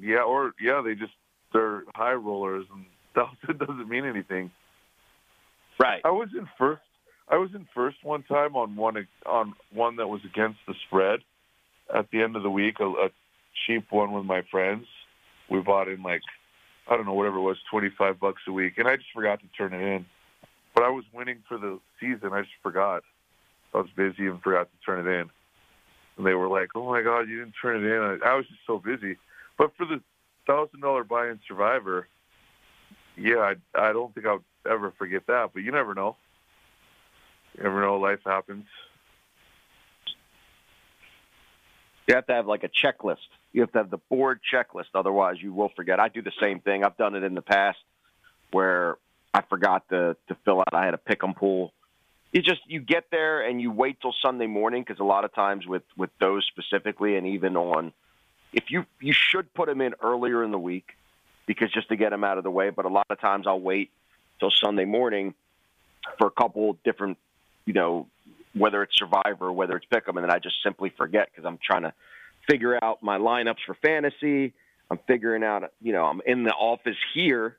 Yeah, 0.01 0.21
or 0.21 0.53
yeah, 0.61 0.81
they 0.83 0.95
just 0.95 1.11
they're 1.53 1.83
high 1.93 2.13
rollers 2.13 2.65
and 2.73 2.85
that 3.47 3.59
doesn't 3.59 3.89
mean 3.89 4.05
anything. 4.05 4.51
Right. 5.79 6.01
I 6.03 6.11
was 6.11 6.29
in 6.33 6.47
first. 6.57 6.81
I 7.27 7.37
was 7.37 7.49
in 7.53 7.67
first 7.75 7.97
one 8.03 8.23
time 8.23 8.55
on 8.55 8.75
one 8.75 9.07
on 9.25 9.53
one 9.73 9.97
that 9.97 10.07
was 10.07 10.21
against 10.25 10.59
the 10.67 10.73
spread. 10.87 11.19
At 11.93 12.09
the 12.11 12.21
end 12.21 12.35
of 12.35 12.43
the 12.43 12.49
week, 12.49 12.79
a, 12.79 12.85
a 12.85 13.09
cheap 13.65 13.85
one 13.89 14.11
with 14.11 14.25
my 14.25 14.43
friends. 14.51 14.85
We 15.49 15.59
bought 15.59 15.87
in 15.87 16.01
like 16.01 16.21
I 16.87 16.95
don't 16.95 17.05
know 17.05 17.13
whatever 17.13 17.37
it 17.37 17.41
was, 17.41 17.57
twenty 17.69 17.89
five 17.97 18.19
bucks 18.19 18.41
a 18.47 18.51
week, 18.51 18.77
and 18.77 18.87
I 18.87 18.95
just 18.95 19.09
forgot 19.13 19.39
to 19.41 19.47
turn 19.57 19.73
it 19.73 19.81
in. 19.81 20.05
But 20.79 20.85
I 20.85 20.91
was 20.91 21.03
winning 21.13 21.43
for 21.45 21.57
the 21.57 21.77
season. 21.99 22.31
I 22.31 22.39
just 22.39 22.53
forgot. 22.63 23.03
I 23.73 23.79
was 23.79 23.89
busy 23.97 24.27
and 24.27 24.41
forgot 24.41 24.69
to 24.71 24.85
turn 24.85 25.05
it 25.05 25.11
in. 25.11 25.29
And 26.15 26.25
they 26.25 26.35
were 26.35 26.47
like, 26.47 26.69
"Oh 26.73 26.89
my 26.89 27.01
God, 27.01 27.27
you 27.27 27.39
didn't 27.39 27.55
turn 27.61 27.83
it 27.83 27.85
in." 27.85 28.01
I, 28.01 28.29
I 28.29 28.35
was 28.35 28.47
just 28.47 28.61
so 28.65 28.79
busy. 28.79 29.17
But 29.57 29.75
for 29.75 29.85
the 29.85 30.01
thousand 30.47 30.79
dollar 30.79 31.03
buy-in 31.03 31.41
Survivor, 31.45 32.07
yeah, 33.17 33.39
I, 33.39 33.55
I 33.75 33.91
don't 33.91 34.15
think 34.15 34.25
I'll 34.25 34.41
ever 34.65 34.93
forget 34.97 35.27
that. 35.27 35.49
But 35.53 35.63
you 35.63 35.73
never 35.73 35.93
know. 35.93 36.15
You 37.57 37.63
never 37.63 37.81
know. 37.81 37.97
Life 37.97 38.21
happens. 38.25 38.63
You 42.07 42.15
have 42.15 42.27
to 42.27 42.33
have 42.35 42.47
like 42.47 42.63
a 42.63 42.69
checklist. 42.69 43.17
You 43.51 43.59
have 43.59 43.73
to 43.73 43.79
have 43.79 43.89
the 43.89 43.97
board 44.09 44.39
checklist. 44.49 44.95
Otherwise, 44.95 45.41
you 45.41 45.51
will 45.51 45.73
forget. 45.75 45.99
I 45.99 46.07
do 46.07 46.21
the 46.21 46.31
same 46.39 46.61
thing. 46.61 46.85
I've 46.85 46.95
done 46.95 47.15
it 47.15 47.23
in 47.23 47.33
the 47.33 47.41
past 47.41 47.79
where 48.51 48.95
I 49.33 49.41
forgot 49.41 49.87
to, 49.89 50.15
to 50.27 50.37
fill 50.45 50.61
out. 50.61 50.73
I 50.73 50.85
had 50.85 50.93
a 50.93 50.97
pick 50.97 51.23
'em 51.23 51.33
pool 51.33 51.73
you 52.31 52.41
just 52.41 52.61
you 52.67 52.79
get 52.79 53.05
there 53.11 53.41
and 53.41 53.61
you 53.61 53.71
wait 53.71 53.99
till 54.01 54.13
Sunday 54.21 54.47
morning 54.47 54.83
because 54.83 54.99
a 54.99 55.03
lot 55.03 55.25
of 55.25 55.33
times 55.33 55.65
with 55.65 55.83
with 55.97 56.11
those 56.19 56.47
specifically 56.47 57.15
and 57.15 57.25
even 57.27 57.57
on 57.57 57.91
if 58.53 58.65
you 58.69 58.85
you 58.99 59.13
should 59.13 59.53
put 59.53 59.67
them 59.67 59.81
in 59.81 59.93
earlier 60.01 60.43
in 60.43 60.51
the 60.51 60.59
week 60.59 60.95
because 61.47 61.71
just 61.71 61.89
to 61.89 61.95
get 61.95 62.11
them 62.11 62.23
out 62.23 62.37
of 62.37 62.43
the 62.43 62.51
way. 62.51 62.69
But 62.69 62.85
a 62.85 62.89
lot 62.89 63.07
of 63.09 63.19
times 63.19 63.47
I'll 63.47 63.59
wait 63.59 63.91
till 64.39 64.51
Sunday 64.51 64.85
morning 64.85 65.33
for 66.17 66.27
a 66.27 66.31
couple 66.31 66.77
different 66.83 67.17
you 67.65 67.73
know 67.73 68.07
whether 68.53 68.83
it's 68.83 68.97
Survivor 68.97 69.51
whether 69.51 69.75
it's 69.75 69.85
Pick'em, 69.87 70.15
and 70.15 70.23
then 70.23 70.31
I 70.31 70.37
just 70.39 70.61
simply 70.63 70.91
forget 70.95 71.29
because 71.31 71.45
I'm 71.47 71.59
trying 71.63 71.83
to 71.83 71.93
figure 72.47 72.77
out 72.83 73.01
my 73.01 73.17
lineups 73.17 73.63
for 73.65 73.75
fantasy. 73.75 74.53
I'm 74.91 74.99
figuring 75.05 75.43
out, 75.43 75.71
you 75.81 75.93
know, 75.93 76.03
I'm 76.03 76.19
in 76.25 76.41
the 76.41 76.49
office 76.49 76.97
here 77.13 77.58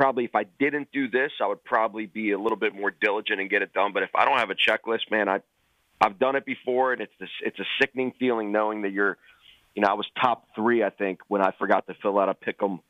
probably 0.00 0.24
if 0.24 0.34
I 0.34 0.44
didn't 0.58 0.88
do 0.92 1.10
this, 1.10 1.30
I 1.42 1.46
would 1.46 1.62
probably 1.62 2.06
be 2.06 2.30
a 2.30 2.38
little 2.38 2.56
bit 2.56 2.74
more 2.74 2.90
diligent 2.90 3.38
and 3.38 3.50
get 3.50 3.60
it 3.60 3.74
done. 3.74 3.92
But 3.92 4.02
if 4.02 4.08
I 4.14 4.24
don't 4.24 4.38
have 4.38 4.48
a 4.48 4.54
checklist, 4.54 5.10
man, 5.10 5.28
I 5.28 5.40
I've 6.00 6.18
done 6.18 6.36
it 6.36 6.46
before, 6.46 6.94
and 6.94 7.02
it's 7.02 7.12
this 7.20 7.28
it's 7.42 7.58
a 7.58 7.66
sickening 7.78 8.14
feeling 8.18 8.50
knowing 8.50 8.80
that 8.82 8.92
you're, 8.92 9.18
you 9.74 9.82
know, 9.82 9.88
I 9.88 9.92
was 9.92 10.06
top 10.18 10.46
three 10.54 10.82
I 10.82 10.88
think 10.88 11.20
when 11.28 11.42
I 11.42 11.50
forgot 11.58 11.86
to 11.88 11.94
fill 12.00 12.18
out 12.18 12.30
a 12.30 12.34
pick'em, 12.34 12.80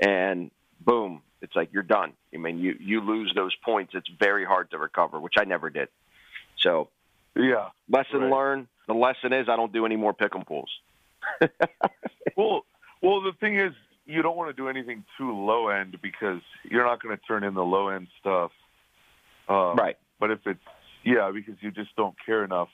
and 0.00 0.50
boom, 0.80 1.20
it's 1.42 1.54
like 1.54 1.68
you're 1.74 1.82
done. 1.82 2.14
I 2.32 2.38
mean, 2.38 2.58
you 2.58 2.76
you 2.80 3.02
lose 3.02 3.30
those 3.34 3.54
points, 3.62 3.92
it's 3.94 4.08
very 4.18 4.46
hard 4.46 4.70
to 4.70 4.78
recover, 4.78 5.20
which 5.20 5.34
I 5.38 5.44
never 5.44 5.68
did. 5.68 5.88
So, 6.60 6.88
yeah, 7.36 7.68
lesson 7.90 8.20
right. 8.20 8.32
learned. 8.32 8.68
The 8.86 8.94
lesson 8.94 9.34
is 9.34 9.50
I 9.50 9.56
don't 9.56 9.72
do 9.74 9.84
any 9.84 9.96
more 9.96 10.14
pick'em 10.14 10.46
pools. 10.46 10.70
well, 12.38 12.64
well, 13.02 13.20
the 13.20 13.32
thing 13.38 13.58
is, 13.58 13.74
you 14.06 14.22
don't 14.22 14.36
want 14.36 14.54
to 14.54 14.60
do 14.60 14.68
anything 14.68 15.04
too 15.18 15.32
low 15.32 15.68
end 15.68 15.96
because 16.02 16.40
you're 16.64 16.84
not 16.84 17.02
going 17.02 17.16
to 17.16 17.22
turn 17.24 17.44
in 17.44 17.54
the 17.54 17.62
low 17.62 17.88
end 17.88 18.08
stuff. 18.20 18.50
Um, 19.48 19.76
right. 19.76 19.96
But 20.20 20.30
if 20.30 20.40
it's 20.46 20.60
yeah, 21.04 21.30
because 21.32 21.54
you 21.60 21.70
just 21.70 21.94
don't 21.96 22.14
care 22.24 22.44
enough. 22.44 22.68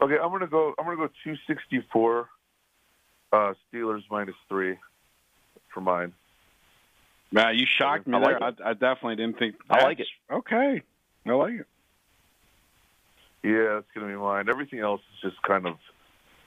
Okay, 0.00 0.14
I'm 0.22 0.30
gonna 0.30 0.46
go. 0.46 0.74
I'm 0.78 0.84
gonna 0.84 0.96
go 0.96 1.08
264. 1.24 2.28
Uh, 3.30 3.52
Steelers 3.72 4.02
minus 4.10 4.34
three 4.48 4.78
for 5.72 5.80
mine. 5.80 6.12
Man, 7.30 7.56
you 7.56 7.66
shocked 7.66 8.06
me 8.06 8.16
I 8.16 8.20
like 8.20 8.38
there. 8.38 8.66
I, 8.66 8.70
I, 8.70 8.72
definitely 8.72 9.16
didn't 9.16 9.38
think. 9.38 9.56
I 9.68 9.82
like 9.84 10.00
it. 10.00 10.06
Okay, 10.32 10.82
I 11.26 11.32
like 11.32 11.54
it. 11.54 11.66
Yeah, 13.42 13.74
that's 13.74 13.86
gonna 13.94 14.06
be 14.06 14.16
mine. 14.16 14.48
Everything 14.48 14.80
else 14.80 15.00
is 15.14 15.30
just 15.30 15.42
kind 15.42 15.66
of. 15.66 15.74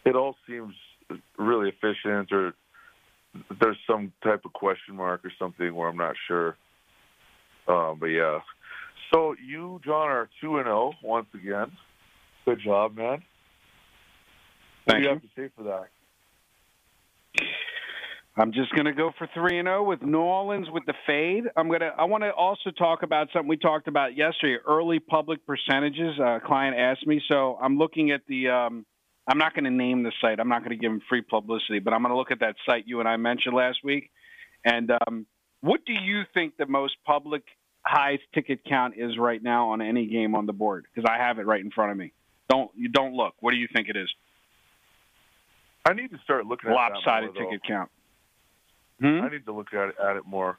It 0.06 0.16
all 0.16 0.36
seems 0.48 0.74
really 1.38 1.70
efficient, 1.70 2.32
or 2.32 2.54
there's 3.60 3.78
some 3.88 4.12
type 4.24 4.42
of 4.46 4.54
question 4.54 4.96
mark 4.96 5.24
or 5.24 5.32
something 5.40 5.74
where 5.74 5.90
I'm 5.90 5.98
not 5.98 6.16
sure. 6.28 6.58
Um, 7.68 7.98
but 8.00 8.08
yeah. 8.08 8.40
So 9.14 9.36
you, 9.46 9.80
John, 9.84 10.10
are 10.10 10.30
two 10.42 10.58
and 10.58 10.66
zero 10.66 10.94
once 11.04 11.28
again. 11.34 11.72
Good 12.46 12.60
job, 12.64 12.96
man. 12.96 13.24
Thank 14.88 14.88
What 14.88 14.94
do 14.96 15.00
you, 15.00 15.04
you. 15.04 15.10
have 15.10 15.22
to 15.22 15.28
say 15.36 15.50
for 15.56 15.64
that? 15.64 15.88
I'm 18.38 18.54
just 18.54 18.72
going 18.74 18.86
to 18.86 18.94
go 18.94 19.12
for 19.18 19.28
three 19.34 19.60
and 19.60 19.68
zero 19.68 19.84
with 19.84 20.02
New 20.02 20.20
Orleans 20.20 20.68
with 20.72 20.86
the 20.86 20.94
fade. 21.06 21.44
I'm 21.58 21.68
going 21.68 21.82
to. 21.82 21.92
I 21.98 22.06
want 22.06 22.24
to 22.24 22.32
also 22.32 22.72
talk 22.72 23.04
about 23.04 23.28
something 23.34 23.50
we 23.50 23.58
talked 23.58 23.88
about 23.88 24.16
yesterday: 24.16 24.58
early 24.66 25.00
public 25.00 25.46
percentages. 25.46 26.18
A 26.20 26.40
client 26.44 26.78
asked 26.78 27.06
me, 27.06 27.22
so 27.30 27.58
I'm 27.62 27.78
looking 27.78 28.12
at 28.12 28.22
the. 28.28 28.50
Um, 28.50 28.86
I'm 29.28 29.38
not 29.38 29.54
going 29.54 29.66
to 29.66 29.72
name 29.72 30.04
the 30.04 30.12
site. 30.22 30.40
I'm 30.40 30.50
not 30.50 30.60
going 30.60 30.72
to 30.72 30.82
give 30.82 30.92
them 30.92 31.02
free 31.08 31.22
publicity, 31.22 31.80
but 31.80 31.94
I'm 31.94 32.02
going 32.02 32.12
to 32.12 32.18
look 32.18 32.32
at 32.32 32.40
that 32.40 32.56
site 32.66 32.88
you 32.88 33.00
and 33.00 33.08
I 33.08 33.18
mentioned 33.18 33.56
last 33.56 33.80
week. 33.84 34.10
And 34.66 34.92
um, 35.08 35.26
what 35.62 35.86
do 35.86 35.94
you 35.94 36.24
think 36.34 36.58
the 36.58 36.66
most 36.66 36.96
public 37.06 37.44
highest 37.84 38.24
ticket 38.34 38.62
count 38.68 38.96
is 38.98 39.18
right 39.18 39.42
now 39.42 39.70
on 39.70 39.82
any 39.82 40.08
game 40.08 40.36
on 40.36 40.46
the 40.46 40.54
board? 40.54 40.86
Because 40.94 41.10
I 41.10 41.22
have 41.22 41.40
it 41.40 41.46
right 41.46 41.64
in 41.64 41.72
front 41.72 41.92
of 41.92 41.98
me. 41.98 42.14
Don't 42.50 42.72
you 42.76 42.90
don't 42.90 43.14
look. 43.14 43.36
What 43.40 43.52
do 43.52 43.58
you 43.58 43.68
think 43.74 43.88
it 43.88 43.96
is? 43.96 44.10
I 45.86 45.94
need 45.94 46.10
to 46.12 46.18
start 46.24 46.46
looking 46.46 46.70
at 46.70 46.76
Lopsided 46.76 47.34
more, 47.34 47.44
ticket 47.44 47.62
count. 47.66 47.90
Hmm? 49.00 49.22
I 49.22 49.30
need 49.30 49.46
to 49.46 49.54
look 49.54 49.74
at 49.74 49.90
it, 49.90 49.96
at 50.04 50.18
it 50.18 50.26
more. 50.26 50.58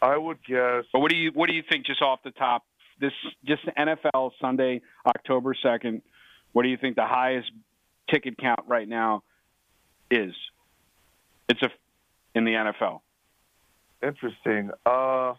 I 0.00 0.16
would 0.16 0.38
guess. 0.46 0.84
But 0.92 1.00
what 1.00 1.10
do 1.10 1.16
you 1.16 1.30
what 1.34 1.48
do 1.48 1.54
you 1.54 1.62
think 1.68 1.86
just 1.86 2.02
off 2.02 2.20
the 2.24 2.30
top? 2.30 2.64
This 3.00 3.12
just 3.44 3.62
the 3.64 3.72
NFL 3.72 4.32
Sunday, 4.40 4.80
October 5.06 5.54
second. 5.62 6.02
What 6.52 6.62
do 6.62 6.68
you 6.68 6.76
think 6.76 6.96
the 6.96 7.06
highest 7.06 7.50
ticket 8.10 8.38
count 8.38 8.60
right 8.66 8.88
now 8.88 9.22
is? 10.10 10.32
It's 11.48 11.62
a 11.62 11.68
in 12.34 12.44
the 12.44 12.52
NFL. 12.52 13.00
Interesting. 14.02 14.70
Uh, 14.86 15.34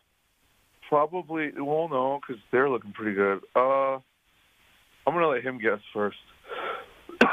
probably. 0.89 1.51
Well, 1.55 1.87
no, 1.89 2.19
because 2.19 2.41
they're 2.51 2.69
looking 2.69 2.91
pretty 2.93 3.15
good. 3.15 3.39
Uh, 3.55 3.95
I'm 3.95 5.13
gonna 5.13 5.27
let 5.27 5.43
him 5.43 5.59
guess 5.59 5.79
first. 5.93 6.17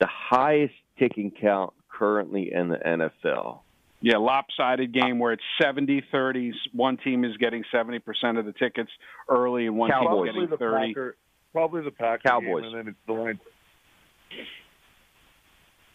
The 0.00 0.08
highest 0.08 0.74
ticking 0.98 1.30
count 1.30 1.72
currently 1.88 2.52
in 2.52 2.68
the 2.68 2.76
NFL. 2.76 3.60
Yeah, 4.00 4.16
lopsided 4.16 4.92
game 4.92 5.20
where 5.20 5.32
it's 5.32 5.44
70-30. 5.62 6.50
One 6.72 6.96
team 6.96 7.24
is 7.24 7.36
getting 7.36 7.62
70% 7.72 8.00
of 8.36 8.44
the 8.44 8.52
tickets 8.52 8.90
early 9.28 9.66
and 9.66 9.76
one 9.76 9.92
Cowboys. 9.92 10.32
team 10.32 10.42
is 10.42 10.50
getting 10.50 10.58
30. 10.58 10.86
Packer. 10.88 11.16
Probably 11.52 11.82
the 11.82 11.90
Packer 11.90 12.22
Cowboys. 12.28 12.62
game, 12.62 12.74
and 12.74 12.74
then 12.78 12.88
it's 12.88 13.06
the 13.06 13.12
line. 13.12 13.40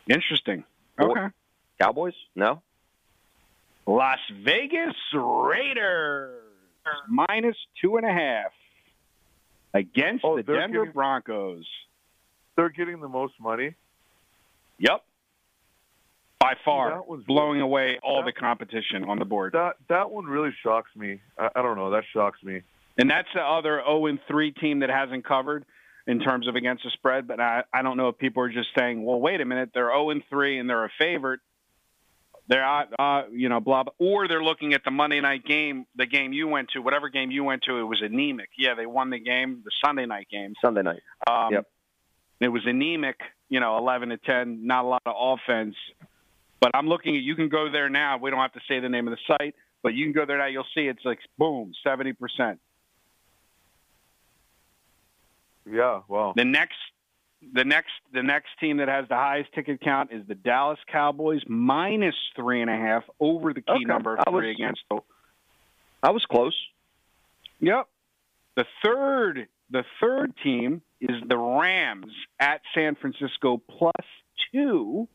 Interesting. 0.09 0.63
Well- 0.97 1.11
Okay. 1.11 1.27
Cowboys? 1.81 2.15
No. 2.35 2.61
Las 3.85 4.19
Vegas 4.31 4.95
Raiders 5.13 6.41
minus 7.07 7.57
two 7.81 7.97
and 7.97 8.05
a 8.05 8.11
half 8.11 8.53
against 9.73 10.23
Oh, 10.25 10.37
the 10.37 10.43
Denver 10.43 10.79
getting- 10.79 10.91
Broncos. 10.93 11.67
They're 12.55 12.69
getting 12.69 12.99
the 12.99 13.07
most 13.09 13.39
money. 13.39 13.75
Yep. 14.79 15.03
By 16.39 16.55
far, 16.63 16.91
that 16.91 17.07
was 17.07 17.23
blowing 17.23 17.61
away 17.61 17.99
all 17.99 18.17
that- 18.23 18.25
the 18.25 18.31
competition 18.39 19.03
on 19.05 19.19
the 19.19 19.25
board. 19.25 19.53
That 19.53 19.77
that 19.87 20.11
one 20.11 20.25
really 20.25 20.51
shocks 20.63 20.95
me. 20.95 21.19
I, 21.37 21.49
I 21.55 21.61
don't 21.61 21.75
know. 21.77 21.89
That 21.91 22.05
shocks 22.05 22.41
me. 22.43 22.61
And 22.97 23.09
that's 23.09 23.27
the 23.33 23.41
other 23.41 23.81
0 23.85 24.07
and 24.07 24.19
3 24.27 24.51
team 24.51 24.79
that 24.79 24.89
hasn't 24.89 25.25
covered 25.25 25.65
in 26.07 26.19
terms 26.19 26.47
of 26.47 26.55
against 26.55 26.83
the 26.83 26.89
spread. 26.91 27.27
But 27.27 27.39
I, 27.39 27.63
I 27.73 27.81
don't 27.81 27.97
know 27.97 28.09
if 28.09 28.17
people 28.17 28.43
are 28.43 28.49
just 28.49 28.69
saying, 28.77 29.03
well, 29.03 29.19
wait 29.19 29.41
a 29.41 29.45
minute, 29.45 29.69
they're 29.73 29.89
0 29.89 30.09
and 30.11 30.23
3 30.29 30.59
and 30.59 30.69
they're 30.69 30.85
a 30.85 30.91
favorite. 30.97 31.41
They're, 32.49 32.65
uh, 32.65 33.23
you 33.29 33.49
know, 33.49 33.59
blah, 33.59 33.83
blah. 33.83 33.93
Or 33.99 34.27
they're 34.27 34.43
looking 34.43 34.73
at 34.73 34.81
the 34.85 34.91
Monday 34.91 35.19
night 35.19 35.43
game, 35.43 35.85
the 35.97 36.05
game 36.05 36.31
you 36.31 36.47
went 36.47 36.69
to, 36.69 36.79
whatever 36.79 37.09
game 37.09 37.29
you 37.29 37.43
went 37.43 37.63
to, 37.63 37.77
it 37.77 37.83
was 37.83 38.01
anemic. 38.01 38.49
Yeah, 38.57 38.73
they 38.73 38.85
won 38.85 39.09
the 39.09 39.19
game, 39.19 39.63
the 39.65 39.71
Sunday 39.83 40.05
night 40.05 40.27
game. 40.31 40.53
Sunday 40.61 40.81
night. 40.81 41.01
Um, 41.29 41.53
Yep. 41.53 41.65
It 42.39 42.49
was 42.49 42.61
anemic, 42.65 43.19
you 43.49 43.59
know, 43.59 43.77
11 43.77 44.09
to 44.09 44.17
10, 44.17 44.65
not 44.65 44.85
a 44.85 44.87
lot 44.87 45.01
of 45.05 45.15
offense. 45.17 45.75
But 46.59 46.71
I'm 46.73 46.87
looking 46.87 47.15
at, 47.15 47.23
you 47.23 47.35
can 47.35 47.49
go 47.49 47.69
there 47.71 47.89
now. 47.89 48.17
We 48.17 48.29
don't 48.29 48.39
have 48.39 48.53
to 48.53 48.61
say 48.67 48.79
the 48.79 48.89
name 48.89 49.07
of 49.07 49.11
the 49.11 49.35
site, 49.37 49.55
but 49.83 49.93
you 49.93 50.05
can 50.05 50.13
go 50.13 50.25
there 50.25 50.37
now. 50.37 50.45
You'll 50.45 50.65
see 50.75 50.87
it's 50.87 51.03
like, 51.03 51.19
boom, 51.37 51.73
70%. 51.85 52.13
Yeah. 55.70 56.01
well, 56.07 56.34
The 56.36 56.45
next, 56.45 56.76
the 57.53 57.63
next, 57.63 57.91
the 58.13 58.24
next 58.24 58.49
team 58.59 58.78
that 58.78 58.88
has 58.88 59.07
the 59.09 59.15
highest 59.15 59.53
ticket 59.53 59.82
count 59.82 60.11
is 60.11 60.26
the 60.28 60.36
Dallas 60.36 60.80
Cowboys, 60.91 61.41
minus 61.47 62.15
three 62.36 62.61
and 62.61 62.70
a 62.70 62.76
half 62.76 63.03
over 63.20 63.53
the 63.53 63.61
key 63.61 63.72
Okay. 63.74 63.84
number 63.86 64.15
of 64.15 64.24
I 64.26 64.30
was- 64.30 64.41
three 64.41 64.51
against 64.51 64.82
the. 64.89 64.99
I 66.03 66.11
was 66.11 66.26
close. 66.26 66.55
Yep. 67.59 67.88
The 68.55 68.65
third, 68.84 69.47
the 69.70 69.84
third 70.01 70.34
team 70.43 70.82
is 71.01 71.22
the 71.28 71.38
Rams 71.38 72.11
at 72.39 72.61
San 72.74 72.95
Francisco 72.95 73.57
plus 73.57 73.93
two. 74.51 75.07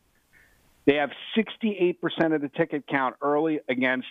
They 0.85 0.95
have 0.95 1.11
68% 1.35 2.33
of 2.33 2.41
the 2.41 2.49
ticket 2.49 2.85
count 2.87 3.15
early 3.21 3.59
against 3.69 4.07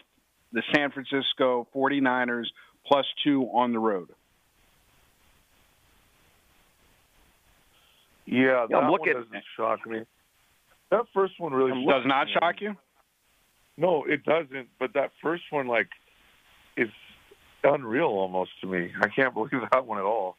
the 0.53 0.63
San 0.75 0.91
Francisco 0.91 1.67
49ers 1.75 2.47
plus 2.87 3.07
two 3.23 3.45
on 3.53 3.73
the 3.73 3.79
road. 3.79 4.11
Yeah. 8.33 8.67
Yeah, 8.71 8.77
I'm 8.79 8.85
that 8.85 8.91
looking- 8.91 9.15
one 9.15 9.23
doesn't 9.25 9.45
shock 9.57 9.87
me. 9.87 10.03
That 10.91 11.07
first 11.15 11.35
one 11.39 11.53
really 11.55 11.85
Does 11.87 12.05
not 12.07 12.27
me. 12.27 12.33
shock 12.35 12.61
you? 12.61 12.77
No, 13.79 14.05
it 14.05 14.25
doesn't. 14.25 14.69
But 14.79 14.93
that 14.95 15.11
first 15.23 15.45
one, 15.51 15.67
like, 15.67 15.89
is 16.77 16.91
unreal 17.65 18.09
almost 18.09 18.51
to 18.61 18.67
me. 18.67 18.93
I 19.01 19.09
can't 19.09 19.33
believe 19.35 19.63
that 19.73 19.87
one 19.87 19.99
at 19.99 20.05
all. 20.05 20.37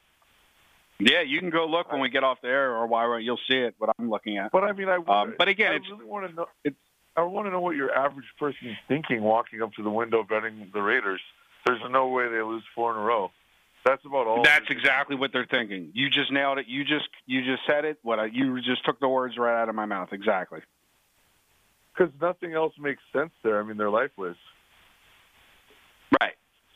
Yeah, 1.00 1.22
you 1.22 1.40
can 1.40 1.50
go 1.50 1.66
look 1.66 1.92
when 1.92 2.02
we 2.02 2.10
get 2.10 2.24
off 2.24 2.40
the 2.42 2.48
air, 2.50 2.72
or 2.76 2.86
why 2.86 3.18
you'll 3.18 3.40
see 3.50 3.58
it. 3.58 3.74
What 3.80 3.90
I'm 3.98 4.10
looking 4.10 4.38
at. 4.38 4.52
But 4.52 4.64
I 4.64 4.72
mean, 4.74 4.88
I 4.90 4.96
Um, 4.98 5.34
but 5.38 5.48
again, 5.48 5.72
I 5.72 5.76
it's- 5.76 5.90
really 5.92 6.06
want 6.06 6.30
to 6.30 6.36
know. 6.36 6.48
it's- 6.64 6.80
I 7.16 7.22
want 7.22 7.48
to 7.48 7.52
know 7.52 7.62
what 7.62 7.76
your 7.76 7.96
average 7.96 8.26
person 8.40 8.70
is 8.70 8.78
thinking 8.88 9.22
walking 9.22 9.62
up 9.62 9.74
to 9.74 9.84
the 9.84 9.90
window 9.90 10.24
betting 10.24 10.70
the 10.74 10.82
Raiders. 10.82 11.22
There's 11.66 11.82
no 11.90 12.08
way 12.10 12.28
they 12.28 12.42
lose 12.42 12.64
four 12.76 12.92
in 12.92 12.98
a 12.98 13.02
row. 13.02 13.32
That's 13.86 14.04
about 14.06 14.28
all. 14.28 14.44
That's 14.44 14.70
exactly 14.70 15.16
what 15.18 15.34
they're 15.34 15.46
thinking. 15.46 15.92
You 15.94 16.10
just 16.10 16.32
nailed 16.32 16.58
it. 16.58 16.68
You 16.68 16.86
just 16.86 17.10
you 17.26 17.44
just 17.44 17.64
said 17.68 17.84
it. 17.86 18.00
What 18.02 18.18
I, 18.20 18.26
you 18.26 18.62
just 18.62 18.86
took 18.86 19.00
the 19.00 19.10
words 19.10 19.38
right 19.38 19.62
out 19.62 19.68
of 19.70 19.76
my 19.76 19.86
mouth. 19.86 20.10
Exactly. 20.14 20.62
because 21.94 22.12
nothing 22.22 22.54
else 22.54 22.74
makes 22.80 23.02
sense 23.12 23.32
there. 23.44 23.60
I 23.60 23.64
mean, 23.64 23.78
they're 23.78 23.90
lifeless. 23.90 24.38
Right. 26.22 26.34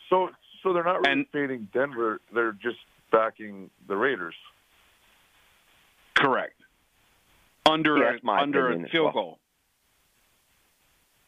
So, 0.09 0.29
so 0.61 0.73
they're 0.73 0.83
not 0.83 0.99
really 1.01 1.11
And- 1.11 1.27
fading 1.31 1.69
Denver. 1.73 2.19
They're 2.33 2.51
just 2.51 2.77
backing 3.11 3.69
the 3.87 3.95
Raiders. 3.95 4.35
Correct. 6.13 6.53
Under 7.65 7.97
Yeah, 7.97 8.11
that's 8.11 8.23
my 8.23 8.39
under 8.41 8.69
a 8.71 8.87
field 8.89 9.05
well. 9.05 9.13
goal. 9.13 9.39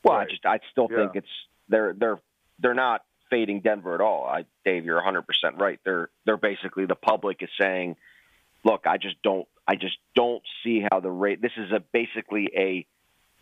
Well, 0.03 0.17
I 0.17 0.25
just 0.25 0.45
I 0.45 0.59
still 0.71 0.87
Yeah. 0.91 0.97
think 0.97 1.15
it's 1.15 1.27
they're 1.67 1.93
they're 1.93 2.19
they're 2.59 2.73
not 2.73 3.03
fading 3.29 3.61
Denver 3.61 3.95
at 3.95 4.01
all. 4.01 4.25
I 4.25 4.45
Dave, 4.65 4.85
you're 4.85 4.95
100 4.95 5.23
percent 5.23 5.55
right. 5.57 5.79
They're 5.83 6.09
they're 6.25 6.37
basically 6.37 6.85
the 6.85 6.95
public 6.95 7.41
is 7.41 7.49
saying, 7.59 7.95
look, 8.63 8.85
I 8.85 8.97
just 8.97 9.21
don't 9.23 9.47
I 9.67 9.75
just 9.75 9.97
don't 10.15 10.41
see 10.63 10.83
how 10.91 10.99
the 10.99 11.11
rate. 11.11 11.41
This 11.41 11.51
is 11.57 11.71
a 11.71 11.79
basically 11.79 12.49
a 12.55 12.85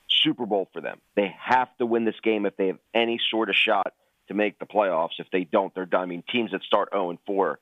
Super 0.09 0.45
Bowl 0.45 0.67
for 0.73 0.81
them. 0.81 0.99
They 1.15 1.33
have 1.39 1.69
to 1.77 1.85
win 1.85 2.05
this 2.05 2.19
game 2.21 2.45
if 2.45 2.57
they 2.57 2.67
have 2.67 2.79
any 2.93 3.19
sort 3.31 3.49
of 3.49 3.55
shot 3.55 3.93
to 4.27 4.33
make 4.33 4.59
the 4.59 4.65
playoffs. 4.65 5.19
If 5.19 5.27
they 5.31 5.43
don't, 5.43 5.73
they're 5.73 5.85
done. 5.85 6.01
I 6.01 6.05
mean, 6.05 6.23
teams 6.29 6.51
that 6.51 6.63
start 6.63 6.89
0 6.91 7.11
and 7.11 7.19
4, 7.25 7.59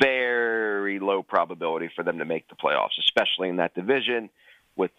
very 0.00 0.98
low 0.98 1.22
probability 1.22 1.90
for 1.94 2.02
them 2.02 2.18
to 2.18 2.24
make 2.24 2.48
the 2.48 2.54
playoffs, 2.54 2.98
especially 2.98 3.48
in 3.48 3.56
that 3.56 3.74
division. 3.74 4.30
With 4.76 4.92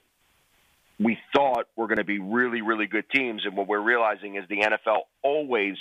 we 0.99 1.17
thought 1.33 1.65
were 1.75 1.87
going 1.87 1.97
to 1.97 2.03
be 2.03 2.19
really, 2.19 2.61
really 2.61 2.85
good 2.85 3.09
teams, 3.09 3.45
and 3.45 3.55
what 3.55 3.67
we're 3.67 3.79
realizing 3.79 4.35
is 4.35 4.43
the 4.47 4.61
NFL 4.61 5.03
always 5.23 5.77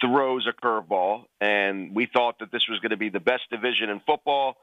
throws 0.00 0.46
a 0.46 0.52
curveball, 0.52 1.24
and 1.40 1.94
we 1.94 2.06
thought 2.06 2.38
that 2.40 2.52
this 2.52 2.68
was 2.68 2.80
going 2.80 2.90
to 2.90 2.96
be 2.96 3.08
the 3.08 3.20
best 3.20 3.42
division 3.50 3.90
in 3.90 4.00
football. 4.00 4.56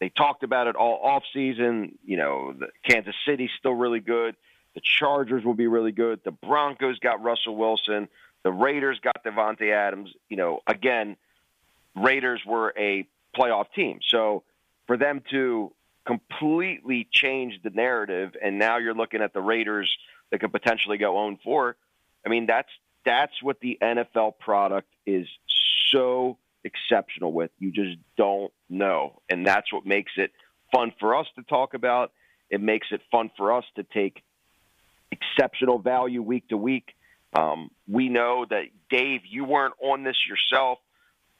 They 0.00 0.08
talked 0.08 0.42
about 0.42 0.66
it 0.66 0.76
all 0.76 0.98
off 1.02 1.22
season. 1.32 1.98
You 2.04 2.16
know, 2.16 2.54
the 2.58 2.68
Kansas 2.88 3.14
City's 3.26 3.50
still 3.58 3.74
really 3.74 4.00
good. 4.00 4.34
The 4.74 4.80
Chargers 4.82 5.44
will 5.44 5.54
be 5.54 5.66
really 5.66 5.92
good. 5.92 6.20
The 6.24 6.30
Broncos 6.30 6.98
got 6.98 7.22
Russell 7.22 7.56
Wilson. 7.56 8.08
The 8.42 8.50
Raiders 8.50 8.98
got 9.00 9.22
Davante 9.24 9.72
Adams. 9.72 10.10
You 10.28 10.38
know, 10.38 10.60
again, 10.66 11.16
Raiders 11.94 12.40
were 12.46 12.74
a 12.76 13.06
playoff 13.36 13.66
team. 13.74 14.00
So 14.08 14.42
for 14.86 14.96
them 14.96 15.22
to 15.30 15.72
completely 16.04 17.06
change 17.10 17.60
the 17.62 17.70
narrative, 17.70 18.34
and 18.42 18.58
now 18.58 18.78
you're 18.78 18.94
looking 18.94 19.22
at 19.22 19.32
the 19.32 19.40
Raiders 19.40 19.94
that 20.30 20.40
could 20.40 20.52
potentially 20.52 20.98
go 20.98 21.18
own 21.18 21.38
four. 21.44 21.76
I 22.26 22.28
mean, 22.28 22.46
that's 22.46 22.70
that's 23.04 23.42
what 23.42 23.60
the 23.60 23.78
NFL 23.82 24.38
product 24.38 24.88
is 25.06 25.26
so 25.90 26.38
exceptional 26.64 27.32
with. 27.32 27.50
You 27.58 27.70
just 27.70 27.96
don't 28.16 28.52
know, 28.68 29.20
and 29.28 29.46
that's 29.46 29.72
what 29.72 29.86
makes 29.86 30.12
it 30.16 30.32
fun 30.72 30.92
for 30.98 31.14
us 31.14 31.26
to 31.36 31.42
talk 31.42 31.74
about. 31.74 32.12
It 32.50 32.60
makes 32.60 32.88
it 32.90 33.00
fun 33.10 33.30
for 33.36 33.52
us 33.52 33.64
to 33.76 33.82
take 33.82 34.22
exceptional 35.10 35.78
value 35.78 36.22
week 36.22 36.48
to 36.48 36.56
week. 36.56 36.94
Um, 37.34 37.70
we 37.88 38.08
know 38.08 38.44
that 38.48 38.64
Dave, 38.90 39.22
you 39.24 39.44
weren't 39.44 39.74
on 39.80 40.02
this 40.02 40.16
yourself, 40.28 40.78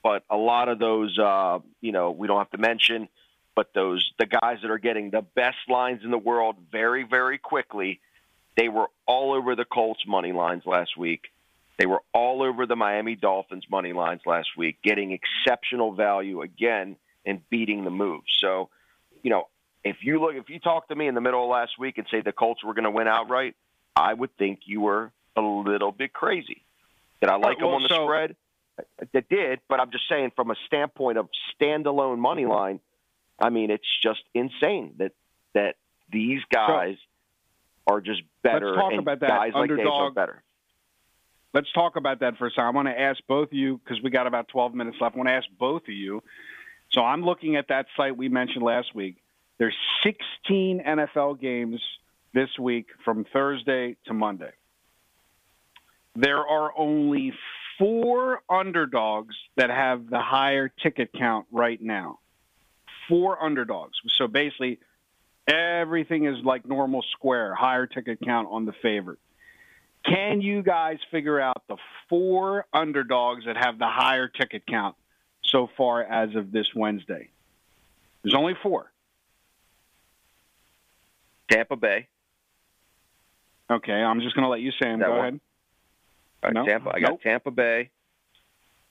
but 0.03 0.25
a 0.31 0.37
lot 0.37 0.69
of 0.69 0.79
those, 0.79 1.19
uh, 1.19 1.59
you 1.81 1.93
know, 1.93 2.11
we 2.11 2.27
don't 2.27 2.39
have 2.39 2.51
to 2.51 2.59
mention, 2.59 3.09
but 3.55 3.73
those 3.75 4.11
the 4.19 4.27
guys 4.27 4.59
that 4.63 4.71
are 4.71 4.79
getting 4.79 5.11
the 5.11 5.23
best 5.23 5.59
lines 5.69 6.03
in 6.05 6.11
the 6.11 6.19
world 6.19 6.57
very, 6.71 7.05
very 7.05 7.39
quickly. 7.39 8.01
They 8.57 8.69
were 8.69 8.89
all 9.07 9.33
over 9.33 9.57
the 9.57 9.65
Colts 9.65 10.07
money 10.07 10.33
lines 10.33 10.65
last 10.67 10.97
week. 10.97 11.25
They 11.83 11.87
were 11.87 12.03
all 12.14 12.45
over 12.45 12.64
the 12.64 12.76
Miami 12.76 13.16
Dolphins 13.16 13.64
money 13.68 13.93
lines 13.93 14.20
last 14.24 14.51
week, 14.57 14.78
getting 14.85 15.11
exceptional 15.11 15.93
value 15.93 16.41
again 16.41 16.95
and 17.26 17.41
beating 17.51 17.83
the 17.83 17.91
move. 17.91 18.22
So, 18.39 18.68
you 19.24 19.30
know, 19.30 19.49
if 19.83 19.97
you 20.03 20.20
look, 20.20 20.37
if 20.37 20.49
you 20.49 20.61
talk 20.61 20.87
to 20.91 20.95
me 20.95 21.09
in 21.09 21.16
the 21.16 21.20
middle 21.20 21.43
of 21.43 21.51
last 21.51 21.80
week 21.80 21.99
and 21.99 22.07
say 22.09 22.20
the 22.20 22.30
Colts 22.30 22.62
were 22.62 22.72
going 22.72 22.85
to 22.85 22.93
win 22.93 23.09
outright, 23.09 23.57
I 23.97 24.14
would 24.14 24.30
think 24.37 24.61
you 24.64 24.80
were 24.80 25.11
a 25.35 25.41
little 25.41 25.91
bit 25.91 26.12
crazy. 26.12 26.62
Did 27.20 27.30
I 27.30 27.35
uh, 27.35 27.39
like 27.41 27.59
well, 27.59 27.70
them 27.70 27.74
on 27.74 27.83
the 27.83 27.89
so- 27.89 28.07
spread? 28.07 28.37
That 29.12 29.28
did, 29.28 29.59
but 29.68 29.80
I'm 29.80 29.91
just 29.91 30.09
saying 30.09 30.30
from 30.37 30.53
a 30.53 30.57
standpoint 30.68 31.18
of 31.18 31.30
standalone 31.61 32.18
money 32.18 32.47
line, 32.47 32.78
I 33.41 33.51
mean 33.51 33.72
it's 33.72 33.89
just 34.01 34.22
insane 34.35 34.95
that 34.99 35.14
that 35.55 35.74
these 36.12 36.43
guys 36.49 36.97
are 37.89 38.01
just 38.01 38.22
better. 38.45 38.66
Let's 38.66 38.78
talk 38.78 38.93
and 38.93 39.01
about 39.01 39.18
that 39.18 39.28
guys 39.28 39.53
like 39.53 39.68
Dave 39.68 39.78
are 39.78 39.80
underdog 39.80 40.14
better. 40.14 40.43
Let's 41.55 41.71
talk 41.73 41.97
about 41.97 42.21
that 42.21 42.39
for 42.39 42.47
a 42.47 42.51
second. 42.51 42.65
I 42.65 42.71
want 42.71 42.89
to 42.89 42.99
ask 42.99 43.21
both 43.29 43.49
of 43.49 43.55
you 43.55 43.79
because 43.85 44.03
we 44.03 44.11
got 44.11 44.27
about 44.27 44.49
12 44.49 44.75
minutes 44.75 44.97
left. 45.01 45.15
I 45.15 45.19
want 45.19 45.29
to 45.29 45.35
ask 45.35 45.47
both 45.59 45.83
of 45.83 45.95
you. 45.95 46.23
So 46.91 47.03
I'm 47.03 47.23
looking 47.23 47.57
at 47.57 47.69
that 47.69 47.87
site 47.97 48.17
we 48.17 48.29
mentioned 48.29 48.65
last 48.65 48.95
week. 48.95 49.17
There's 49.59 49.77
16 50.03 50.83
NFL 50.87 51.41
games 51.41 51.81
this 52.33 52.49
week 52.59 52.87
from 53.05 53.25
Thursday 53.33 53.97
to 54.07 54.15
Monday. 54.15 54.53
There 56.15 56.47
are 56.47 56.73
only 56.77 57.33
four 57.79 58.43
underdogs 58.49 59.35
that 59.57 59.71
have 59.71 60.09
the 60.09 60.21
higher 60.21 60.69
ticket 60.83 61.13
count 61.13 61.47
right 61.51 61.81
now. 61.81 62.19
Four 63.09 63.43
underdogs. 63.43 63.99
So 64.17 64.27
basically, 64.27 64.79
everything 65.47 66.27
is 66.27 66.45
like 66.45 66.67
normal 66.67 67.03
square, 67.13 67.55
higher 67.55 67.87
ticket 67.87 68.21
count 68.25 68.49
on 68.51 68.65
the 68.65 68.73
favorite. 68.73 69.19
Can 70.05 70.41
you 70.41 70.63
guys 70.63 70.99
figure 71.11 71.41
out 71.41 71.63
the 71.69 71.77
four 72.09 72.67
underdogs 72.73 73.45
that 73.47 73.57
have 73.57 73.79
the 73.79 73.87
higher 73.87 74.29
ticket 74.29 74.67
count 74.67 74.97
so 75.43 75.69
far 75.77 76.03
as 76.03 76.35
of 76.35 76.51
this 76.51 76.75
Wednesday? 76.75 77.29
There's 78.23 78.35
only 78.35 78.55
four. 78.63 78.91
Tampa 81.51 81.77
Bay. 81.77 82.09
Okay, 83.71 83.93
I'm 83.93 84.21
just 84.21 84.35
going 84.35 84.45
to 84.45 84.49
let 84.49 84.61
you 84.61 84.71
say 84.73 84.89
them. 84.89 85.01
Go 85.01 85.11
one? 85.11 85.41
ahead. 86.43 86.55
No. 86.55 86.67
Tampa. 86.67 86.91
I 86.95 87.01
got 87.01 87.11
Nope. 87.11 87.23
Tampa 87.23 87.51
Bay. 87.51 87.91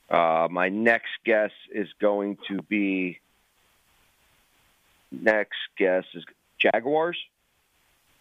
Uh, 0.09 0.47
my 0.49 0.69
next 0.69 1.09
guess 1.25 1.51
is 1.73 1.87
going 1.99 2.37
to 2.47 2.61
be. 2.63 3.19
Next 5.11 5.57
guess 5.77 6.05
is 6.13 6.23
Jaguars. 6.57 7.17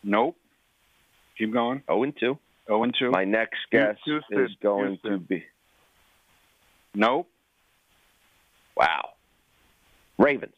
Nope. 0.02 0.36
Keep 1.38 1.52
going. 1.52 1.82
zero 1.86 2.02
and 2.02 2.16
two. 2.16 2.38
0 2.70 2.84
and 2.84 2.94
2. 2.98 3.10
My 3.10 3.24
next 3.24 3.58
guess 3.70 3.96
Houston. 4.04 4.44
is 4.44 4.50
going 4.62 4.98
to 5.04 5.18
be 5.18 5.44
Nope. 6.94 7.28
wow. 8.76 9.10
Ravens. 10.18 10.54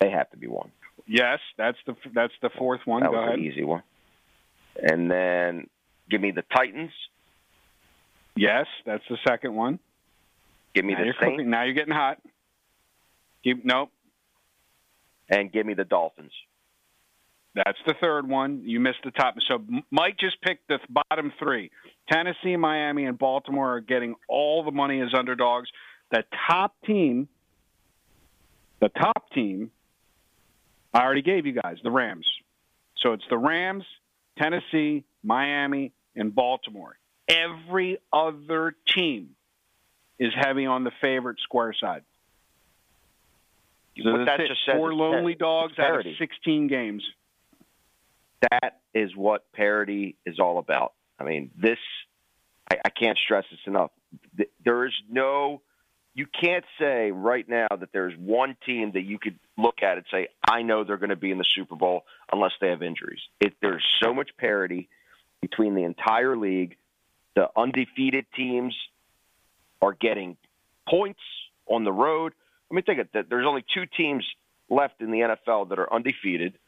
They 0.00 0.10
have 0.10 0.30
to 0.30 0.36
be 0.36 0.46
one. 0.46 0.70
Yes, 1.06 1.38
that's 1.56 1.78
the 1.86 1.94
that's 2.14 2.32
the 2.42 2.50
fourth 2.58 2.80
one. 2.84 3.02
That 3.02 3.10
Go 3.12 3.18
was 3.18 3.26
ahead. 3.28 3.38
an 3.38 3.44
easy 3.44 3.62
one. 3.64 3.82
And 4.82 5.10
then 5.10 5.68
give 6.10 6.20
me 6.20 6.30
the 6.32 6.42
Titans. 6.54 6.90
Yes, 8.36 8.66
that's 8.84 9.04
the 9.08 9.16
second 9.26 9.54
one. 9.54 9.78
Give 10.74 10.84
me 10.84 10.92
now 10.92 10.98
the 11.00 11.04
you're 11.06 11.14
Saints. 11.20 11.36
cooking. 11.36 11.50
Now 11.50 11.62
you're 11.64 11.74
getting 11.74 11.94
hot. 11.94 12.18
Keep 13.44 13.64
nope. 13.64 13.90
And 15.30 15.50
give 15.50 15.64
me 15.64 15.74
the 15.74 15.84
Dolphins. 15.84 16.32
That's 17.56 17.78
the 17.86 17.94
third 18.02 18.28
one. 18.28 18.62
You 18.66 18.80
missed 18.80 18.98
the 19.02 19.10
top. 19.10 19.34
So 19.48 19.64
Mike 19.90 20.18
just 20.18 20.40
picked 20.42 20.68
the 20.68 20.78
bottom 20.90 21.32
three. 21.38 21.70
Tennessee, 22.10 22.56
Miami, 22.56 23.06
and 23.06 23.18
Baltimore 23.18 23.76
are 23.76 23.80
getting 23.80 24.14
all 24.28 24.62
the 24.62 24.70
money 24.70 25.00
as 25.00 25.08
underdogs. 25.16 25.68
The 26.10 26.22
top 26.46 26.74
team, 26.84 27.28
the 28.80 28.90
top 28.90 29.30
team, 29.32 29.70
I 30.92 31.02
already 31.02 31.22
gave 31.22 31.46
you 31.46 31.54
guys 31.54 31.78
the 31.82 31.90
Rams. 31.90 32.26
So 32.98 33.14
it's 33.14 33.24
the 33.30 33.38
Rams, 33.38 33.84
Tennessee, 34.38 35.04
Miami, 35.24 35.92
and 36.14 36.34
Baltimore. 36.34 36.98
Every 37.26 37.98
other 38.12 38.76
team 38.94 39.30
is 40.18 40.32
heavy 40.38 40.66
on 40.66 40.84
the 40.84 40.92
favorite 41.00 41.38
square 41.40 41.74
side. 41.78 42.02
So 44.02 44.12
What 44.12 44.26
that's 44.26 44.42
that 44.42 44.48
just 44.48 44.60
Four 44.70 44.92
is 44.92 44.98
lonely 44.98 45.34
dogs 45.34 45.72
out 45.78 46.00
of 46.00 46.06
16 46.18 46.68
games. 46.68 47.02
That 48.42 48.80
is 48.94 49.14
what 49.14 49.50
parity 49.52 50.16
is 50.24 50.38
all 50.38 50.58
about. 50.58 50.92
I 51.18 51.24
mean, 51.24 51.50
this, 51.60 51.78
I, 52.70 52.76
I 52.84 52.88
can't 52.90 53.18
stress 53.18 53.44
this 53.50 53.60
enough. 53.66 53.90
There 54.64 54.86
is 54.86 54.92
no, 55.10 55.62
you 56.14 56.26
can't 56.26 56.64
say 56.78 57.10
right 57.10 57.48
now 57.48 57.68
that 57.70 57.90
there's 57.92 58.14
one 58.18 58.56
team 58.66 58.92
that 58.92 59.02
you 59.02 59.18
could 59.18 59.38
look 59.56 59.82
at 59.82 59.96
and 59.96 60.06
say, 60.10 60.28
I 60.48 60.62
know 60.62 60.84
they're 60.84 60.96
going 60.96 61.10
to 61.10 61.16
be 61.16 61.30
in 61.30 61.38
the 61.38 61.46
Super 61.54 61.76
Bowl 61.76 62.04
unless 62.32 62.52
they 62.60 62.68
have 62.68 62.82
injuries. 62.82 63.20
It, 63.40 63.54
there's 63.60 63.84
so 64.02 64.12
much 64.14 64.30
parity 64.38 64.88
between 65.40 65.74
the 65.74 65.84
entire 65.84 66.36
league. 66.36 66.76
The 67.34 67.48
undefeated 67.56 68.26
teams 68.34 68.74
are 69.82 69.92
getting 69.92 70.36
points 70.88 71.20
on 71.66 71.84
the 71.84 71.92
road. 71.92 72.32
I 72.70 72.74
mean, 72.74 72.84
think 72.84 73.00
of 73.00 73.08
it. 73.12 73.28
There's 73.28 73.46
only 73.46 73.64
two 73.74 73.84
teams 73.96 74.24
left 74.68 75.00
in 75.00 75.10
the 75.10 75.20
NFL 75.20 75.68
that 75.68 75.78
are 75.78 75.92
undefeated 75.92 76.58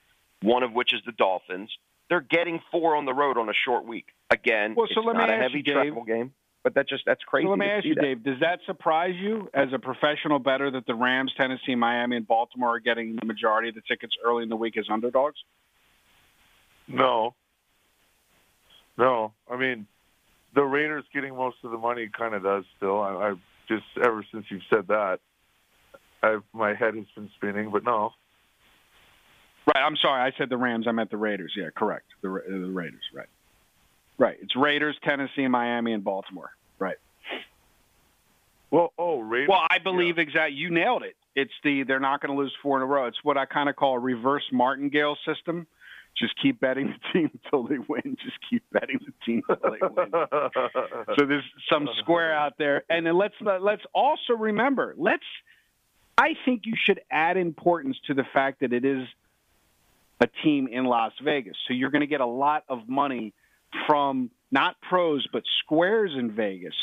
one 0.43 0.63
of 0.63 0.73
which 0.73 0.93
is 0.93 1.01
the 1.07 1.13
Dolphins. 1.13 1.71
They're 2.09 2.21
getting 2.21 2.61
four 2.71 2.97
on 2.97 3.05
the 3.05 3.13
road 3.13 3.37
on 3.37 3.49
a 3.49 3.53
short 3.65 3.85
week. 3.85 4.07
Again, 4.31 4.75
Well, 4.77 4.87
so 4.95 5.01
it's 5.01 5.07
let 5.07 5.17
me 5.17 5.23
a 5.25 5.27
ask 5.27 5.43
heavy 5.43 5.59
you, 5.59 5.63
Dave. 5.63 5.75
travel 5.75 6.05
game, 6.05 6.33
but 6.65 6.75
that 6.75 6.89
just 6.89 7.05
that's 7.07 7.23
crazy. 7.25 7.47
So 7.47 7.51
let 7.51 7.59
me 7.59 7.67
ask 7.67 7.85
you, 7.85 7.95
that. 7.95 8.01
Dave, 8.03 8.25
does 8.25 8.41
that 8.41 8.61
surprise 8.67 9.15
you 9.19 9.51
as 9.55 9.69
a 9.75 9.79
professional 9.79 10.39
better 10.39 10.71
that 10.71 10.87
the 10.87 10.95
Rams, 10.95 11.33
Tennessee, 11.37 11.75
Miami, 11.75 12.17
and 12.17 12.27
Baltimore 12.27 12.77
are 12.77 12.81
getting 12.81 13.17
the 13.17 13.27
majority 13.27 13.69
of 13.69 13.75
the 13.75 13.83
tickets 13.89 14.15
early 14.25 14.43
in 14.43 14.49
the 14.49 14.57
week 14.57 14.77
as 14.79 14.87
underdogs? 14.91 15.39
No. 16.87 17.35
No. 18.97 19.33
I 19.51 19.57
mean, 19.57 19.87
the 20.55 20.65
Raiders 20.65 21.05
getting 21.13 21.37
most 21.37 21.57
of 21.65 21.71
the 21.71 21.79
money 21.79 22.09
kind 22.17 22.35
of 22.35 22.43
does 22.43 22.65
still. 22.77 23.01
I, 23.01 23.31
I 23.31 23.35
Just 23.69 23.85
ever 24.03 24.25
since 24.33 24.47
you've 24.51 24.63
said 24.71 24.89
that, 24.89 25.21
I've, 26.23 26.43
my 26.53 26.75
head 26.75 26.95
has 26.97 27.05
been 27.15 27.31
spinning. 27.37 27.71
But 27.71 27.85
no, 27.85 28.13
Right. 29.75 29.85
I'm 29.85 29.97
sorry. 29.97 30.23
I 30.23 30.33
said 30.39 30.49
the 30.49 30.57
Rams. 30.57 30.87
I 30.89 30.93
meant 30.93 31.11
the 31.11 31.19
Raiders. 31.19 31.53
Yeah, 31.57 31.69
correct. 31.75 32.07
The, 32.23 32.31
uh, 32.31 32.41
the 32.49 32.71
Raiders. 32.71 33.03
Right. 33.13 33.27
Right. 34.17 34.39
It's 34.41 34.57
Raiders, 34.57 34.97
Tennessee, 35.05 35.47
Miami, 35.47 35.93
and 35.93 36.03
Baltimore. 36.03 36.51
Right. 36.79 36.97
well, 38.71 38.93
oh, 38.99 39.21
Raiders. 39.21 39.49
Well, 39.51 39.63
I 39.69 39.79
believe 39.79 40.19
exactly. 40.19 40.57
You 40.57 40.71
nailed 40.71 41.03
it. 41.03 41.17
It's 41.37 41.53
the 41.63 41.83
they're 41.83 42.01
not 42.01 42.21
going 42.21 42.35
to 42.35 42.41
lose 42.41 42.53
four 42.63 42.79
in 42.79 42.83
a 42.83 42.87
row. 42.87 43.07
It's 43.07 43.23
what 43.23 43.37
I 43.37 43.45
kind 43.45 43.69
of 43.69 43.77
call 43.77 43.95
a 43.95 43.99
reverse 43.99 44.45
martingale 44.53 45.17
system. 45.27 45.67
Just 46.17 46.35
keep 46.41 46.59
betting 46.61 46.87
the 47.13 47.13
team 47.13 47.31
until 47.45 47.65
they 47.65 47.79
win. 47.79 48.17
Just 48.25 48.39
keep 48.49 48.65
betting 48.73 48.99
the 49.05 49.13
team 49.25 49.43
until 49.49 49.71
they 49.71 49.79
win. 49.83 50.11
so 51.19 51.27
there's 51.27 51.45
some 51.71 51.89
square 51.99 52.35
out 52.35 52.55
there, 52.59 52.85
and 52.89 53.07
then 53.07 53.17
let's 53.19 53.35
let's 53.41 53.83
also 53.95 54.33
remember. 54.33 54.95
Let's. 54.97 55.25
I 56.17 56.35
think 56.45 56.63
you 56.65 56.75
should 56.77 57.01
add 57.13 57.37
importance 57.37 57.97
to 58.09 58.15
the 58.15 58.25
fact 58.33 58.61
that 58.61 58.73
it 58.73 58.85
is 58.85 59.07
a 60.21 60.27
team 60.43 60.69
in 60.69 60.85
Las 60.85 61.13
Vegas. 61.23 61.57
So 61.67 61.75
you're 61.75 61.91
going 61.91 62.01
to 62.01 62.07
get 62.07 62.21
a 62.21 62.27
lot 62.27 62.65
of 62.69 62.89
money 62.89 63.33
from 63.87 64.31
not 64.51 64.77
pros 64.89 65.27
but 65.33 65.43
squares 65.61 66.13
in 66.17 66.33
Vegas 66.33 66.75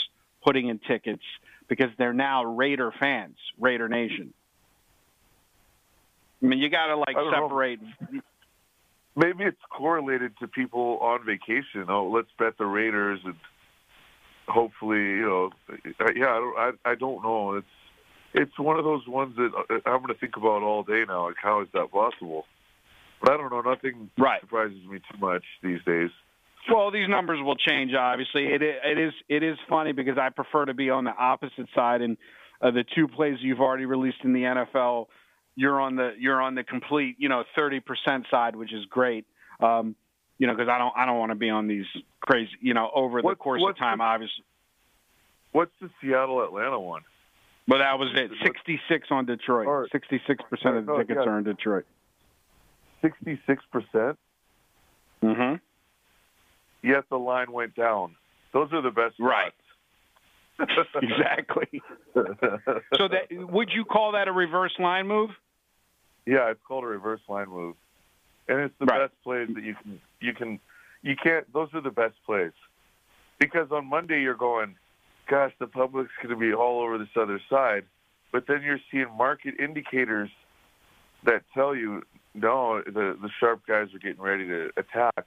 putting 0.44 0.70
in 0.70 0.80
tickets 0.80 1.24
because 1.68 1.90
they're 1.98 2.14
now 2.14 2.44
Raider 2.46 2.92
fans, 3.00 3.38
Raider 3.60 3.90
Nation. 3.90 4.34
I 6.42 6.46
mean, 6.48 6.60
you 6.60 6.70
got 6.70 6.88
to 6.88 6.98
like 6.98 7.16
don't 7.16 7.32
know. 7.32 7.48
separate. 7.48 7.80
Maybe 9.16 9.46
it's 9.46 9.58
correlated 9.70 10.34
to 10.40 10.48
people 10.48 11.00
on 11.02 11.26
vacation. 11.26 11.86
Oh, 11.88 12.10
let's 12.14 12.28
bet 12.38 12.58
the 12.58 12.66
Raiders, 12.66 13.20
and 13.24 13.36
hopefully, 14.48 15.00
you 15.00 15.26
know, 15.26 15.50
uh, 15.72 16.12
yeah. 16.14 16.26
I 16.26 16.40
don't, 16.40 16.58
I, 16.58 16.72
I 16.92 16.96
don't 16.96 17.24
know. 17.24 17.56
It's 17.56 17.68
it's 18.34 18.60
one 18.60 18.78
of 18.78 18.84
those 18.84 19.08
ones 19.08 19.36
that 19.38 19.52
uh, 19.56 19.90
I'm 19.90 20.02
going 20.02 20.14
to 20.14 20.20
think 20.20 20.36
about 20.36 20.62
all 20.62 20.84
day 20.84 21.06
now. 21.08 21.28
Like, 21.28 21.38
how 21.42 21.62
is 21.62 21.70
that 21.74 21.90
possible? 21.92 22.46
But 23.22 23.32
I 23.32 23.38
don't 23.38 23.52
know. 23.52 23.62
Nothing 23.62 24.10
Right. 24.18 24.42
surprises 24.42 24.78
me 24.86 25.00
too 25.00 25.18
much 25.20 25.44
these 25.62 25.82
days. 25.84 26.10
Well, 26.70 26.90
these 26.92 27.08
numbers 27.08 27.40
will 27.44 27.56
change. 27.56 27.94
Obviously, 27.94 28.48
it 28.48 28.62
it 28.62 28.98
is 28.98 29.14
it 29.30 29.44
is 29.44 29.58
funny 29.70 29.92
because 29.92 30.18
I 30.18 30.30
prefer 30.30 30.66
to 30.66 30.74
be 30.74 30.90
on 30.90 31.04
the 31.04 31.16
opposite 31.16 31.68
side, 31.76 32.02
and 32.02 32.18
uh, 32.62 32.72
the 32.72 32.84
two 32.96 33.08
plays 33.08 33.38
you've 33.42 33.62
already 33.62 33.86
released 33.86 34.18
in 34.24 34.34
the 34.34 34.42
NFL, 34.42 35.06
you're 35.56 35.80
on 35.80 35.96
the 35.96 36.14
you're 36.18 36.42
on 36.42 36.56
the 36.56 36.64
complete 36.64 37.18
you 37.20 37.30
know 37.30 37.44
thirty 37.56 37.80
percent 37.80 38.26
side, 38.32 38.56
which 38.56 38.74
is 38.74 38.84
great. 38.90 39.26
Um, 39.60 39.96
you 40.40 40.48
know, 40.48 40.54
because 40.54 40.68
I 40.68 40.80
don't 40.80 40.94
I 40.98 41.06
don't 41.06 41.20
want 41.20 41.32
to 41.32 41.36
be 41.36 41.52
on 41.52 41.68
these 41.68 41.86
crazy 42.22 42.50
you 42.62 42.74
know 42.74 42.90
over 42.96 43.22
the 43.22 43.36
course 43.36 43.62
of 43.68 43.78
time. 43.78 44.00
the- 44.00 44.04
Obviously, 44.04 44.44
What's 45.52 45.72
the 45.80 45.90
Seattle 46.02 46.44
Atlanta 46.44 46.80
one? 46.80 47.04
but 47.68 47.78
that 47.78 47.98
was 48.00 48.10
it. 48.16 48.32
Sixty 48.44 48.80
six 48.90 49.08
on 49.12 49.26
Detroit. 49.28 49.90
Sixty 49.92 50.20
six 50.26 50.44
percent 50.50 50.78
of 50.78 50.86
the 50.88 50.98
tickets 50.98 51.22
are 51.26 51.38
in 51.38 51.44
Detroit. 51.44 51.86
Sixty-six 53.06 53.64
percent. 53.72 54.18
Mm-hmm. 55.24 55.56
Yet 56.88 57.04
the 57.10 57.18
line 57.18 57.52
went 57.52 57.76
down. 57.76 58.16
Those 58.52 58.70
are 58.74 58.82
the 58.82 58.90
best. 58.90 59.16
Right. 59.20 59.52
spots. 60.56 60.90
Exactly. 61.02 61.82
So 62.98 63.08
that 63.10 63.28
would 63.52 63.70
you 63.74 63.84
call 63.86 64.14
that 64.14 64.28
a 64.28 64.32
reverse 64.32 64.74
line 64.80 65.08
move? 65.08 65.30
Yeah, 66.26 66.50
it's 66.50 66.62
called 66.68 66.84
a 66.84 66.88
reverse 66.88 67.20
line 67.28 67.50
move, 67.50 67.76
and 68.48 68.62
it's 68.62 68.74
the 68.80 68.86
Right. 68.86 69.02
best 69.10 69.14
plays 69.24 69.50
that 69.54 69.64
you 69.64 69.76
can 69.76 70.02
you 70.22 70.34
can 70.34 70.60
you 71.04 71.16
can't. 71.22 71.52
Those 71.54 71.68
are 71.74 71.82
the 71.82 71.92
best 71.92 72.16
plays 72.26 72.54
because 73.40 73.68
on 73.72 73.86
Monday 73.86 74.22
you're 74.22 74.34
going, 74.34 74.76
gosh, 75.30 75.52
the 75.60 75.68
public's 75.68 76.14
going 76.24 76.34
to 76.34 76.40
be 76.40 76.54
all 76.54 76.82
over 76.82 76.98
this 76.98 77.10
other 77.16 77.40
side, 77.50 77.84
but 78.32 78.46
then 78.48 78.62
you're 78.64 78.80
seeing 78.92 79.08
market 79.16 79.56
indicators 79.60 80.30
that 81.26 81.44
tell 81.54 81.76
you 81.76 82.02
no, 82.34 82.82
the 82.86 83.18
the 83.22 83.30
sharp 83.40 83.62
guys 83.68 83.88
are 83.94 84.00
getting 84.00 84.22
ready 84.22 84.46
to 84.48 84.70
attack, 84.78 85.26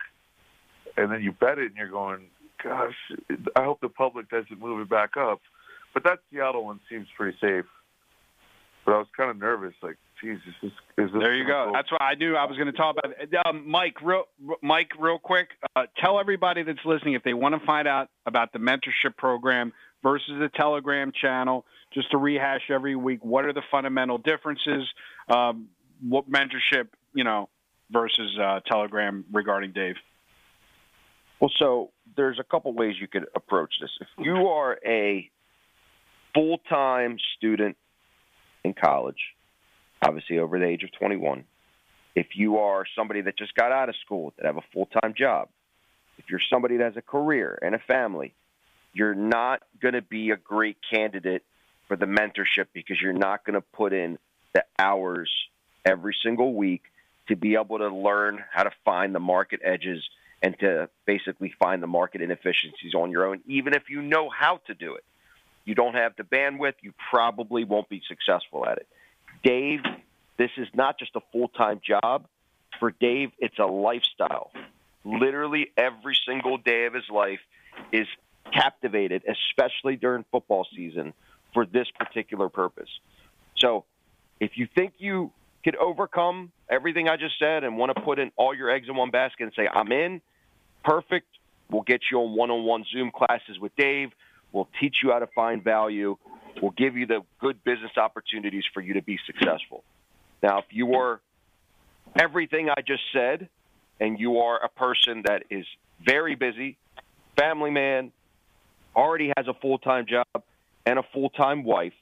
and 0.97 1.11
then 1.11 1.23
you 1.23 1.33
bet 1.33 1.59
it 1.59 1.67
and 1.67 1.77
you're 1.77 1.89
going, 1.89 2.27
gosh, 2.63 2.95
I 3.57 3.65
hope 3.65 3.81
the 3.81 3.89
public 3.89 4.29
doesn't 4.29 4.61
move 4.61 4.81
it 4.81 4.91
back 4.91 5.17
up, 5.17 5.41
but 5.95 6.05
that 6.05 6.19
Seattle 6.31 6.65
one 6.65 6.81
seems 6.91 7.07
pretty 7.17 7.37
safe. 7.41 7.65
But 8.85 8.95
I 8.95 8.99
was 8.99 9.07
kind 9.17 9.31
of 9.31 9.39
nervous, 9.39 9.75
like, 9.83 9.97
geez, 10.21 10.39
is 10.47 10.55
this 10.63 10.73
is 10.97 11.13
this 11.13 11.23
There 11.23 11.35
you 11.35 11.47
go. 11.47 11.73
That's 11.75 11.91
why 11.91 11.99
I 12.01 12.15
knew 12.15 12.37
I 12.37 12.47
was 12.47 12.57
going 12.57 12.73
to 12.73 12.77
talk 12.77 12.97
about. 12.99 13.15
it. 13.21 13.35
Um, 13.47 13.69
Mike, 13.69 14.01
real, 14.03 14.25
Mike, 14.63 14.93
real 14.99 15.19
quick, 15.19 15.49
uh, 15.77 15.85
tell 16.03 16.19
everybody 16.19 16.63
that's 16.63 16.79
listening 16.85 17.15
if 17.15 17.23
they 17.23 17.35
want 17.35 17.55
to 17.59 17.67
find 17.67 17.87
out 17.87 18.09
about 18.25 18.53
the 18.53 18.59
mentorship 18.59 19.17
program 19.17 19.73
versus 20.03 20.35
the 20.39 20.49
Telegram 20.55 21.13
channel. 21.13 21.67
Just 21.93 22.11
to 22.11 22.19
rehash 22.19 22.71
every 22.71 22.97
week, 22.97 23.25
what 23.25 23.45
are 23.45 23.53
the 23.53 23.63
fundamental 23.71 24.19
differences? 24.19 24.87
Um, 25.29 25.69
what 26.07 26.31
mentorship, 26.31 26.89
you 27.15 27.25
know, 27.25 27.49
versus 27.91 28.39
uh, 28.39 28.61
Telegram 28.67 29.25
regarding 29.33 29.73
Dave? 29.73 29.97
Well, 31.41 31.51
so 31.57 31.91
there's 32.17 32.39
a 32.39 32.45
couple 32.45 32.73
ways 32.73 32.97
you 33.01 33.07
could 33.07 33.27
approach 33.35 33.75
this. 33.81 33.91
If 34.01 34.09
you 34.19 34.49
are 34.49 34.79
a 34.85 35.31
full 36.35 36.59
time 36.69 37.17
student 37.37 37.77
in 38.65 38.75
college, 38.75 39.21
obviously 40.03 40.39
over 40.39 40.59
the 40.59 40.67
age 40.67 40.83
of 40.83 40.91
21, 40.93 41.45
if 42.15 42.27
you 42.35 42.59
are 42.59 42.85
somebody 42.97 43.21
that 43.23 43.39
just 43.39 43.55
got 43.55 43.71
out 43.71 43.89
of 43.89 43.95
school 44.05 44.33
that 44.37 44.47
have 44.47 44.57
a 44.57 44.65
full 44.73 44.87
time 44.87 45.15
job, 45.17 45.49
if 46.19 46.25
you're 46.29 46.41
somebody 46.53 46.77
that 46.79 46.85
has 46.85 46.97
a 46.97 47.03
career 47.03 47.59
and 47.63 47.75
a 47.75 47.79
family, 47.79 48.35
you're 48.93 49.15
not 49.15 49.63
going 49.81 49.95
to 49.95 50.03
be 50.03 50.31
a 50.31 50.37
great 50.37 50.77
candidate 50.93 51.45
for 51.87 51.97
the 51.97 52.07
mentorship 52.07 52.67
because 52.73 53.01
you're 53.01 53.13
not 53.13 53.45
going 53.45 53.55
to 53.55 53.61
put 53.61 53.93
in 53.93 54.19
the 54.55 54.65
hours 54.79 55.31
every 55.89 56.15
single 56.23 56.53
week 56.55 56.83
to 57.29 57.37
be 57.37 57.55
able 57.55 57.79
to 57.79 57.89
learn 57.89 58.45
how 58.53 58.63
to 58.63 58.71
find 58.85 59.15
the 59.15 59.21
market 59.21 59.61
edges 59.65 60.07
and 60.43 60.59
to 60.61 60.89
basically 61.07 61.53
find 61.59 61.83
the 61.83 61.87
market 61.87 62.21
inefficiencies 62.21 62.95
on 62.95 63.11
your 63.11 63.27
own, 63.27 63.41
even 63.47 63.75
if 63.75 63.89
you 63.89 64.03
know 64.03 64.29
how 64.29 64.61
to 64.67 64.75
do 64.75 64.95
it. 64.95 65.05
You 65.65 65.75
don't 65.75 65.95
have 65.95 66.15
the 66.17 66.23
bandwidth, 66.23 66.75
you 66.81 66.93
probably 67.11 67.65
won't 67.65 67.89
be 67.89 68.03
successful 68.07 68.67
at 68.67 68.79
it. 68.79 68.87
Dave, 69.43 69.81
this 70.37 70.51
is 70.57 70.69
not 70.75 70.99
just 70.99 71.17
a 71.17 71.21
full 71.33 71.49
time 71.49 71.81
job. 71.85 72.27
For 72.79 72.93
Dave, 72.93 73.33
it's 73.39 73.59
a 73.59 73.67
lifestyle. 73.67 74.53
Literally 75.05 75.73
every 75.77 76.17
single 76.27 76.59
day 76.59 76.87
of 76.87 76.95
his 76.95 77.09
life 77.11 77.41
is 77.93 78.07
captivated, 78.53 79.25
especially 79.27 79.97
during 79.97 80.25
football 80.31 80.67
season, 80.75 81.13
for 81.53 81.67
this 81.67 81.89
particular 81.99 82.49
purpose. 82.49 82.91
So 83.57 83.85
if 84.39 84.57
you 84.57 84.69
think 84.75 84.95
you 84.99 85.33
could 85.69 85.77
overcome 85.77 86.51
everything 86.71 87.11
I 87.11 87.19
just 87.19 87.39
said 87.39 87.63
and 87.63 87.77
want 87.77 87.95
to 87.95 88.01
put 88.01 88.19
in 88.19 88.33
all 88.37 88.55
your 88.55 88.71
eggs 88.71 88.89
in 88.89 88.97
one 88.97 89.11
basket 89.11 89.43
and 89.43 89.53
say, 89.55 89.69
I'm 89.71 89.93
in, 89.93 90.23
perfect. 90.83 91.27
We'll 91.71 91.83
get 91.83 92.01
you 92.11 92.21
on 92.21 92.35
one 92.35 92.51
on 92.51 92.65
one 92.65 92.87
Zoom 92.91 93.11
classes 93.11 93.59
with 93.61 93.77
Dave. 93.77 94.13
We'll 94.51 94.69
teach 94.81 94.97
you 95.03 95.11
how 95.11 95.19
to 95.19 95.27
find 95.27 95.63
value. 95.63 96.17
We'll 96.63 96.71
give 96.71 96.97
you 96.97 97.05
the 97.05 97.21
good 97.39 97.63
business 97.65 97.91
opportunities 97.99 98.65
for 98.73 98.81
you 98.81 98.95
to 98.95 99.03
be 99.03 99.19
successful. 99.27 99.85
Now, 100.43 100.61
if 100.61 100.65
you 100.71 100.95
are 100.95 101.21
everything 102.19 102.71
I 102.71 102.81
just 102.81 103.03
said 103.13 103.51
and 104.01 104.19
you 104.19 104.39
are 104.39 104.65
a 104.65 104.71
person 104.71 105.25
that 105.27 105.43
is 105.51 105.67
very 106.03 106.35
busy, 106.35 106.79
family 107.37 107.71
man, 107.71 108.11
already 108.97 109.35
has 109.37 109.47
a 109.47 109.55
full 109.61 109.77
time 109.77 110.07
job 110.07 110.43
and 110.87 110.99
a 110.99 111.03
full 111.13 111.29
time 111.29 111.63
wife, 111.63 111.93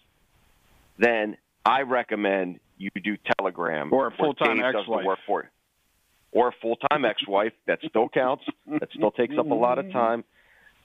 then 0.99 1.37
I 1.65 1.83
recommend 1.83 2.61
you 2.77 2.91
do 3.03 3.17
Telegram 3.39 3.93
Or 3.93 4.09
a 4.09 4.11
full-time 4.11 4.57
Dave 4.57 4.65
does 4.65 4.73
the 4.75 4.79
ex-wife. 4.81 5.05
work 5.07 5.19
for 5.27 5.43
you. 5.43 5.49
Or 6.33 6.49
a 6.49 6.53
full 6.61 6.77
time 6.77 7.05
ex 7.05 7.27
wife. 7.27 7.53
That 7.67 7.79
still 7.89 8.09
counts. 8.09 8.45
That 8.67 8.89
still 8.95 9.11
takes 9.11 9.35
up 9.39 9.51
a 9.51 9.55
lot 9.55 9.79
of 9.79 9.91
time. 9.93 10.25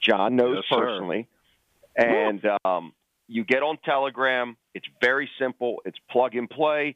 John 0.02 0.36
knows 0.36 0.58
Yes, 0.58 0.64
sir. 0.70 0.86
personally. 0.86 1.28
And 1.98 2.42
um, 2.64 2.94
you 3.28 3.44
get 3.44 3.62
on 3.62 3.78
Telegram. 3.84 4.56
It's 4.74 4.88
very 5.02 5.30
simple. 5.40 5.82
It's 5.86 5.98
plug 6.10 6.36
and 6.36 6.50
play. 6.50 6.96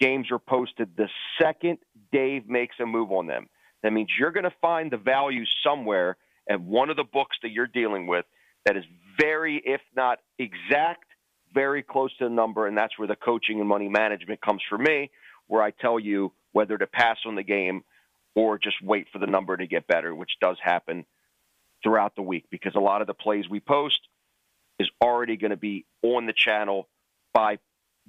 Games 0.00 0.30
are 0.30 0.38
posted 0.38 0.90
the 0.96 1.08
second 1.40 1.78
Dave 2.12 2.46
makes 2.48 2.76
a 2.80 2.84
move 2.86 3.10
on 3.10 3.26
them. 3.26 3.48
That 3.82 3.92
means 3.92 4.10
you're 4.18 4.32
going 4.32 4.44
to 4.44 4.54
find 4.60 4.90
the 4.90 4.96
value 4.98 5.44
somewhere 5.66 6.16
at 6.48 6.60
one 6.60 6.90
of 6.90 6.96
the 6.96 7.04
books 7.04 7.36
that 7.42 7.50
you're 7.50 7.66
dealing 7.66 8.06
with 8.06 8.26
that 8.66 8.76
is 8.76 8.84
very, 9.18 9.62
if 9.64 9.80
not 9.96 10.18
exact, 10.38 11.04
very 11.54 11.82
close 11.82 12.14
to 12.18 12.24
the 12.24 12.30
number. 12.30 12.66
And 12.66 12.76
that's 12.76 12.98
where 12.98 13.08
the 13.08 13.16
coaching 13.16 13.60
and 13.60 13.68
money 13.68 13.88
management 13.88 14.40
comes 14.40 14.62
for 14.68 14.76
me, 14.76 15.10
where 15.46 15.62
I 15.62 15.70
tell 15.70 15.98
you 15.98 16.32
whether 16.52 16.76
to 16.76 16.86
pass 16.86 17.18
on 17.24 17.36
the 17.36 17.42
game 17.42 17.84
or 18.34 18.58
just 18.58 18.82
wait 18.82 19.06
for 19.12 19.18
the 19.18 19.26
number 19.26 19.56
to 19.56 19.66
get 19.66 19.86
better, 19.86 20.14
which 20.14 20.32
does 20.40 20.56
happen 20.62 21.06
throughout 21.82 22.16
the 22.16 22.22
week 22.22 22.46
because 22.50 22.74
a 22.74 22.80
lot 22.80 23.00
of 23.00 23.06
the 23.06 23.14
plays 23.14 23.48
we 23.48 23.60
post 23.60 24.00
is 24.78 24.88
already 25.00 25.36
going 25.36 25.50
to 25.50 25.56
be 25.56 25.84
on 26.02 26.26
the 26.26 26.32
channel 26.32 26.88
by 27.32 27.58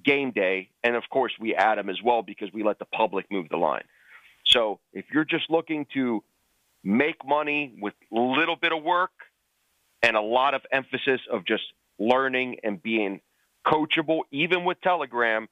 game 0.04 0.32
day. 0.32 0.70
And 0.84 0.96
of 0.96 1.04
course, 1.10 1.34
we 1.40 1.54
add 1.56 1.78
them 1.78 1.90
as 1.90 2.02
well 2.04 2.22
because 2.22 2.52
we 2.54 2.64
let 2.64 2.80
the 2.80 2.86
public 2.86 3.30
move 3.30 3.50
the 3.50 3.58
line. 3.58 3.84
So 4.46 4.80
if 4.94 5.06
you're 5.14 5.26
just 5.26 5.50
looking 5.50 5.86
to 5.94 6.24
make 6.84 7.26
money 7.26 7.76
with 7.80 7.94
a 8.12 8.20
little 8.20 8.56
bit 8.56 8.72
of 8.72 8.84
work 8.84 9.12
and 10.02 10.16
a 10.16 10.22
lot 10.22 10.54
of 10.54 10.62
emphasis 10.72 11.22
of 11.32 11.46
just 11.46 11.64
learning 11.98 12.58
and 12.64 12.82
being 12.82 13.22
coachable, 13.66 14.22
even 14.32 14.64
with 14.64 14.80
Telegram, 14.82 15.48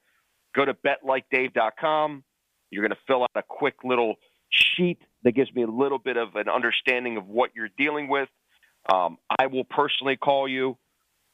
go 0.55 0.66
to 0.66 0.74
betlikedave.com. 0.74 2.24
You're 2.70 2.82
going 2.82 2.91
to 2.91 3.01
fill 3.07 3.24
out 3.24 3.32
a 3.36 3.43
quick 3.43 3.76
little 3.84 4.16
sheet 4.49 4.99
that 5.24 5.34
gives 5.34 5.53
me 5.53 5.64
a 5.64 5.68
little 5.68 5.99
bit 5.99 6.18
of 6.18 6.36
an 6.36 6.49
understanding 6.49 7.18
of 7.18 7.28
what 7.28 7.51
you're 7.55 7.70
dealing 7.78 8.07
with. 8.07 8.30
Um, 8.91 9.18
I 9.30 9.47
will 9.47 9.64
personally 9.64 10.18
call 10.18 10.47
you 10.47 10.78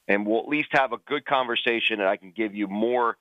and 0.07 0.25
we'll 0.25 0.39
at 0.39 0.47
least 0.47 0.69
have 0.71 0.93
a 0.93 0.97
good 0.97 1.25
conversation 1.25 1.99
and 1.99 2.07
I 2.07 2.17
can 2.17 2.31
give 2.31 2.55
you 2.55 2.67
more 2.67 3.17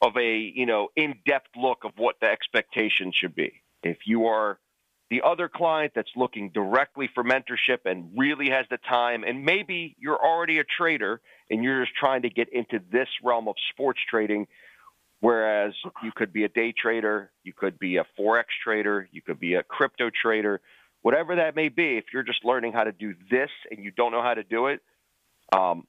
of 0.00 0.16
a, 0.16 0.36
you 0.38 0.66
know, 0.66 0.88
in-depth 0.96 1.50
look 1.56 1.84
of 1.84 1.92
what 1.96 2.16
the 2.20 2.28
expectation 2.28 3.12
should 3.12 3.34
be. 3.34 3.62
If 3.82 3.98
you 4.06 4.26
are 4.26 4.58
the 5.10 5.22
other 5.24 5.48
client 5.48 5.92
that's 5.94 6.10
looking 6.16 6.50
directly 6.50 7.08
for 7.14 7.24
mentorship 7.24 7.78
and 7.86 8.10
really 8.16 8.50
has 8.50 8.66
the 8.70 8.76
time, 8.76 9.24
and 9.24 9.44
maybe 9.44 9.96
you're 9.98 10.22
already 10.22 10.58
a 10.58 10.64
trader 10.64 11.20
and 11.50 11.64
you're 11.64 11.84
just 11.84 11.96
trying 11.96 12.22
to 12.22 12.30
get 12.30 12.48
into 12.52 12.80
this 12.92 13.08
realm 13.22 13.48
of 13.48 13.54
sports 13.72 14.00
trading, 14.08 14.46
whereas 15.20 15.72
you 16.02 16.12
could 16.14 16.32
be 16.32 16.44
a 16.44 16.48
day 16.48 16.74
trader, 16.78 17.30
you 17.42 17.54
could 17.54 17.78
be 17.78 17.96
a 17.96 18.04
Forex 18.18 18.44
trader, 18.62 19.08
you 19.10 19.22
could 19.22 19.40
be 19.40 19.54
a 19.54 19.62
crypto 19.62 20.10
trader, 20.10 20.60
whatever 21.00 21.36
that 21.36 21.56
may 21.56 21.70
be, 21.70 21.96
if 21.96 22.04
you're 22.12 22.22
just 22.22 22.44
learning 22.44 22.72
how 22.72 22.84
to 22.84 22.92
do 22.92 23.14
this 23.30 23.50
and 23.70 23.82
you 23.82 23.90
don't 23.90 24.12
know 24.12 24.22
how 24.22 24.34
to 24.34 24.44
do 24.44 24.66
it, 24.66 24.82
um, 25.56 25.86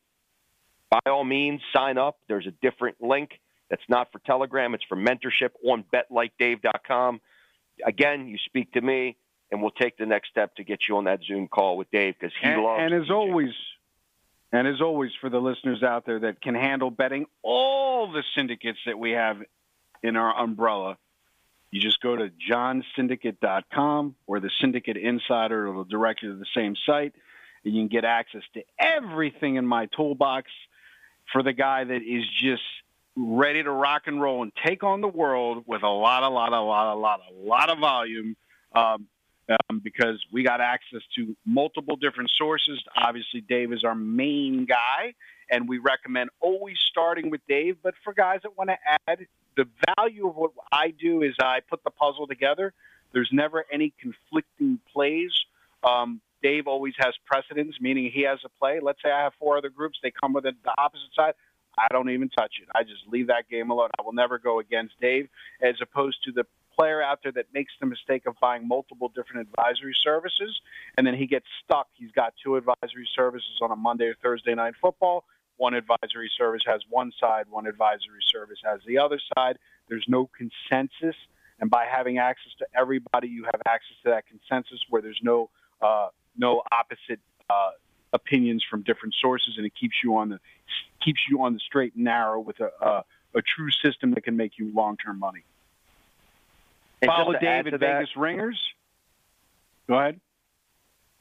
by 0.89 0.99
all 1.07 1.25
means, 1.25 1.61
sign 1.75 1.97
up. 1.97 2.17
There's 2.29 2.47
a 2.47 2.53
different 2.61 2.97
link. 3.01 3.31
That's 3.69 3.83
not 3.89 4.11
for 4.11 4.19
Telegram, 4.19 4.73
it's 4.73 4.83
for 4.87 4.97
mentorship 4.97 5.51
on 5.63 5.83
betlikedave.com 5.93 7.19
again, 7.85 8.27
you 8.27 8.37
speak 8.45 8.73
to 8.73 8.81
me, 8.81 9.15
and 9.51 9.61
we'll 9.61 9.71
take 9.71 9.97
the 9.97 10.05
next 10.05 10.29
step 10.29 10.55
to 10.55 10.63
get 10.63 10.81
you 10.87 10.97
on 10.97 11.05
that 11.05 11.21
Zoom 11.23 11.47
call 11.47 11.77
with 11.77 11.89
Dave 11.91 12.15
because 12.19 12.33
he 12.41 12.47
and, 12.47 12.61
loves. 12.61 12.81
And 12.81 12.93
as 12.93 13.09
always, 13.09 13.53
and 14.51 14.67
as 14.67 14.81
always, 14.81 15.11
for 15.19 15.29
the 15.29 15.39
listeners 15.39 15.83
out 15.83 16.05
there 16.05 16.19
that 16.19 16.41
can 16.41 16.55
handle 16.55 16.91
betting 16.91 17.25
all 17.41 18.11
the 18.11 18.23
syndicates 18.35 18.79
that 18.85 18.97
we 18.97 19.11
have 19.11 19.37
in 20.03 20.15
our 20.15 20.37
umbrella, 20.37 20.97
you 21.71 21.79
just 21.79 22.01
go 22.01 22.15
to 22.15 22.31
johnsyndicate.com 22.49 24.15
or 24.25 24.39
the 24.39 24.49
Syndicate 24.59 24.97
Insider. 24.97 25.67
It'll 25.67 25.83
direct 25.83 26.23
you 26.23 26.33
to 26.33 26.39
the 26.39 26.47
same 26.55 26.75
site, 26.85 27.13
and 27.63 27.73
you 27.73 27.81
can 27.81 27.89
get 27.89 28.05
access 28.05 28.41
to 28.55 28.63
everything 28.79 29.55
in 29.55 29.65
my 29.65 29.87
toolbox 29.95 30.51
for 31.31 31.43
the 31.43 31.53
guy 31.53 31.83
that 31.83 32.01
is 32.01 32.25
just 32.41 32.63
ready 33.19 33.61
to 33.61 33.71
rock 33.71 34.03
and 34.05 34.21
roll 34.21 34.43
and 34.43 34.51
take 34.65 34.83
on 34.83 35.01
the 35.01 35.07
world 35.07 35.63
with 35.67 35.83
a 35.83 35.89
lot, 35.89 36.23
a 36.23 36.29
lot, 36.29 36.53
a 36.53 36.61
lot, 36.61 36.93
a 36.93 36.97
lot, 36.97 37.19
a 37.29 37.33
lot 37.33 37.69
of 37.69 37.79
volume. 37.79 38.35
Um, 38.73 39.07
um, 39.49 39.81
because 39.83 40.23
we 40.31 40.43
got 40.43 40.61
access 40.61 41.01
to 41.15 41.35
multiple 41.45 41.95
different 41.95 42.29
sources. 42.37 42.83
Obviously, 42.95 43.41
Dave 43.41 43.73
is 43.73 43.83
our 43.83 43.95
main 43.95 44.65
guy, 44.65 45.15
and 45.49 45.67
we 45.67 45.79
recommend 45.79 46.29
always 46.39 46.77
starting 46.89 47.31
with 47.31 47.41
Dave. 47.47 47.77
But 47.81 47.95
for 48.03 48.13
guys 48.13 48.41
that 48.43 48.55
want 48.57 48.69
to 48.69 48.77
add, 49.07 49.25
the 49.57 49.65
value 49.97 50.27
of 50.27 50.35
what 50.35 50.51
I 50.71 50.91
do 50.91 51.23
is 51.23 51.33
I 51.41 51.61
put 51.67 51.83
the 51.83 51.89
puzzle 51.89 52.27
together. 52.27 52.73
There's 53.11 53.29
never 53.31 53.65
any 53.71 53.91
conflicting 53.99 54.79
plays. 54.93 55.31
Um, 55.83 56.21
Dave 56.43 56.67
always 56.67 56.93
has 56.99 57.15
precedence, 57.25 57.75
meaning 57.81 58.11
he 58.13 58.21
has 58.23 58.39
a 58.45 58.49
play. 58.59 58.79
Let's 58.81 59.01
say 59.03 59.11
I 59.11 59.23
have 59.23 59.33
four 59.39 59.57
other 59.57 59.69
groups, 59.69 59.99
they 60.01 60.11
come 60.11 60.33
with 60.33 60.43
the 60.43 60.53
opposite 60.77 61.09
side. 61.15 61.33
I 61.79 61.87
don't 61.91 62.09
even 62.09 62.29
touch 62.29 62.53
it. 62.61 62.67
I 62.75 62.83
just 62.83 63.07
leave 63.07 63.27
that 63.27 63.49
game 63.49 63.69
alone. 63.69 63.89
I 63.97 64.03
will 64.03 64.13
never 64.13 64.37
go 64.37 64.59
against 64.59 64.99
Dave, 64.99 65.29
as 65.61 65.75
opposed 65.81 66.23
to 66.25 66.31
the 66.31 66.45
player 66.77 67.01
out 67.01 67.19
there 67.23 67.31
that 67.33 67.45
makes 67.53 67.73
the 67.79 67.85
mistake 67.85 68.25
of 68.25 68.35
buying 68.39 68.67
multiple 68.67 69.11
different 69.13 69.47
advisory 69.47 69.95
services, 70.01 70.61
and 70.97 71.05
then 71.05 71.13
he 71.13 71.25
gets 71.25 71.45
stuck. 71.63 71.87
He's 71.93 72.11
got 72.11 72.33
two 72.43 72.55
advisory 72.55 73.07
services 73.15 73.59
on 73.61 73.71
a 73.71 73.75
Monday 73.75 74.05
or 74.05 74.15
Thursday 74.21 74.55
night 74.55 74.73
football. 74.81 75.25
One 75.57 75.73
advisory 75.73 76.31
service 76.37 76.61
has 76.67 76.81
one 76.89 77.11
side, 77.19 77.45
one 77.49 77.67
advisory 77.67 78.23
service 78.25 78.59
has 78.63 78.79
the 78.87 78.97
other 78.97 79.19
side. 79.35 79.57
There's 79.89 80.05
no 80.07 80.29
consensus, 80.37 81.15
and 81.59 81.69
by 81.69 81.85
having 81.85 82.17
access 82.17 82.53
to 82.59 82.65
everybody, 82.73 83.27
you 83.27 83.43
have 83.43 83.61
access 83.67 83.97
to 84.03 84.11
that 84.11 84.23
consensus 84.27 84.79
where 84.89 85.01
there's 85.01 85.19
no 85.21 85.49
uh, 85.81 86.09
no 86.37 86.63
opposite 86.71 87.19
uh, 87.49 87.71
opinions 88.13 88.63
from 88.69 88.81
different 88.83 89.15
sources, 89.21 89.55
and 89.57 89.65
it 89.65 89.73
keeps 89.79 89.95
you 90.03 90.15
on 90.17 90.29
the 90.29 90.39
keeps 91.03 91.19
you 91.29 91.43
on 91.43 91.53
the 91.53 91.59
straight 91.59 91.95
and 91.95 92.05
narrow 92.05 92.39
with 92.39 92.59
a 92.59 92.69
a, 92.81 93.03
a 93.35 93.41
true 93.41 93.69
system 93.83 94.11
that 94.11 94.23
can 94.23 94.37
make 94.37 94.53
you 94.57 94.71
long 94.73 94.97
term 94.97 95.19
money. 95.19 95.43
And 97.01 97.09
Follow 97.09 97.33
David 97.39 97.73
at 97.73 97.79
that, 97.79 97.99
Vegas 97.99 98.09
Ringers. 98.17 98.59
Go 99.87 99.97
ahead. 99.97 100.19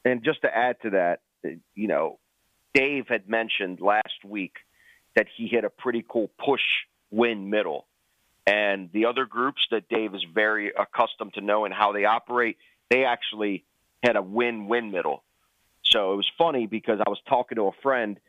And 0.05 0.23
just 0.23 0.41
to 0.41 0.55
add 0.55 0.77
to 0.81 0.89
that, 0.91 1.21
you 1.75 1.87
know, 1.87 2.19
Dave 2.73 3.05
had 3.07 3.29
mentioned 3.29 3.79
last 3.81 4.25
week 4.25 4.53
that 5.15 5.27
he 5.35 5.47
hit 5.47 5.63
a 5.63 5.69
pretty 5.69 6.05
cool 6.07 6.29
push 6.43 6.61
win 7.11 7.49
middle. 7.49 7.85
And 8.45 8.89
the 8.93 9.05
other 9.05 9.25
groups 9.25 9.61
that 9.71 9.89
Dave 9.89 10.15
is 10.15 10.23
very 10.33 10.71
accustomed 10.77 11.33
to 11.35 11.41
know 11.41 11.65
and 11.65 11.73
how 11.73 11.91
they 11.91 12.05
operate, 12.05 12.57
they 12.89 13.05
actually 13.05 13.63
had 14.03 14.15
a 14.15 14.21
win 14.21 14.67
win 14.67 14.91
middle. 14.91 15.23
So 15.91 16.13
it 16.13 16.17
was 16.17 16.29
funny 16.37 16.67
because 16.67 16.99
I 17.05 17.09
was 17.09 17.19
talking 17.27 17.55
to 17.57 17.63
a 17.63 17.71
friend 17.83 18.19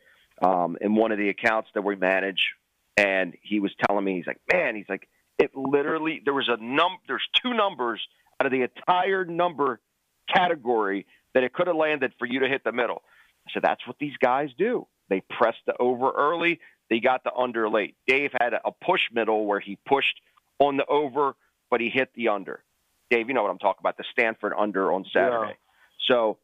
um, 0.41 0.77
in 0.81 0.95
one 0.95 1.11
of 1.11 1.17
the 1.17 1.29
accounts 1.29 1.69
that 1.75 1.83
we 1.83 1.95
manage, 1.95 2.53
and 2.97 3.35
he 3.41 3.59
was 3.59 3.71
telling 3.85 4.03
me, 4.03 4.17
he's 4.17 4.27
like, 4.27 4.41
man, 4.51 4.75
he's 4.75 4.89
like, 4.89 5.07
it 5.37 5.51
literally 5.55 6.21
there 6.23 6.33
was 6.33 6.49
a 6.49 6.57
num 6.61 6.97
there's 7.07 7.27
two 7.43 7.53
numbers 7.53 8.01
out 8.39 8.45
of 8.45 8.51
the 8.51 8.61
entire 8.61 9.25
number 9.25 9.79
category 10.31 11.05
that 11.33 11.43
it 11.43 11.53
could 11.53 11.67
have 11.67 11.75
landed 11.75 12.13
for 12.19 12.25
you 12.25 12.41
to 12.41 12.47
hit 12.47 12.63
the 12.63 12.71
middle. 12.71 13.01
I 13.47 13.51
said 13.53 13.63
that's 13.63 13.85
what 13.87 13.97
these 13.99 14.15
guys 14.21 14.49
do. 14.57 14.87
They 15.09 15.21
pressed 15.29 15.61
the 15.65 15.73
over 15.79 16.11
early, 16.11 16.59
they 16.89 16.99
got 16.99 17.23
the 17.23 17.33
under 17.33 17.69
late. 17.69 17.95
Dave 18.07 18.31
had 18.39 18.53
a 18.53 18.71
push 18.71 19.01
middle 19.11 19.45
where 19.45 19.59
he 19.59 19.77
pushed 19.87 20.21
on 20.59 20.77
the 20.77 20.85
over, 20.85 21.35
but 21.69 21.81
he 21.81 21.89
hit 21.89 22.11
the 22.15 22.29
under. 22.29 22.63
Dave, 23.09 23.27
you 23.27 23.33
know 23.33 23.43
what 23.43 23.51
I'm 23.51 23.59
talking 23.59 23.79
about, 23.79 23.97
the 23.97 24.05
Stanford 24.11 24.53
under 24.57 24.91
on 24.91 25.05
Saturday. 25.11 25.53
Yeah. 25.53 26.15
So 26.15 26.37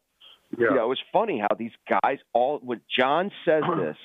yeah. 0.56 0.68
You 0.70 0.74
know, 0.76 0.84
it 0.84 0.88
was 0.88 1.02
funny 1.12 1.38
how 1.40 1.54
these 1.56 1.72
guys 1.88 2.18
all 2.32 2.58
when 2.62 2.80
John 2.98 3.30
says 3.44 3.62
this, 3.78 3.96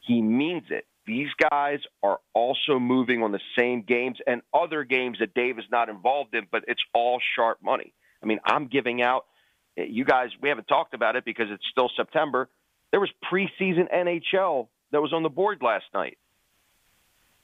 he 0.00 0.20
means 0.20 0.64
it. 0.70 0.86
These 1.06 1.28
guys 1.50 1.80
are 2.02 2.20
also 2.32 2.78
moving 2.78 3.22
on 3.22 3.32
the 3.32 3.40
same 3.58 3.82
games 3.82 4.18
and 4.26 4.40
other 4.54 4.84
games 4.84 5.18
that 5.18 5.34
Dave 5.34 5.58
is 5.58 5.64
not 5.70 5.88
involved 5.88 6.34
in, 6.34 6.46
but 6.50 6.64
it's 6.68 6.82
all 6.94 7.20
sharp 7.34 7.58
money. 7.60 7.92
I 8.22 8.26
mean, 8.26 8.38
I'm 8.44 8.68
giving 8.68 9.02
out 9.02 9.26
eh, 9.76 9.84
you 9.88 10.04
guys 10.04 10.30
we 10.40 10.48
haven't 10.48 10.68
talked 10.68 10.94
about 10.94 11.16
it 11.16 11.24
because 11.24 11.46
it's 11.50 11.64
still 11.70 11.90
September. 11.96 12.48
There 12.90 13.00
was 13.00 13.10
preseason 13.30 13.92
NHL 13.92 14.68
that 14.90 15.00
was 15.00 15.12
on 15.12 15.22
the 15.22 15.30
board 15.30 15.62
last 15.62 15.86
night. 15.94 16.18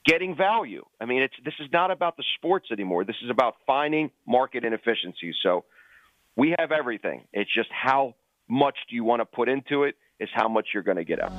Getting 0.05 0.35
value. 0.35 0.85
I 0.99 1.05
mean, 1.05 1.21
it's 1.21 1.35
this 1.43 1.53
is 1.59 1.67
not 1.71 1.91
about 1.91 2.17
the 2.17 2.23
sports 2.37 2.67
anymore. 2.71 3.03
This 3.03 3.17
is 3.23 3.29
about 3.29 3.55
finding 3.67 4.11
market 4.25 4.63
inefficiencies. 4.63 5.35
So 5.43 5.65
we 6.35 6.55
have 6.57 6.71
everything. 6.71 7.25
It's 7.33 7.53
just 7.53 7.69
how 7.71 8.15
much 8.49 8.75
do 8.89 8.95
you 8.95 9.03
want 9.03 9.21
to 9.21 9.25
put 9.25 9.49
into 9.49 9.83
it 9.83 9.95
is 10.19 10.29
how 10.33 10.47
much 10.47 10.69
you're 10.73 10.83
going 10.83 10.97
to 10.97 11.03
get 11.03 11.21
out. 11.21 11.31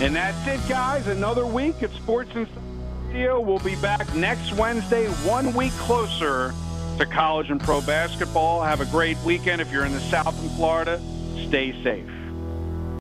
And 0.00 0.16
that's 0.16 0.46
it, 0.46 0.68
guys. 0.68 1.06
Another 1.06 1.46
week 1.46 1.82
at 1.82 1.90
Sports 1.92 2.30
and 2.34 2.48
Radio. 3.06 3.40
We'll 3.40 3.60
be 3.60 3.76
back 3.76 4.12
next 4.14 4.52
Wednesday, 4.54 5.06
one 5.24 5.54
week 5.54 5.72
closer 5.72 6.52
to 6.98 7.06
college 7.06 7.50
and 7.50 7.60
pro 7.60 7.80
basketball. 7.80 8.62
Have 8.62 8.80
a 8.80 8.86
great 8.86 9.16
weekend. 9.18 9.60
If 9.60 9.70
you're 9.70 9.84
in 9.84 9.92
the 9.92 10.00
South 10.00 10.40
in 10.42 10.48
Florida, 10.50 11.00
stay 11.48 11.80
safe. 11.82 12.08